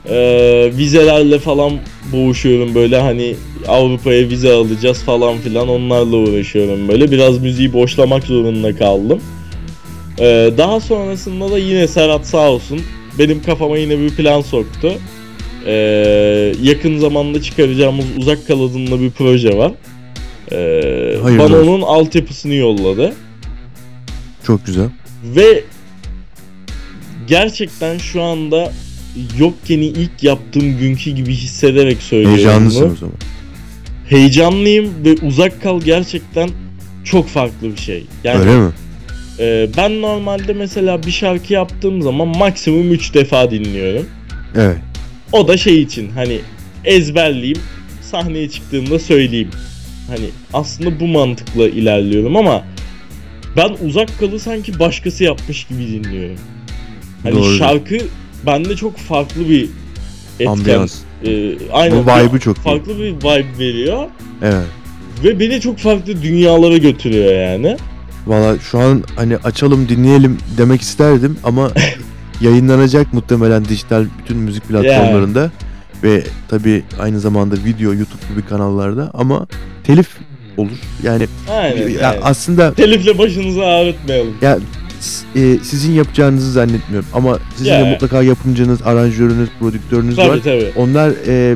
Ee, 0.09 0.71
vizelerle 0.77 1.39
falan 1.39 1.71
boğuşuyorum 2.13 2.75
böyle 2.75 3.01
hani 3.01 3.35
Avrupa'ya 3.67 4.29
vize 4.29 4.53
alacağız 4.53 5.03
falan 5.03 5.37
filan 5.37 5.67
onlarla 5.69 6.15
uğraşıyorum 6.15 6.87
böyle. 6.87 7.11
Biraz 7.11 7.37
müziği 7.41 7.73
boşlamak 7.73 8.23
zorunda 8.23 8.75
kaldım. 8.75 9.21
Ee, 10.19 10.49
daha 10.57 10.79
sonrasında 10.79 11.51
da 11.51 11.57
yine 11.57 11.87
Serhat 11.87 12.25
sağ 12.27 12.51
olsun 12.51 12.81
benim 13.19 13.43
kafama 13.43 13.77
yine 13.77 13.99
bir 13.99 14.09
plan 14.09 14.41
soktu. 14.41 14.91
Ee, 15.65 16.53
yakın 16.63 16.97
zamanda 16.97 17.41
çıkaracağımız 17.41 18.05
Uzak 18.17 18.47
Kal 18.47 18.61
adında 18.69 18.99
bir 19.01 19.11
proje 19.11 19.57
var. 19.57 19.71
Ee, 20.51 20.55
Hayırlı 21.23 21.43
bana 21.43 21.57
olsun. 21.57 21.67
onun 21.67 21.81
altyapısını 21.81 22.53
yolladı. 22.53 23.13
Çok 24.47 24.65
güzel. 24.65 24.89
Ve 25.23 25.63
gerçekten 27.27 27.97
şu 27.97 28.21
anda 28.21 28.71
yokkeni 29.39 29.85
ilk 29.85 30.23
yaptığım 30.23 30.77
günkü 30.79 31.11
gibi 31.11 31.33
hissederek 31.33 32.01
söylüyorum 32.01 32.37
Heyecanlısın 32.37 32.81
bunu. 32.85 32.93
o 32.93 32.95
zaman. 32.95 33.15
Heyecanlıyım 34.09 34.93
ve 35.05 35.13
uzak 35.27 35.63
kal 35.63 35.81
gerçekten 35.81 36.49
çok 37.03 37.27
farklı 37.27 37.71
bir 37.71 37.81
şey. 37.81 38.03
Yani 38.23 38.39
Öyle 38.39 38.57
mi? 38.59 38.71
e, 39.39 39.67
ben 39.77 40.01
normalde 40.01 40.53
mesela 40.53 41.03
bir 41.03 41.11
şarkı 41.11 41.53
yaptığım 41.53 42.01
zaman 42.01 42.27
maksimum 42.27 42.91
3 42.91 43.13
defa 43.13 43.51
dinliyorum. 43.51 44.05
Evet. 44.55 44.77
O 45.31 45.47
da 45.47 45.57
şey 45.57 45.81
için 45.81 46.09
hani 46.09 46.39
ezberleyeyim 46.85 47.59
sahneye 48.01 48.49
çıktığımda 48.49 48.99
söyleyeyim. 48.99 49.49
Hani 50.07 50.25
aslında 50.53 50.99
bu 50.99 51.07
mantıkla 51.07 51.67
ilerliyorum 51.67 52.35
ama 52.35 52.63
ben 53.57 53.69
uzak 53.87 54.19
kalı 54.19 54.39
sanki 54.39 54.79
başkası 54.79 55.23
yapmış 55.23 55.63
gibi 55.63 55.87
dinliyorum. 55.87 56.37
Hani 57.23 57.35
Doğru. 57.35 57.57
şarkı 57.57 57.97
bende 58.45 58.75
çok 58.75 58.97
farklı 58.97 59.49
bir 59.49 59.69
etken. 60.39 60.51
Ambiyans. 60.51 60.95
e, 61.25 61.51
aynen 61.71 61.97
Bu 61.97 62.11
vibe'ı 62.11 62.39
çok 62.39 62.57
farklı 62.57 62.97
bir 62.97 63.11
vibe 63.11 63.59
veriyor 63.59 64.05
Evet. 64.41 64.65
ve 65.23 65.39
beni 65.39 65.61
çok 65.61 65.77
farklı 65.77 66.21
dünyalara 66.21 66.77
götürüyor 66.77 67.33
yani. 67.33 67.77
Valla 68.27 68.59
şu 68.59 68.79
an 68.79 69.03
hani 69.15 69.37
açalım 69.37 69.89
dinleyelim 69.89 70.37
demek 70.57 70.81
isterdim 70.81 71.37
ama 71.43 71.71
yayınlanacak 72.41 73.13
muhtemelen 73.13 73.65
dijital 73.65 74.05
bütün 74.23 74.37
müzik 74.37 74.63
platformlarında 74.67 75.51
ve 76.03 76.23
tabi 76.49 76.83
aynı 76.99 77.19
zamanda 77.19 77.55
video 77.65 77.93
YouTube 77.93 78.21
gibi 78.29 78.45
kanallarda 78.45 79.11
ama 79.13 79.47
telif 79.83 80.07
olur. 80.57 80.69
Yani 81.03 81.27
Aynen. 81.51 81.87
ya 81.89 81.99
yani. 82.01 82.19
aslında 82.23 82.73
Telifle 82.73 83.17
başınızı 83.17 83.65
ağrıtmayalım. 83.65 84.33
ya 84.41 84.57
e, 85.35 85.57
sizin 85.63 85.91
yapacağınızı 85.91 86.51
zannetmiyorum 86.51 87.09
ama 87.13 87.39
sizin 87.57 87.71
de 87.71 87.75
Ya. 87.75 87.85
mutlaka 87.85 88.23
yapımcınız, 88.23 88.81
aranjörünüz, 88.81 89.49
prodüktörünüz 89.59 90.17
var. 90.17 90.27
Tabii 90.27 90.41
tabii. 90.41 90.71
Onlar 90.75 91.11
e, 91.27 91.55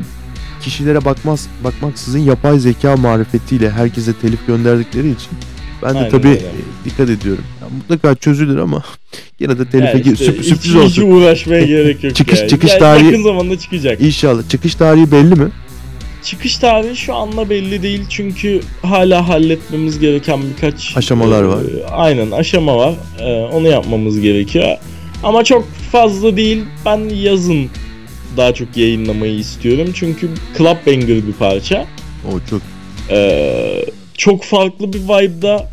kişilere 0.62 1.04
bakmaz 1.04 1.46
bakmaksızın 1.64 2.18
yapay 2.18 2.58
zeka 2.58 2.96
marifetiyle 2.96 3.70
herkese 3.70 4.12
telif 4.12 4.46
gönderdikleri 4.46 5.10
için 5.10 5.28
ben 5.82 5.94
de 5.94 5.98
Aynen 5.98 6.10
tabii 6.10 6.28
öyle. 6.28 6.38
e, 6.38 6.50
dikkat 6.84 7.10
ediyorum. 7.10 7.44
Ya 7.60 7.68
mutlaka 7.76 8.14
çözülür 8.14 8.58
ama 8.58 8.82
yine 9.40 9.58
de 9.58 9.64
telife 9.70 9.98
Yani 9.98 10.12
işte 10.12 10.24
sürp- 10.24 10.38
hiç- 10.38 10.46
sürpriz 10.46 10.70
hiç 10.70 10.76
olsun. 10.76 11.02
uğraşmaya 11.10 11.66
gerek 11.66 12.04
yok 12.04 12.14
Çıkış- 12.16 12.38
yani. 12.40 12.48
çıkış 12.50 12.70
Yani 12.70 12.80
tarihi- 12.80 13.04
Yakın 13.06 13.22
zamanda 13.22 13.58
çıkacak. 13.58 14.00
İnşallah. 14.00 14.42
Çıkış 14.48 14.74
tarihi 14.74 15.12
belli 15.12 15.34
mi? 15.34 15.48
Çıkış 16.28 16.56
tarihi 16.58 16.96
şu 16.96 17.14
anda 17.14 17.50
belli 17.50 17.82
değil 17.82 18.02
çünkü 18.10 18.60
hala 18.82 19.28
halletmemiz 19.28 19.98
gereken 19.98 20.40
birkaç 20.42 20.96
Aşamalar 20.96 21.42
var. 21.42 21.62
e, 21.62 21.86
aynen 21.86 22.30
aşama 22.30 22.76
var. 22.76 22.94
E, 23.20 23.32
onu 23.34 23.68
yapmamız 23.68 24.20
gerekiyor. 24.20 24.76
Ama 25.22 25.44
çok 25.44 25.68
fazla 25.92 26.36
değil. 26.36 26.64
Ben 26.86 27.08
yazın 27.08 27.66
daha 28.36 28.54
çok 28.54 28.76
yayınlamayı 28.76 29.34
istiyorum. 29.34 29.88
Çünkü 29.94 30.30
Club 30.58 30.76
Banger 30.86 31.26
bir 31.26 31.32
parça. 31.38 31.86
O 32.28 32.30
çok 32.50 32.62
Ee, 33.10 33.84
çok 34.16 34.44
farklı 34.44 34.92
bir 34.92 34.98
vibe'da 34.98 35.70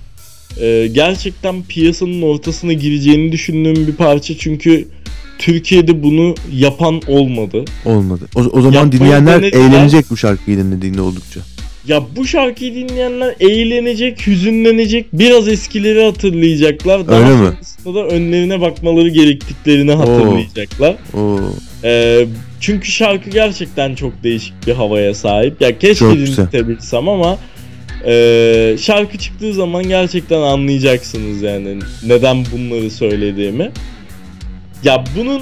e, 0.61 0.87
gerçekten 0.87 1.63
piyasanın 1.63 2.21
ortasına 2.21 2.73
gireceğini 2.73 3.31
düşündüğüm 3.31 3.87
bir 3.87 3.95
parça 3.95 4.37
çünkü 4.37 4.87
Türkiye'de 5.39 6.03
bunu 6.03 6.35
yapan 6.53 7.01
olmadı. 7.07 7.65
olmadı. 7.85 8.25
O, 8.35 8.39
o 8.39 8.61
zaman 8.61 8.71
Yapmayı 8.73 8.91
dinleyenler 8.91 9.41
denediler. 9.41 9.59
eğlenecek 9.61 10.05
bu 10.09 10.17
şarkıyı 10.17 10.57
dinlediğinde 10.57 11.01
oldukça. 11.01 11.39
Ya 11.87 12.03
bu 12.15 12.27
şarkıyı 12.27 12.75
dinleyenler 12.75 13.35
eğlenecek, 13.39 14.27
hüzünlenecek, 14.27 15.05
biraz 15.13 15.47
eskileri 15.47 16.03
hatırlayacaklar. 16.05 17.07
Daha 17.07 17.19
Öyle 17.19 17.29
mi? 17.41 17.49
sonrasında 17.53 17.95
da 17.95 18.07
önlerine 18.15 18.61
bakmakları 18.61 19.09
gerektiklerini 19.09 19.91
hatırlayacaklar. 19.93 20.95
O 21.13 21.39
Ee, 21.83 22.25
çünkü 22.59 22.91
şarkı 22.91 23.29
gerçekten 23.29 23.95
çok 23.95 24.23
değişik 24.23 24.53
bir 24.67 24.73
havaya 24.73 25.13
sahip. 25.15 25.61
Ya 25.61 25.77
keşke 25.77 25.95
Çok 25.95 26.13
dinletebilsem 26.15 27.09
ama 27.09 27.37
e, 28.05 28.75
şarkı 28.81 29.17
çıktığı 29.17 29.53
zaman 29.53 29.87
gerçekten 29.87 30.41
anlayacaksınız 30.41 31.41
yani 31.41 31.79
neden 32.07 32.45
bunları 32.51 32.91
söylediğimi. 32.91 33.71
Ya 34.85 35.03
bunun 35.17 35.41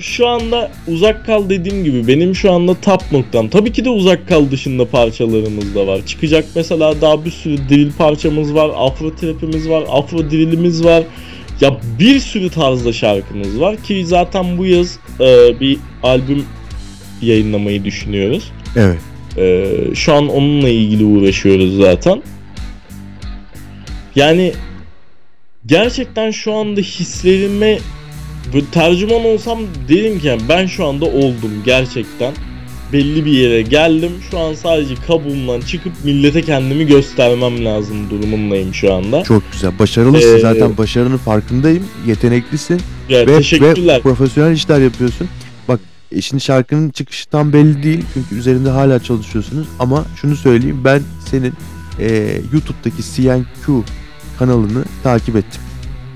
şu 0.00 0.26
anda 0.26 0.70
uzak 0.86 1.26
kal 1.26 1.48
dediğim 1.48 1.84
gibi 1.84 2.08
benim 2.08 2.34
şu 2.34 2.52
anda 2.52 2.74
top 2.74 3.12
noktam. 3.12 3.48
Tabii 3.48 3.72
ki 3.72 3.84
de 3.84 3.90
uzak 3.90 4.28
kal 4.28 4.50
dışında 4.50 4.88
parçalarımız 4.88 5.74
da 5.74 5.86
var. 5.86 6.06
Çıkacak 6.06 6.44
mesela 6.54 7.00
daha 7.00 7.24
bir 7.24 7.30
sürü 7.30 7.68
drill 7.68 7.92
parçamız 7.92 8.54
var, 8.54 8.70
afro 8.76 9.16
trapimiz 9.16 9.68
var, 9.68 9.84
afro 9.88 10.30
drillimiz 10.30 10.84
var. 10.84 11.02
Ya 11.60 11.80
bir 11.98 12.20
sürü 12.20 12.50
tarzda 12.50 12.92
şarkımız 12.92 13.60
var 13.60 13.76
ki 13.76 14.06
zaten 14.06 14.58
bu 14.58 14.66
yaz 14.66 14.98
e, 15.20 15.60
bir 15.60 15.78
albüm 16.02 16.44
yayınlamayı 17.22 17.84
düşünüyoruz. 17.84 18.52
evet. 18.76 18.98
E, 19.36 19.74
şu 19.94 20.14
an 20.14 20.28
onunla 20.28 20.68
ilgili 20.68 21.04
uğraşıyoruz 21.04 21.76
zaten. 21.76 22.22
Yani 24.16 24.52
gerçekten 25.66 26.30
şu 26.30 26.54
anda 26.54 26.80
hislerime 26.80 27.78
böyle 28.54 28.66
tercüman 28.66 29.24
olsam 29.24 29.58
derim 29.88 30.18
ki 30.20 30.26
yani 30.26 30.42
ben 30.48 30.66
şu 30.66 30.86
anda 30.86 31.04
oldum 31.04 31.50
gerçekten. 31.64 32.34
Belli 32.92 33.24
bir 33.24 33.30
yere 33.32 33.62
geldim. 33.62 34.10
Şu 34.30 34.38
an 34.38 34.54
sadece 34.54 34.94
kabuğumdan 35.06 35.60
çıkıp 35.60 35.92
millete 36.04 36.42
kendimi 36.42 36.86
göstermem 36.86 37.64
lazım 37.64 38.10
durumundayım 38.10 38.74
şu 38.74 38.94
anda. 38.94 39.22
Çok 39.24 39.42
güzel. 39.52 39.78
Başarılısın 39.78 40.36
Ee, 40.36 40.40
zaten 40.40 40.76
başarının 40.76 41.16
farkındayım. 41.16 41.84
Yeteneklisin 42.06 42.80
Ya, 43.08 43.26
ve, 43.26 43.36
teşekkürler. 43.36 43.96
ve 43.98 44.00
profesyonel 44.02 44.52
işler 44.52 44.80
yapıyorsun. 44.80 45.28
Bak 45.68 45.80
e, 46.12 46.20
şimdi 46.20 46.42
şarkının 46.42 46.90
çıkışı 46.90 47.28
tam 47.28 47.52
belli 47.52 47.82
değil 47.82 48.04
çünkü 48.14 48.34
üzerinde 48.36 48.70
hala 48.70 49.02
çalışıyorsunuz 49.02 49.66
ama 49.78 50.04
şunu 50.20 50.36
söyleyeyim 50.36 50.80
ben 50.84 51.02
senin 51.30 51.52
e, 52.00 52.40
YouTube'daki 52.52 53.02
CNQ 53.16 53.82
kanalını 54.38 54.84
takip 55.02 55.36
ettim. 55.36 55.60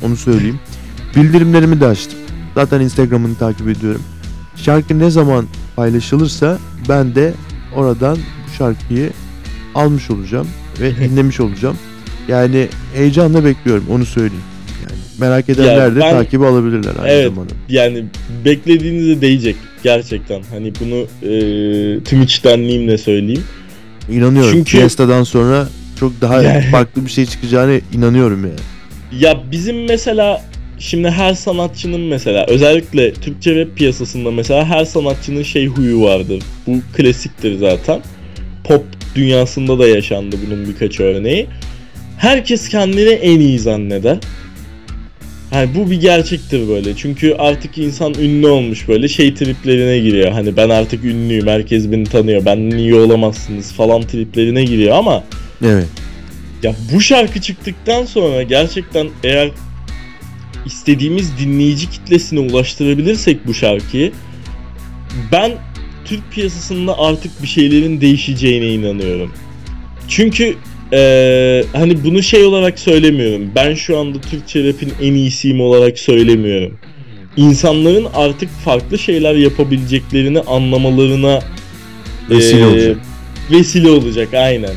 Onu 0.02 0.16
söyleyeyim. 0.16 0.60
Bildirimlerimi 1.16 1.80
de 1.80 1.86
açtım. 1.86 2.18
Zaten 2.54 2.80
Instagram'ını 2.80 3.34
takip 3.34 3.68
ediyorum. 3.68 4.02
Şarkı 4.56 4.98
ne 4.98 5.10
zaman 5.10 5.46
paylaşılırsa 5.76 6.58
ben 6.88 7.14
de 7.14 7.32
oradan 7.76 8.16
bu 8.16 8.54
şarkıyı 8.58 9.10
almış 9.74 10.10
olacağım 10.10 10.48
ve 10.80 10.96
dinlemiş 11.00 11.40
olacağım. 11.40 11.76
Yani 12.28 12.68
heyecanla 12.94 13.44
bekliyorum 13.44 13.84
onu 13.90 14.04
söyleyeyim. 14.06 14.44
Yani 14.82 14.98
merak 15.18 15.48
edenler 15.48 15.96
de 15.96 16.00
ben- 16.00 16.10
takibi 16.12 16.46
alabilirler 16.46 16.92
aynı 16.98 17.08
Evet. 17.12 17.28
zamanda. 17.28 17.52
yani 17.68 18.04
beklediğinize 18.44 19.20
değecek 19.20 19.56
gerçekten. 19.82 20.42
Hani 20.50 20.72
bunu 20.80 21.28
e, 21.28 22.04
tüm 22.04 22.22
içtenliğimle 22.22 22.98
söyleyeyim. 22.98 23.44
İnanıyorum. 24.10 24.52
Çünkü- 24.52 24.70
Fiesta'dan 24.78 25.22
sonra 25.24 25.68
çok 26.00 26.20
daha 26.20 26.42
Yani- 26.42 26.62
farklı 26.70 27.04
bir 27.04 27.10
şey 27.10 27.26
çıkacağına 27.26 27.72
inanıyorum 27.92 28.40
yani. 28.46 28.60
Ya 29.22 29.42
bizim 29.52 29.84
mesela 29.84 30.42
şimdi 30.82 31.10
her 31.10 31.34
sanatçının 31.34 32.00
mesela 32.00 32.46
özellikle 32.48 33.12
Türkçe 33.12 33.60
rap 33.60 33.76
piyasasında 33.76 34.30
mesela 34.30 34.64
her 34.64 34.84
sanatçının 34.84 35.42
şey 35.42 35.66
huyu 35.66 36.02
vardır. 36.02 36.42
Bu 36.66 36.80
klasiktir 36.96 37.58
zaten. 37.58 38.00
Pop 38.64 38.84
dünyasında 39.14 39.78
da 39.78 39.88
yaşandı 39.88 40.36
bunun 40.46 40.68
birkaç 40.68 41.00
örneği. 41.00 41.46
Herkes 42.18 42.68
kendini 42.68 43.08
en 43.10 43.40
iyi 43.40 43.58
zanneder. 43.58 44.18
Yani 45.52 45.70
bu 45.74 45.90
bir 45.90 46.00
gerçektir 46.00 46.68
böyle. 46.68 46.96
Çünkü 46.96 47.34
artık 47.38 47.78
insan 47.78 48.14
ünlü 48.14 48.46
olmuş 48.46 48.88
böyle 48.88 49.08
şey 49.08 49.34
triplerine 49.34 49.98
giriyor. 49.98 50.32
Hani 50.32 50.56
ben 50.56 50.68
artık 50.68 51.04
ünlüyüm, 51.04 51.46
herkes 51.46 51.92
beni 51.92 52.04
tanıyor, 52.04 52.44
benden 52.44 52.78
iyi 52.78 52.94
olamazsınız 52.94 53.72
falan 53.72 54.02
triplerine 54.02 54.64
giriyor 54.64 54.96
ama 54.96 55.24
Evet. 55.64 55.86
ya 56.62 56.74
bu 56.92 57.00
şarkı 57.00 57.40
çıktıktan 57.40 58.04
sonra 58.04 58.42
gerçekten 58.42 59.08
eğer 59.24 59.50
istediğimiz 60.66 61.38
dinleyici 61.38 61.90
kitlesine 61.90 62.40
ulaştırabilirsek 62.40 63.46
bu 63.46 63.54
şarkıyı 63.54 64.12
ben 65.32 65.52
Türk 66.04 66.32
piyasasında 66.32 66.98
artık 66.98 67.42
bir 67.42 67.48
şeylerin 67.48 68.00
değişeceğine 68.00 68.66
inanıyorum. 68.66 69.32
Çünkü 70.08 70.56
eee, 70.92 71.64
hani 71.72 72.04
bunu 72.04 72.22
şey 72.22 72.44
olarak 72.44 72.78
söylemiyorum. 72.78 73.50
Ben 73.54 73.74
şu 73.74 73.98
anda 73.98 74.20
Türkçe 74.20 74.68
rap'in 74.68 74.92
en 75.02 75.12
iyisiyim 75.14 75.60
olarak 75.60 75.98
söylemiyorum. 75.98 76.78
İnsanların 77.36 78.06
artık 78.14 78.50
farklı 78.50 78.98
şeyler 78.98 79.34
yapabileceklerini 79.34 80.40
anlamalarına 80.40 81.40
Vesile 82.30 82.58
eee, 82.60 82.66
olacak. 82.66 82.96
Vesile 83.50 83.90
olacak 83.90 84.34
aynen. 84.34 84.74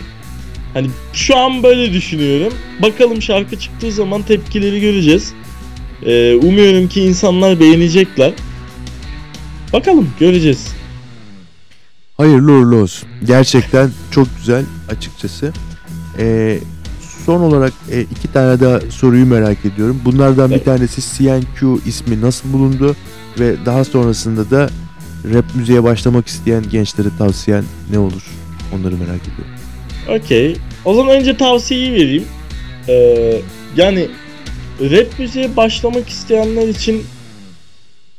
Hani 0.74 0.88
şu 1.14 1.38
an 1.38 1.64
böyle 1.64 1.94
düşünüyorum. 1.94 2.54
Bakalım 2.82 3.22
şarkı 3.22 3.60
çıktığı 3.60 3.92
zaman 3.92 4.22
tepkileri 4.22 4.82
göreceğiz. 4.82 5.34
Ee, 6.06 6.36
umuyorum 6.36 6.88
ki 6.88 7.02
insanlar 7.02 7.60
beğenecekler. 7.60 8.34
Bakalım 9.74 10.10
göreceğiz. 10.20 10.68
Hayırlı 12.18 12.52
uğurlu 12.52 12.76
olsun. 12.76 13.10
Gerçekten 13.28 13.90
çok 14.12 14.28
güzel 14.38 14.66
açıkçası. 14.90 15.54
Ee, 16.20 16.60
son 17.26 17.42
olarak 17.42 17.74
e, 17.92 18.02
iki 18.02 18.34
tane 18.34 18.60
daha 18.60 18.82
soruyu 18.82 19.26
merak 19.26 19.66
ediyorum. 19.66 20.02
Bunlardan 20.06 20.52
bir 20.52 20.60
tanesi 20.64 21.18
CNQ 21.18 21.80
ismi 21.86 22.22
nasıl 22.22 22.54
bulundu 22.54 22.96
ve 23.40 23.56
daha 23.66 23.84
sonrasında 23.84 24.52
da 24.52 24.70
rap 25.34 25.46
müziğe 25.56 25.84
başlamak 25.84 26.28
isteyen 26.28 26.64
gençlere 26.72 27.08
tavsiyen 27.18 27.64
ne 27.92 28.00
olur? 28.00 28.24
Onları 28.76 28.96
merak 28.96 29.22
ediyorum. 29.22 29.54
Okey. 30.10 30.58
O 30.86 30.94
zaman 30.94 31.16
önce 31.16 31.38
tavsiyeyi 31.38 31.94
vereyim. 31.94 32.24
Ee, 32.90 33.42
yani 33.76 34.08
rap 34.82 35.20
müziğe 35.20 35.58
başlamak 35.58 36.10
isteyenler 36.10 36.68
için 36.68 37.04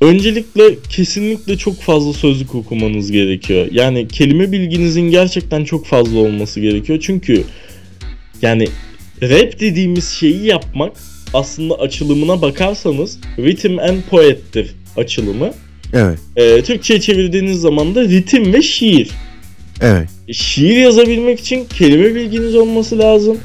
öncelikle 0.00 0.62
kesinlikle 0.88 1.56
çok 1.56 1.80
fazla 1.80 2.12
sözlük 2.12 2.54
okumanız 2.54 3.12
gerekiyor. 3.12 3.68
Yani 3.70 4.08
kelime 4.08 4.52
bilginizin 4.52 5.10
gerçekten 5.10 5.64
çok 5.64 5.86
fazla 5.86 6.18
olması 6.18 6.60
gerekiyor. 6.60 6.98
Çünkü 7.02 7.44
yani 8.42 8.68
rap 9.22 9.60
dediğimiz 9.60 10.08
şeyi 10.08 10.46
yapmak 10.46 10.92
aslında 11.34 11.74
açılımına 11.74 12.42
bakarsanız 12.42 13.18
Rhythm 13.38 13.78
and 13.78 14.02
Poet'tir 14.10 14.74
açılımı. 14.96 15.50
Evet. 15.92 16.18
Ee, 16.36 16.62
Türkçe'ye 16.62 17.00
çevirdiğiniz 17.00 17.60
zaman 17.60 17.94
da 17.94 18.02
ritim 18.04 18.52
ve 18.52 18.62
şiir. 18.62 19.10
Evet. 19.80 20.08
E, 20.28 20.32
Şiir 20.32 20.76
yazabilmek 20.76 21.40
için 21.40 21.64
kelime 21.78 22.14
bilginiz 22.14 22.54
olması 22.54 22.98
lazım. 22.98 23.38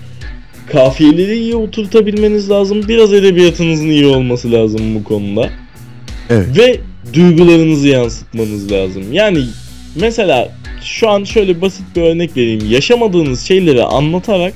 Kafiyeleri 0.71 1.39
iyi 1.39 1.55
oturtabilmeniz 1.55 2.49
lazım. 2.49 2.87
Biraz 2.87 3.13
edebiyatınızın 3.13 3.87
iyi 3.87 4.05
olması 4.05 4.51
lazım 4.51 4.95
bu 4.95 5.03
konuda. 5.03 5.49
Evet. 6.29 6.57
Ve 6.57 6.79
duygularınızı 7.13 7.87
yansıtmanız 7.87 8.71
lazım. 8.71 9.03
Yani 9.13 9.39
mesela 9.95 10.49
şu 10.83 11.09
an 11.09 11.23
şöyle 11.23 11.61
basit 11.61 11.85
bir 11.95 12.01
örnek 12.01 12.37
vereyim. 12.37 12.61
Yaşamadığınız 12.69 13.41
şeyleri 13.41 13.83
anlatarak 13.83 14.53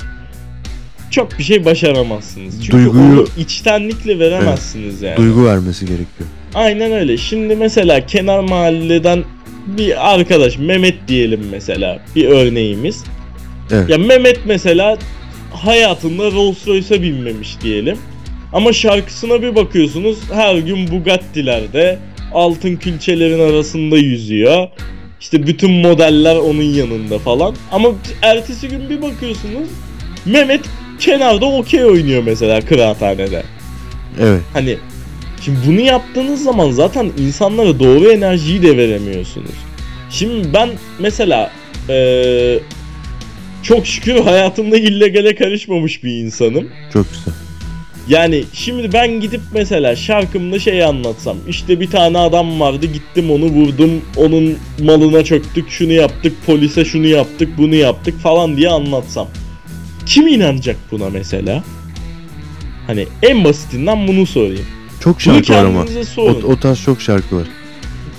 çok 1.11 1.39
bir 1.39 1.43
şey 1.43 1.65
başaramazsınız. 1.65 2.55
Çünkü 2.65 2.77
Duyguyu- 2.77 3.13
onu 3.13 3.27
içtenlikle 3.39 4.19
veremezsiniz 4.19 5.01
yani. 5.01 5.17
Duygu 5.17 5.45
vermesi 5.45 5.85
gerekiyor. 5.85 6.29
Aynen 6.53 6.91
öyle. 6.91 7.17
Şimdi 7.17 7.55
mesela 7.55 8.05
kenar 8.05 8.39
mahalleden 8.39 9.23
bir 9.67 10.13
arkadaş 10.13 10.57
Mehmet 10.57 10.95
diyelim 11.07 11.41
mesela 11.51 11.99
bir 12.15 12.25
örneğimiz. 12.25 13.03
Evet. 13.71 13.89
Ya 13.89 13.97
Mehmet 13.97 14.39
mesela 14.45 14.97
hayatında 15.55 16.31
Rolls 16.31 16.67
Royce'a 16.67 17.01
binmemiş 17.01 17.57
diyelim. 17.61 17.97
Ama 18.53 18.73
şarkısına 18.73 19.41
bir 19.41 19.55
bakıyorsunuz 19.55 20.17
her 20.33 20.55
gün 20.55 20.91
Bugatti'lerde 20.91 21.99
altın 22.33 22.75
külçelerin 22.75 23.39
arasında 23.39 23.97
yüzüyor. 23.97 24.67
İşte 25.21 25.47
bütün 25.47 25.71
modeller 25.71 26.35
onun 26.35 26.63
yanında 26.63 27.19
falan. 27.19 27.55
Ama 27.71 27.89
ertesi 28.21 28.67
gün 28.67 28.89
bir 28.89 29.01
bakıyorsunuz 29.01 29.69
Mehmet 30.25 30.61
kenarda 30.99 31.45
okey 31.45 31.85
oynuyor 31.85 32.23
mesela 32.25 32.61
kıraathanede. 32.61 33.43
Evet. 34.21 34.41
Hani 34.53 34.77
şimdi 35.41 35.57
bunu 35.67 35.81
yaptığınız 35.81 36.43
zaman 36.43 36.71
zaten 36.71 37.11
insanlara 37.19 37.79
doğru 37.79 38.11
enerjiyi 38.11 38.61
de 38.61 38.77
veremiyorsunuz. 38.77 39.51
Şimdi 40.09 40.53
ben 40.53 40.69
mesela 40.99 41.51
eee, 41.89 42.59
çok 43.67 43.87
şükür 43.87 44.23
hayatımda 44.23 44.77
illegale 44.77 45.35
karışmamış 45.35 46.03
bir 46.03 46.11
insanım. 46.11 46.69
Çok 46.93 47.05
güzel. 47.11 47.33
Yani 48.07 48.43
şimdi 48.53 48.93
ben 48.93 49.19
gidip 49.19 49.41
mesela 49.53 49.95
şarkımda 49.95 50.59
şey 50.59 50.83
anlatsam 50.83 51.37
işte 51.47 51.79
bir 51.79 51.89
tane 51.89 52.17
adam 52.17 52.59
vardı 52.59 52.85
gittim 52.85 53.31
onu 53.31 53.45
vurdum 53.45 54.01
onun 54.17 54.57
malına 54.79 55.23
çöktük 55.23 55.69
şunu 55.69 55.91
yaptık 55.91 56.33
polise 56.45 56.85
şunu 56.85 57.05
yaptık 57.07 57.49
bunu 57.57 57.75
yaptık 57.75 58.19
falan 58.19 58.57
diye 58.57 58.69
anlatsam. 58.69 59.27
Kim 60.05 60.27
inanacak 60.27 60.75
buna 60.91 61.09
mesela? 61.09 61.63
Hani 62.87 63.05
en 63.23 63.43
basitinden 63.43 64.07
bunu 64.07 64.25
sorayım. 64.25 64.65
Çok 64.99 65.21
şarkı 65.21 65.53
var 65.53 65.65
ama. 65.65 65.85
kendinize 65.85 65.99
O, 65.99 66.03
sorun. 66.03 66.41
o 66.41 66.59
tarz 66.59 66.81
çok 66.83 67.01
şarkı 67.01 67.35
var. 67.35 67.47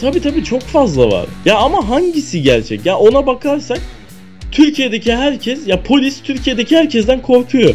Tabi 0.00 0.20
tabi 0.20 0.44
çok 0.44 0.62
fazla 0.62 1.10
var. 1.10 1.26
Ya 1.44 1.56
ama 1.58 1.88
hangisi 1.88 2.42
gerçek? 2.42 2.86
Ya 2.86 2.96
ona 2.96 3.26
bakarsak 3.26 3.80
Türkiye'deki 4.52 5.12
herkes 5.14 5.66
ya 5.66 5.82
polis 5.82 6.22
Türkiye'deki 6.22 6.76
herkesten 6.76 7.22
korkuyor. 7.22 7.74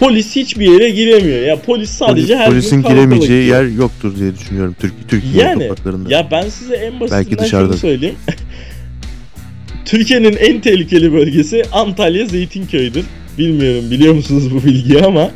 Polis 0.00 0.36
hiçbir 0.36 0.72
yere 0.72 0.90
giremiyor. 0.90 1.42
Ya 1.42 1.60
polis 1.62 1.90
sadece 1.90 2.32
Polis- 2.34 2.38
her 2.38 2.46
polisin 2.50 2.82
giremeyeceği 2.82 3.40
gidiyor. 3.42 3.64
yer 3.64 3.70
yoktur 3.76 4.16
diye 4.16 4.34
düşünüyorum 4.34 4.76
Türkiye 4.80 5.02
Türkiye 5.08 5.44
Yani, 5.44 5.62
sokaklarında. 5.68 6.12
Ya 6.12 6.28
ben 6.30 6.48
size 6.48 6.74
en 6.74 7.00
basitinden 7.00 7.24
Belki 7.24 7.38
dışarıda. 7.38 7.68
şunu 7.72 7.80
söyleyeyim. 7.80 8.16
Türkiye'nin 9.84 10.36
en 10.36 10.60
tehlikeli 10.60 11.12
bölgesi 11.12 11.62
Antalya 11.72 12.26
Zeytinköy'dür. 12.26 13.04
Bilmiyorum 13.38 13.90
biliyor 13.90 14.14
musunuz 14.14 14.54
bu 14.54 14.64
bilgiyi 14.64 15.02
ama 15.02 15.30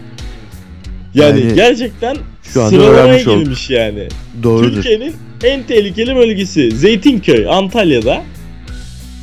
yani, 1.14 1.40
Yani 1.40 1.54
gerçekten 1.54 2.16
şu 2.54 2.62
anda 2.62 2.70
sıralamaya 2.70 3.02
öğrenmiş 3.04 3.26
olduk. 3.26 3.44
girmiş 3.44 3.70
yani. 3.70 4.08
Doğrudur. 4.42 4.74
Türkiye'nin 4.74 5.14
en 5.44 5.62
tehlikeli 5.62 6.16
bölgesi 6.16 6.70
Zeytinköy, 6.70 7.46
Antalya'da. 7.48 8.22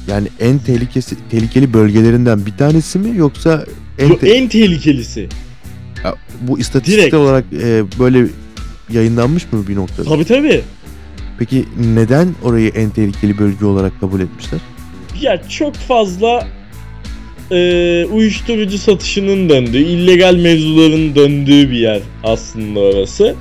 Yani 0.09 0.27
en 0.39 0.59
tehlikesi 0.59 1.15
tehlikeli 1.31 1.73
bölgelerinden 1.73 2.45
bir 2.45 2.51
tanesi 2.57 2.99
mi 2.99 3.17
yoksa 3.17 3.65
en, 3.99 4.15
te- 4.15 4.29
en 4.33 4.47
tehlikelisi. 4.47 5.27
Ya, 6.03 6.15
bu 6.41 6.59
istatistik 6.59 7.01
direkt. 7.01 7.13
olarak 7.13 7.45
e, 7.63 7.83
böyle 7.99 8.27
yayınlanmış 8.93 9.53
mı 9.53 9.67
bir 9.67 9.75
noktada? 9.75 10.09
Tabi 10.09 10.25
tabi. 10.25 10.61
Peki 11.39 11.65
neden 11.95 12.27
orayı 12.43 12.69
en 12.69 12.89
tehlikeli 12.89 13.37
bölge 13.37 13.65
olarak 13.65 13.99
kabul 13.99 14.19
etmişler? 14.21 14.59
Ya 15.21 15.41
çok 15.49 15.75
fazla 15.75 16.47
e, 17.51 18.05
uyuşturucu 18.11 18.77
satışının 18.77 19.49
döndüğü, 19.49 19.77
illegal 19.77 20.35
mevzuların 20.35 21.15
döndüğü 21.15 21.71
bir 21.71 21.77
yer 21.77 22.01
aslında 22.23 22.79
orası. 22.79 23.35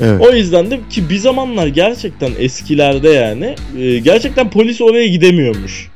Evet. 0.00 0.20
O 0.20 0.32
yüzden 0.32 0.70
de 0.70 0.80
ki 0.90 1.10
bir 1.10 1.18
zamanlar 1.18 1.66
gerçekten 1.66 2.32
eskilerde 2.38 3.08
yani 3.08 3.54
e, 3.78 3.98
gerçekten 3.98 4.50
polis 4.50 4.80
oraya 4.80 5.06
gidemiyormuş. 5.06 5.88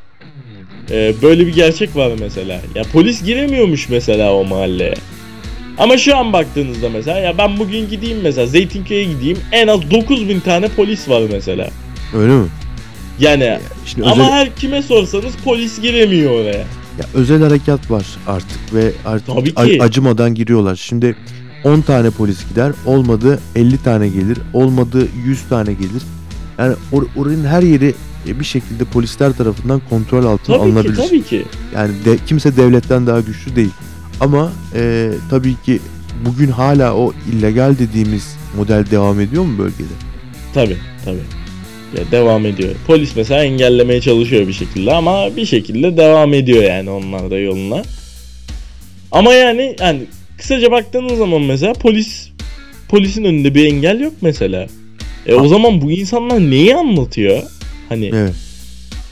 E, 0.90 1.14
böyle 1.22 1.46
bir 1.46 1.54
gerçek 1.54 1.96
var 1.96 2.12
mesela. 2.20 2.60
Ya 2.74 2.82
polis 2.92 3.24
giremiyormuş 3.24 3.88
mesela 3.88 4.34
o 4.34 4.44
mahalleye. 4.44 4.94
Ama 5.78 5.98
şu 5.98 6.16
an 6.16 6.32
baktığınızda 6.32 6.88
mesela 6.88 7.18
ya 7.18 7.38
ben 7.38 7.58
bugün 7.58 7.88
gideyim 7.90 8.18
mesela 8.22 8.46
Zeytinköy'e 8.46 9.04
gideyim 9.04 9.38
en 9.52 9.68
az 9.68 9.90
9000 9.90 10.40
tane 10.40 10.68
polis 10.68 11.08
var 11.08 11.22
mesela. 11.32 11.70
Öyle 12.16 12.32
mi? 12.32 12.46
Yani 13.20 13.58
Şimdi 13.86 14.06
ama 14.08 14.22
özel, 14.22 14.32
her 14.32 14.56
kime 14.56 14.82
sorsanız 14.82 15.32
polis 15.44 15.80
giremiyor 15.80 16.30
oraya. 16.40 16.58
ya, 16.98 17.06
özel 17.14 17.42
harekat 17.42 17.90
var 17.90 18.04
artık 18.26 18.74
ve 18.74 18.92
artık 19.06 19.56
Tabii 19.56 19.82
acımadan 19.82 20.34
giriyorlar. 20.34 20.76
Şimdi 20.76 21.16
10 21.64 21.80
tane 21.80 22.10
polis 22.10 22.48
gider, 22.48 22.72
olmadı 22.86 23.40
50 23.56 23.82
tane 23.82 24.08
gelir, 24.08 24.38
olmadı 24.52 25.08
100 25.26 25.42
tane 25.48 25.72
gelir. 25.72 26.02
Yani 26.58 26.74
or- 26.92 27.06
oranın 27.16 27.44
her 27.44 27.62
yeri 27.62 27.94
e, 28.28 28.40
bir 28.40 28.44
şekilde 28.44 28.84
polisler 28.84 29.32
tarafından 29.32 29.80
kontrol 29.90 30.24
altına 30.24 30.56
Tabii 30.56 30.58
ki 30.58 30.72
alınabilir. 30.78 30.96
tabii 30.96 31.22
ki. 31.22 31.42
Yani 31.74 31.92
de, 32.04 32.18
kimse 32.26 32.56
devletten 32.56 33.06
daha 33.06 33.20
güçlü 33.20 33.56
değil. 33.56 33.70
Ama 34.20 34.52
e, 34.74 35.10
tabii 35.30 35.54
ki 35.64 35.80
bugün 36.24 36.48
hala 36.48 36.94
o 36.94 37.12
illegal 37.32 37.78
dediğimiz 37.78 38.36
model 38.56 38.84
devam 38.90 39.20
ediyor 39.20 39.44
mu 39.44 39.58
bölgede? 39.58 39.94
Tabii 40.54 40.76
tabii. 41.04 41.22
Ya 41.98 42.10
devam 42.10 42.46
ediyor. 42.46 42.70
Polis 42.86 43.16
mesela 43.16 43.44
engellemeye 43.44 44.00
çalışıyor 44.00 44.48
bir 44.48 44.52
şekilde 44.52 44.92
ama 44.94 45.36
bir 45.36 45.46
şekilde 45.46 45.96
devam 45.96 46.34
ediyor 46.34 46.62
yani 46.62 46.90
onlar 46.90 47.30
da 47.30 47.38
yoluna. 47.38 47.82
Ama 49.12 49.34
yani 49.34 49.76
yani 49.80 50.00
kısaca 50.38 50.70
baktığınız 50.70 51.18
zaman 51.18 51.42
mesela 51.42 51.72
polis 51.72 52.28
polisin 52.88 53.24
önünde 53.24 53.54
bir 53.54 53.66
engel 53.66 54.00
yok 54.00 54.12
mesela. 54.20 54.66
E 55.26 55.34
o 55.34 55.48
zaman 55.48 55.80
bu 55.82 55.90
insanlar 55.90 56.40
neyi 56.40 56.76
anlatıyor? 56.76 57.42
Hani 57.92 58.10
Evet. 58.14 58.34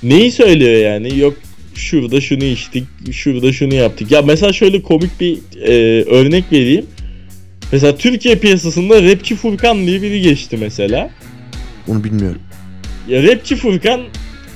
neyi 0.03 0.33
söylüyor 0.33 0.93
yani? 0.93 1.19
Yok 1.19 1.35
şurada 1.75 2.21
şunu 2.21 2.45
içtik, 2.45 2.85
şurada 3.13 3.53
şunu 3.53 3.75
yaptık. 3.75 4.11
Ya 4.11 4.23
mesela 4.23 4.53
şöyle 4.53 4.83
komik 4.83 5.21
bir 5.21 5.39
e, 5.63 6.05
örnek 6.05 6.45
vereyim. 6.53 6.87
Mesela 7.73 7.97
Türkiye 7.97 8.35
piyasasında 8.37 9.03
rapçi 9.03 9.37
Furkan 9.37 9.87
diye 9.87 10.03
biri 10.03 10.21
geçti 10.21 10.57
mesela. 10.61 11.11
Onu 11.89 12.05
bilmiyorum. 12.05 12.41
Ya 13.09 13.23
rapçi 13.23 13.57
Furkan 13.57 14.01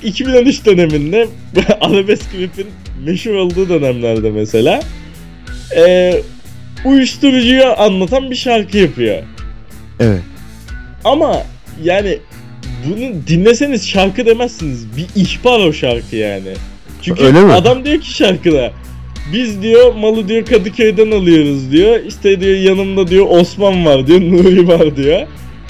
2013 0.03 0.65
döneminde 0.65 1.27
arabesk 1.81 2.25
rap'in 2.41 2.67
meşhur 3.05 3.33
olduğu 3.33 3.69
dönemlerde 3.69 4.31
mesela 4.31 4.83
e, 5.77 6.13
uyuşturucuyu 6.85 7.65
anlatan 7.77 8.31
bir 8.31 8.35
şarkı 8.35 8.77
yapıyor. 8.77 9.23
Evet. 9.99 10.21
Ama 11.03 11.43
yani 11.83 12.17
bunu 12.85 13.27
dinleseniz 13.27 13.87
şarkı 13.87 14.25
demezsiniz. 14.25 14.85
Bir 14.97 15.21
ihbar 15.21 15.59
o 15.59 15.73
şarkı 15.73 16.15
yani. 16.15 16.53
Çünkü 17.01 17.23
Öyle 17.23 17.41
mi? 17.43 17.53
adam 17.53 17.85
diyor 17.85 18.01
ki 18.01 18.13
şarkıda 18.13 18.71
biz 19.33 19.61
diyor 19.61 19.95
malı 19.95 20.27
diyor 20.27 20.45
Kadıköy'den 20.45 21.11
alıyoruz 21.11 21.71
diyor. 21.71 21.99
İşte 22.07 22.39
diyor 22.41 22.57
yanımda 22.57 23.07
diyor 23.07 23.25
Osman 23.29 23.85
var 23.85 24.07
diyor, 24.07 24.21
Nuri 24.31 24.67
var 24.67 24.97
diyor. 24.97 25.27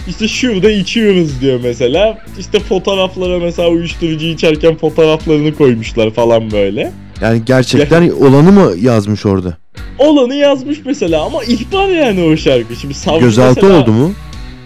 İşte 0.08 0.28
şurada 0.28 0.72
içiyoruz 0.72 1.42
diyor 1.42 1.60
mesela. 1.64 2.18
İşte 2.40 2.60
fotoğraflara 2.60 3.40
mesela 3.40 3.70
uyuşturucu 3.70 4.26
içerken 4.26 4.76
fotoğraflarını 4.76 5.56
koymuşlar 5.56 6.12
falan 6.12 6.52
böyle. 6.52 6.92
Yani 7.22 7.42
gerçekten 7.46 8.10
olanı 8.10 8.52
mı 8.52 8.74
yazmış 8.82 9.26
orada? 9.26 9.58
Olanı 10.00 10.36
yazmış 10.36 10.80
mesela 10.86 11.24
ama 11.24 11.44
ihbar 11.44 11.90
yani 11.90 12.24
o 12.24 12.38
şarkı. 12.38 12.76
Şimdi 12.76 12.94
savcı 12.94 13.26
Gözaltı 13.26 13.62
mesela, 13.64 13.82
oldu 13.82 13.92
mu? 13.92 14.14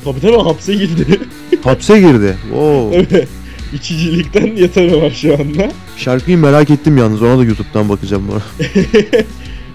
Tabii 0.03 0.19
tabii 0.21 0.37
hapse 0.37 0.73
girdi. 0.73 1.05
Hapse 1.63 1.99
girdi. 1.99 2.37
Oo. 2.55 2.91
İçicilikten 3.73 4.55
yeter 4.55 4.93
var 4.93 5.11
şu 5.11 5.33
anda. 5.33 5.71
Şarkıyı 5.97 6.37
merak 6.37 6.69
ettim 6.69 6.97
yalnız. 6.97 7.21
Ona 7.21 7.39
da 7.39 7.43
YouTube'dan 7.43 7.89
bakacağım 7.89 8.29
arada. 8.29 8.43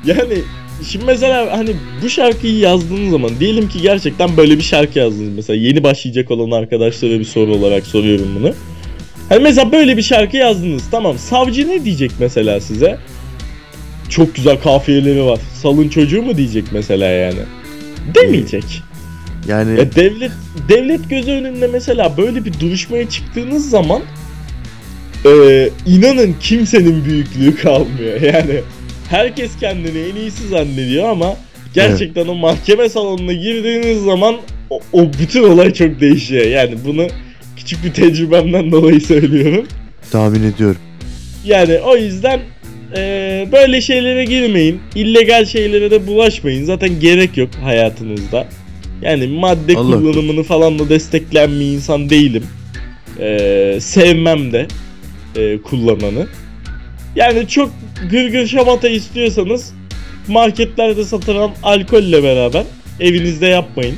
yani 0.07 0.39
şimdi 0.87 1.05
mesela 1.05 1.59
hani 1.59 1.71
bu 2.03 2.11
şarkıyı 2.11 2.59
yazdığınız 2.59 3.11
zaman 3.11 3.31
diyelim 3.41 3.69
ki 3.69 3.83
gerçekten 3.83 4.37
böyle 4.37 4.59
bir 4.59 4.63
şarkı 4.63 4.99
yazdınız 4.99 5.35
mesela 5.37 5.57
yeni 5.57 5.85
başlayacak 5.85 6.31
olan 6.31 6.51
arkadaşlara 6.51 7.19
bir 7.19 7.25
soru 7.25 7.55
olarak 7.55 7.87
soruyorum 7.87 8.29
bunu. 8.41 8.55
Hani 9.29 9.43
mesela 9.43 9.73
böyle 9.73 9.97
bir 9.97 10.03
şarkı 10.03 10.37
yazdınız 10.37 10.83
tamam 10.91 11.19
savcı 11.19 11.69
ne 11.69 11.85
diyecek 11.85 12.11
mesela 12.19 12.61
size? 12.61 12.99
Çok 14.09 14.35
güzel 14.35 14.61
kafiyeleri 14.61 15.25
var. 15.25 15.41
Salın 15.63 15.89
çocuğu 15.89 16.23
mu 16.23 16.37
diyecek 16.37 16.65
mesela 16.73 17.07
yani? 17.07 17.41
Demeyecek. 18.15 18.83
Yani 19.49 19.79
Ya 19.79 19.95
devlet 19.95 20.33
devlet 20.69 21.11
gözü 21.11 21.31
önünde 21.31 21.67
mesela 21.67 22.17
böyle 22.17 22.45
bir 22.45 22.61
duruşmaya 22.61 23.09
çıktığınız 23.09 23.71
zaman 23.71 24.03
e, 25.27 25.69
inanın 25.87 26.35
kimsenin 26.41 27.05
büyüklüğü 27.05 27.57
kalmıyor. 27.57 28.21
Yani 28.21 28.61
herkes 29.11 29.51
kendini 29.61 29.99
en 29.99 30.17
iyisi 30.17 30.49
zannediyor 30.49 31.09
ama 31.09 31.37
gerçekten 31.75 32.27
o 32.29 32.35
mahkeme 32.35 32.89
salonuna 32.89 33.33
girdiğiniz 33.33 34.03
zaman 34.03 34.37
o, 34.71 34.81
o 34.93 35.11
bütün 35.21 35.43
olay 35.43 35.73
çok 35.75 36.01
değişiyor. 36.01 36.47
Yani 36.47 36.75
bunu 36.85 37.07
küçük 37.57 37.85
bir 37.85 37.93
tecrübemden 37.93 38.73
dolayı 38.73 39.01
söylüyorum. 39.01 39.67
tahmin 40.13 40.43
ediyorum. 40.53 40.81
Yani 41.45 41.79
o 41.79 41.97
yüzden 41.97 42.41
e, 42.97 43.49
böyle 43.53 43.81
şeylere 43.81 44.25
girmeyin. 44.25 44.81
illegal 44.95 45.45
şeylere 45.45 45.91
de 45.91 46.07
bulaşmayın. 46.07 46.65
Zaten 46.65 47.01
gerek 47.01 47.37
yok 47.37 47.51
hayatınızda. 47.63 48.47
Yani 49.03 49.27
madde 49.27 49.77
Allah 49.77 49.99
kullanımını 49.99 50.43
falan 50.43 50.79
da 50.79 50.89
destekleyen 50.89 51.51
bir 51.51 51.65
insan 51.65 52.11
değilim. 52.11 52.45
E, 53.21 53.79
sevmem 53.81 54.53
de 54.53 54.67
e, 55.37 55.59
kullananı. 55.63 56.27
Yani 57.17 57.49
çok 57.49 57.71
gırgır 58.11 58.47
şamata 58.47 58.89
istiyorsanız 58.89 59.75
marketlerde 60.29 61.05
satılan 61.05 61.51
alkolle 61.63 62.23
beraber 62.23 62.65
evinizde 63.01 63.47
yapmayın. 63.47 63.97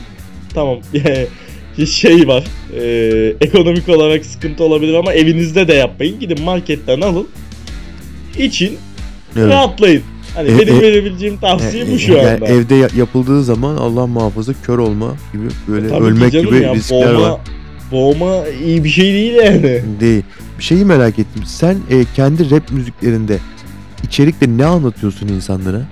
Tamam. 0.55 0.79
şey 1.87 2.29
var. 2.29 2.45
e, 2.81 3.35
ekonomik 3.41 3.89
olarak 3.89 4.27
sıkıntı 4.27 4.65
olabilir 4.65 4.95
ama 4.95 5.13
evinizde 5.13 5.69
de 5.69 5.75
yapmayın. 5.75 6.21
Gidin 6.21 6.43
marketten 6.43 7.01
alın. 7.01 7.29
için 8.39 8.79
Evet. 9.37 9.49
rahatlayın. 9.49 10.03
Hani 10.37 10.49
E, 10.51 10.59
benim 10.59 10.75
e, 10.75 10.83
verebileceğim 10.83 11.37
tavsiye 11.37 11.85
E, 11.85 11.93
bu 11.93 11.99
şu 11.99 12.13
yani 12.13 12.29
anda. 12.29 12.47
evde 12.47 12.75
ya- 12.75 12.89
yapıldığı 12.97 13.45
zaman 13.45 13.77
Allah 13.77 14.07
muhafaza 14.07 14.53
kör 14.63 14.79
olma 14.79 15.15
gibi 15.33 15.45
böyle 15.69 15.89
Tabii 15.89 15.99
ki 15.99 16.05
ölmek 16.05 16.33
gibi 16.33 16.63
ya, 16.63 16.75
riskler 16.75 17.15
boğma, 17.15 17.31
var. 17.31 17.41
Boğma 17.93 18.45
iyi 18.67 18.85
bir 18.85 18.89
şey 18.89 19.13
değil 19.13 19.35
yani. 19.35 19.83
Değil. 20.01 20.23
Bir 20.59 20.65
şeyi 20.65 20.85
merak 20.85 21.19
ettim. 21.19 21.43
Sen 21.47 21.75
e, 21.91 22.05
kendi 22.17 22.51
rap 22.51 22.73
müziklerinde 22.73 23.39
içerikte 24.05 24.47
ne 24.57 24.65
anlatıyorsun 24.65 25.29
insanlara? 25.29 25.83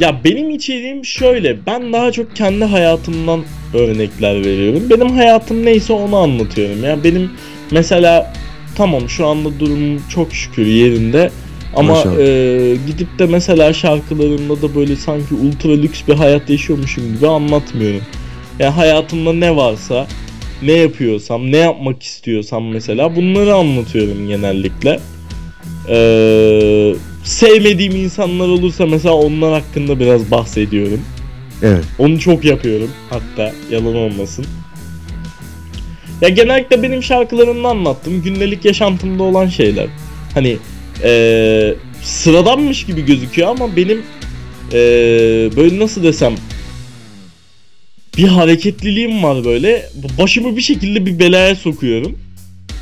Ya 0.00 0.20
benim 0.24 0.50
içeriğim 0.50 1.04
şöyle. 1.04 1.66
Ben 1.66 1.92
daha 1.92 2.12
çok 2.12 2.36
kendi 2.36 2.64
hayatımdan 2.64 3.40
örnekler 3.74 4.40
veriyorum. 4.44 4.82
Benim 4.90 5.08
hayatım 5.16 5.64
neyse 5.64 5.92
onu 5.92 6.16
anlatıyorum. 6.16 6.84
Ya 6.84 7.04
benim 7.04 7.30
mesela 7.70 8.32
tamam 8.76 9.08
şu 9.08 9.26
anda 9.26 9.60
durumum 9.60 10.02
çok 10.08 10.34
şükür 10.34 10.66
yerinde. 10.66 11.30
Ama 11.76 11.94
Maşallah. 11.94 12.18
e, 12.18 12.76
gidip 12.86 13.18
de 13.18 13.26
mesela 13.26 13.72
şarkılarımda 13.72 14.62
da 14.62 14.74
böyle 14.74 14.96
sanki 14.96 15.34
ultra 15.34 15.68
lüks 15.68 16.00
bir 16.08 16.14
hayat 16.14 16.50
yaşıyormuşum 16.50 17.14
gibi 17.14 17.28
anlatmıyorum. 17.28 18.00
Yani 18.58 18.70
hayatımda 18.70 19.32
ne 19.32 19.56
varsa, 19.56 20.06
ne 20.62 20.72
yapıyorsam, 20.72 21.52
ne 21.52 21.56
yapmak 21.56 22.02
istiyorsam 22.02 22.64
mesela 22.68 23.16
bunları 23.16 23.54
anlatıyorum 23.54 24.28
genellikle. 24.28 25.00
Ee, 25.88 26.94
sevmediğim 27.24 27.96
insanlar 27.96 28.48
olursa 28.48 28.86
mesela 28.86 29.14
onlar 29.14 29.62
hakkında 29.62 30.00
biraz 30.00 30.30
bahsediyorum. 30.30 31.00
Evet. 31.62 31.84
Onu 31.98 32.18
çok 32.18 32.44
yapıyorum 32.44 32.90
hatta 33.10 33.52
yalan 33.70 33.96
olmasın. 33.96 34.46
Ya 36.20 36.28
genellikle 36.28 36.82
benim 36.82 37.02
şarkılarımda 37.02 37.68
anlattım. 37.68 38.22
Gündelik 38.22 38.64
yaşantımda 38.64 39.22
olan 39.22 39.46
şeyler. 39.46 39.86
Hani 40.34 40.56
ee, 41.02 41.74
sıradanmış 42.02 42.86
gibi 42.86 43.04
gözüküyor 43.04 43.48
ama 43.48 43.76
benim 43.76 44.02
ee, 44.72 45.50
böyle 45.56 45.78
nasıl 45.78 46.02
desem 46.02 46.34
bir 48.16 48.28
hareketliliğim 48.28 49.22
var 49.22 49.44
böyle. 49.44 49.90
Başımı 50.18 50.56
bir 50.56 50.62
şekilde 50.62 51.06
bir 51.06 51.18
belaya 51.18 51.56
sokuyorum. 51.56 52.18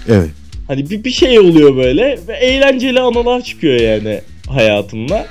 Evet. 0.08 0.30
Hani 0.68 0.90
bir, 0.90 1.04
bir 1.04 1.10
şey 1.10 1.38
oluyor 1.38 1.76
böyle 1.76 2.18
ve 2.28 2.36
eğlenceli 2.36 3.00
anılar 3.00 3.42
çıkıyor 3.42 3.80
yani 3.80 4.20
hayatımda. 4.48 5.26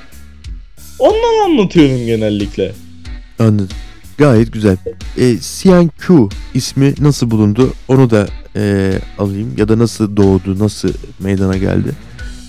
Onları 0.98 1.44
anlatıyorum 1.44 2.06
genellikle. 2.06 2.72
Anladım. 3.38 3.68
Gayet 4.18 4.52
güzel. 4.52 4.76
E, 5.18 5.36
CNQ 5.40 6.28
ismi 6.54 6.94
nasıl 7.00 7.30
bulundu? 7.30 7.72
Onu 7.88 8.10
da 8.10 8.28
e, 8.56 8.92
alayım. 9.18 9.54
Ya 9.56 9.68
da 9.68 9.78
nasıl 9.78 10.16
doğdu? 10.16 10.58
Nasıl 10.58 10.92
meydana 11.18 11.56
geldi? 11.56 11.92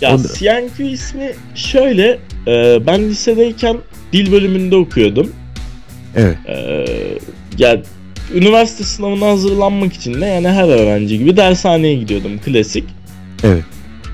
Ya 0.04 0.16
Onu- 0.16 0.22
CNQ 0.40 0.84
ismi 0.84 1.32
şöyle 1.56 2.20
e, 2.48 2.80
ben 2.88 3.10
lisedeyken 3.10 3.78
dil 4.14 4.32
bölümünde 4.32 4.76
okuyordum. 4.76 5.32
Evet. 6.16 6.38
E, 6.48 6.86
ya 7.58 7.82
üniversite 8.34 8.84
sınavına 8.84 9.28
hazırlanmak 9.28 9.94
için 9.94 10.22
de 10.22 10.26
yani 10.26 10.48
her 10.48 10.68
öğrenci 10.68 11.20
gibi 11.20 11.38
dershaneye 11.38 11.96
gidiyordum 11.96 12.40
klasik. 12.46 12.84
Evet. 13.44 13.64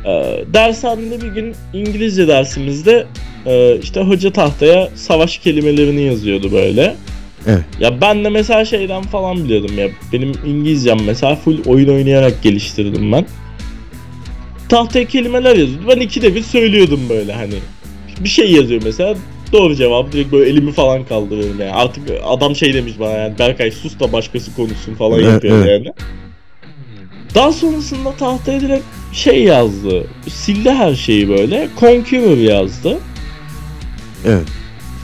E, 0.06 0.44
dershanede 0.54 1.22
bir 1.22 1.28
gün 1.28 1.56
İngilizce 1.74 2.28
dersimizde 2.28 3.06
e, 3.46 3.80
işte 3.84 4.02
hoca 4.02 4.32
tahtaya 4.32 4.90
savaş 4.96 5.38
kelimelerini 5.38 6.02
yazıyordu 6.02 6.52
böyle. 6.52 6.96
Evet. 7.48 7.64
Ya 7.80 8.02
ben 8.02 8.24
de 8.24 8.30
mesela 8.30 8.66
şeyden 8.66 9.02
falan 9.04 9.44
biliyordum 9.44 9.78
ya. 9.78 9.88
Benim 10.14 10.32
İngilizcem 10.46 10.98
mesela 11.06 11.36
full 11.36 11.66
oyun 11.66 11.90
oynayarak 11.90 12.44
geliştirdim 12.44 13.12
ben. 13.12 13.26
Tahtaya 14.70 15.06
kelimeler 15.06 15.56
yazıyordu. 15.56 15.86
Ben 15.96 16.00
ikide 16.00 16.36
bir 16.36 16.44
söylüyordum 16.44 17.00
böyle 17.10 17.34
hani. 17.34 17.54
Bir 18.20 18.30
şey 18.30 18.52
yazıyor 18.52 18.82
mesela. 18.86 19.16
Doğru 19.52 19.76
cevap 19.76 20.12
direkt 20.12 20.32
böyle 20.32 20.50
elimi 20.50 20.72
falan 20.72 21.06
kaldırıyorum 21.06 21.60
yani. 21.60 21.72
Artık 21.72 22.04
adam 22.26 22.56
şey 22.56 22.74
demiş 22.74 22.94
bana 23.00 23.12
yani 23.12 23.40
Berkay 23.40 23.72
sus 23.72 24.00
da 24.00 24.14
başkası 24.14 24.56
konuşsun 24.56 24.96
falan 24.96 25.20
Evet, 25.20 25.34
yapıyor 25.34 25.58
evet. 25.66 25.70
yani. 25.86 25.94
Daha 27.36 27.52
sonrasında 27.54 28.12
tahtaya 28.12 28.62
direkt 28.62 28.84
şey 29.14 29.44
yazdı. 29.44 30.08
Sildi 30.28 30.72
her 30.72 30.96
şeyi 30.96 31.30
böyle. 31.30 31.68
Conqueror 31.80 32.38
yazdı. 32.38 32.98
Evet. 34.26 34.48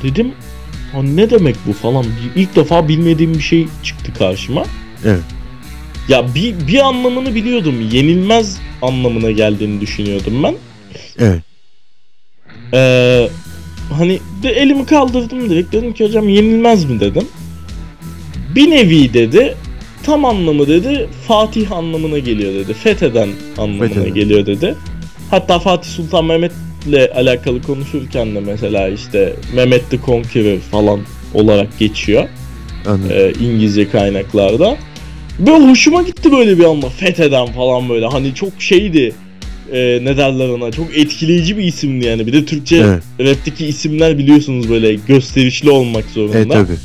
Dedim 0.04 0.32
"Ha 0.92 1.04
ne 1.04 1.30
demek 1.30 1.56
bu 1.68 1.74
falan. 1.74 2.06
İlk 2.36 2.56
defa 2.56 2.88
bilmediğim 2.88 3.34
bir 3.34 3.44
şey 3.44 3.68
çıktı 3.84 4.12
karşıma. 4.20 4.64
Evet. 5.06 5.20
Ya 6.10 6.36
bir, 6.36 6.68
bir 6.68 6.80
anlamını 6.80 7.36
biliyordum. 7.36 7.76
Yenilmez 7.92 8.60
anlamına 8.86 9.32
geldiğini 9.32 9.82
düşünüyordum 9.82 10.44
ben. 10.44 10.56
Evet. 11.20 11.40
Ee, 12.74 13.30
hani 13.98 14.20
de 14.44 14.50
elimi 14.50 14.86
kaldırdım 14.86 15.50
direkt. 15.50 15.74
Dedim 15.74 15.94
ki 15.94 16.06
hocam 16.06 16.30
yenilmez 16.30 16.86
mi 16.86 17.00
dedim. 17.00 17.28
Bir 18.56 18.72
nevi 18.72 19.14
dedi. 19.14 19.56
Tam 20.04 20.26
anlamı 20.26 20.68
dedi. 20.68 21.10
Fatih 21.28 21.72
anlamına 21.72 22.20
geliyor 22.20 22.54
dedi. 22.54 22.74
Fetheden 22.74 23.30
anlamına 23.58 23.88
Fetheden. 23.88 24.14
geliyor 24.14 24.46
dedi. 24.46 24.76
Hatta 25.32 25.60
Fatih 25.60 25.90
Sultan 25.90 26.26
Mehmet'le 26.26 27.16
alakalı 27.16 27.62
konuşurken 27.62 28.36
de 28.36 28.40
mesela 28.40 28.88
işte 28.90 29.34
Mehmet 29.56 29.90
the 29.90 29.98
Conqueror 30.06 30.60
falan 30.60 31.00
olarak 31.34 31.80
geçiyor 31.80 32.30
Anladım. 32.88 33.12
e, 33.12 33.32
İngilizce 33.32 33.90
kaynaklarda. 33.90 34.78
Böyle 35.40 35.70
hoşuma 35.70 36.02
gitti 36.02 36.32
böyle 36.32 36.60
bir 36.60 36.64
anda 36.64 36.90
fetheden 36.90 37.46
falan 37.46 37.90
böyle 37.90 38.06
hani 38.06 38.36
çok 38.36 38.62
şeydi 38.62 39.14
e, 39.74 40.00
ne 40.04 40.18
derler 40.18 40.50
ona 40.50 40.72
çok 40.72 40.98
etkileyici 40.98 41.58
bir 41.58 41.64
isimdi 41.64 42.06
yani 42.06 42.28
bir 42.28 42.34
de 42.34 42.46
Türkçe 42.46 42.76
Evet. 42.76 43.04
rapteki 43.20 43.66
isimler 43.66 44.18
biliyorsunuz 44.18 44.70
böyle 44.70 44.94
gösterişli 44.94 45.70
olmak 45.70 46.06
zorunda. 46.06 46.38
Evet 46.38 46.52
tabii. 46.52 46.78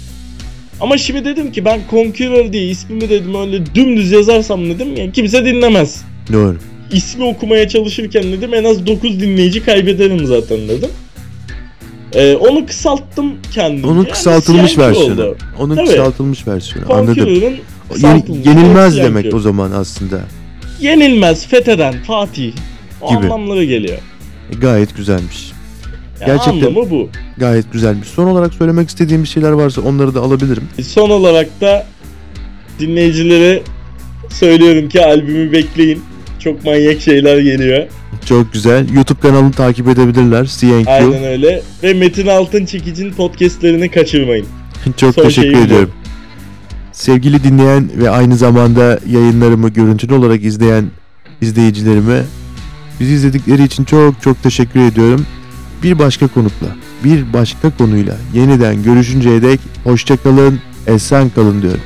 Ama 0.81 0.99
şimdi 0.99 1.25
dedim 1.25 1.53
ki 1.53 1.65
ben 1.65 1.81
Conqueror 1.91 2.53
diye 2.53 2.69
ismimi 2.69 3.09
dedim 3.11 3.35
öyle 3.35 3.75
dümdüz 3.75 4.13
yazarsam 4.13 4.71
dedim 4.71 4.97
ya 4.97 5.13
kimse 5.13 5.45
dinlemez. 5.45 6.03
Doğru. 6.33 6.57
İsmi 6.93 7.25
okumaya 7.25 7.69
çalışırken 7.69 8.23
dedim 8.23 8.55
en 8.55 8.65
az 8.65 8.87
9 8.87 9.21
dinleyici 9.21 9.65
kaybederim 9.65 10.27
zaten 10.27 10.69
dedim. 10.69 10.91
E, 12.15 12.35
onu 12.35 12.67
kısalttım 12.67 13.33
kendim. 13.55 13.85
Onun 13.85 14.05
kısaltılmış 14.05 14.79
versiyonu. 14.79 15.35
Onun 15.59 15.77
Tabii. 15.77 15.87
kısaltılmış 15.87 16.47
versiyonu. 16.47 16.93
Anladım. 16.93 17.15
Conqueror'ın 17.15 17.57
Kısaltılmış 17.95 18.47
yenilmez 18.47 18.97
demek 18.97 19.35
o 19.35 19.41
zaman 19.41 19.71
aslında. 19.71 20.21
Yenilmez, 20.81 21.47
fetheden, 21.47 21.95
Fatih. 22.07 22.53
O 23.01 23.09
Gibi. 23.11 23.19
anlamları 23.25 23.65
geliyor. 23.65 23.99
E, 24.53 24.55
Gayet 24.61 24.97
güzelmiş. 24.97 25.53
Yani 26.21 26.27
Gerçekten- 26.27 26.69
Anlamı 26.69 26.91
bu. 26.91 27.09
Gayet 27.37 27.73
güzelmiş. 27.73 28.09
Son 28.09 28.27
olarak 28.27 28.55
söylemek 28.55 28.89
istediğim 28.89 29.23
bir 29.23 29.29
şeyler 29.29 29.51
varsa 29.51 29.81
onları 29.81 30.15
da 30.15 30.21
alabilirim. 30.21 30.63
Son 30.83 31.11
olarak 31.11 31.61
da 31.61 31.87
dinleyicilere 32.79 33.63
söylüyorum 34.31 34.89
ki 34.89 35.05
albümü 35.05 35.53
bekleyin. 35.53 36.03
Çok 36.39 36.65
manyak 36.65 37.01
şeyler 37.01 37.39
geliyor. 37.39 37.87
Çok 38.27 38.53
güzel. 38.53 38.95
YouTube 38.95 39.21
kanalını 39.21 39.53
takip 39.53 39.89
edebilirler. 39.89 40.47
CNQ. 40.59 40.91
Aynen 40.91 41.25
öyle. 41.25 41.63
Ve 41.83 41.95
Metin 41.95 42.27
Altın 42.27 42.65
Çekic'in 42.65 43.13
podcastlerini 43.13 43.91
kaçırmayın. 43.91 44.47
Çok 44.97 45.15
Son 45.15 45.23
teşekkür 45.23 45.53
şeyim 45.53 45.71
bu. 45.71 46.00
Sevgili 47.01 47.45
dinleyen 47.45 47.91
ve 47.97 48.11
aynı 48.11 48.37
zamanda 48.37 49.01
yayınlarımı 49.07 49.69
görüntülü 49.69 50.15
olarak 50.15 50.45
izleyen 50.45 50.85
izleyicilerime 51.41 52.23
bizi 53.01 53.13
izledikleri 53.13 53.65
için 53.65 53.85
çok 53.85 54.23
çok 54.23 54.43
teşekkür 54.43 54.81
ediyorum. 54.81 55.27
Bir 55.83 55.99
başka 55.99 56.27
konukla, 56.27 56.67
bir 57.05 57.33
başka 57.33 57.77
konuyla 57.77 58.17
yeniden 58.35 58.83
görüşünceye 58.83 59.43
dek 59.43 59.61
hoşça 59.85 60.17
kalın, 60.17 60.61
esen 60.87 61.31
kalın 61.31 61.63
diyorum. 61.63 61.81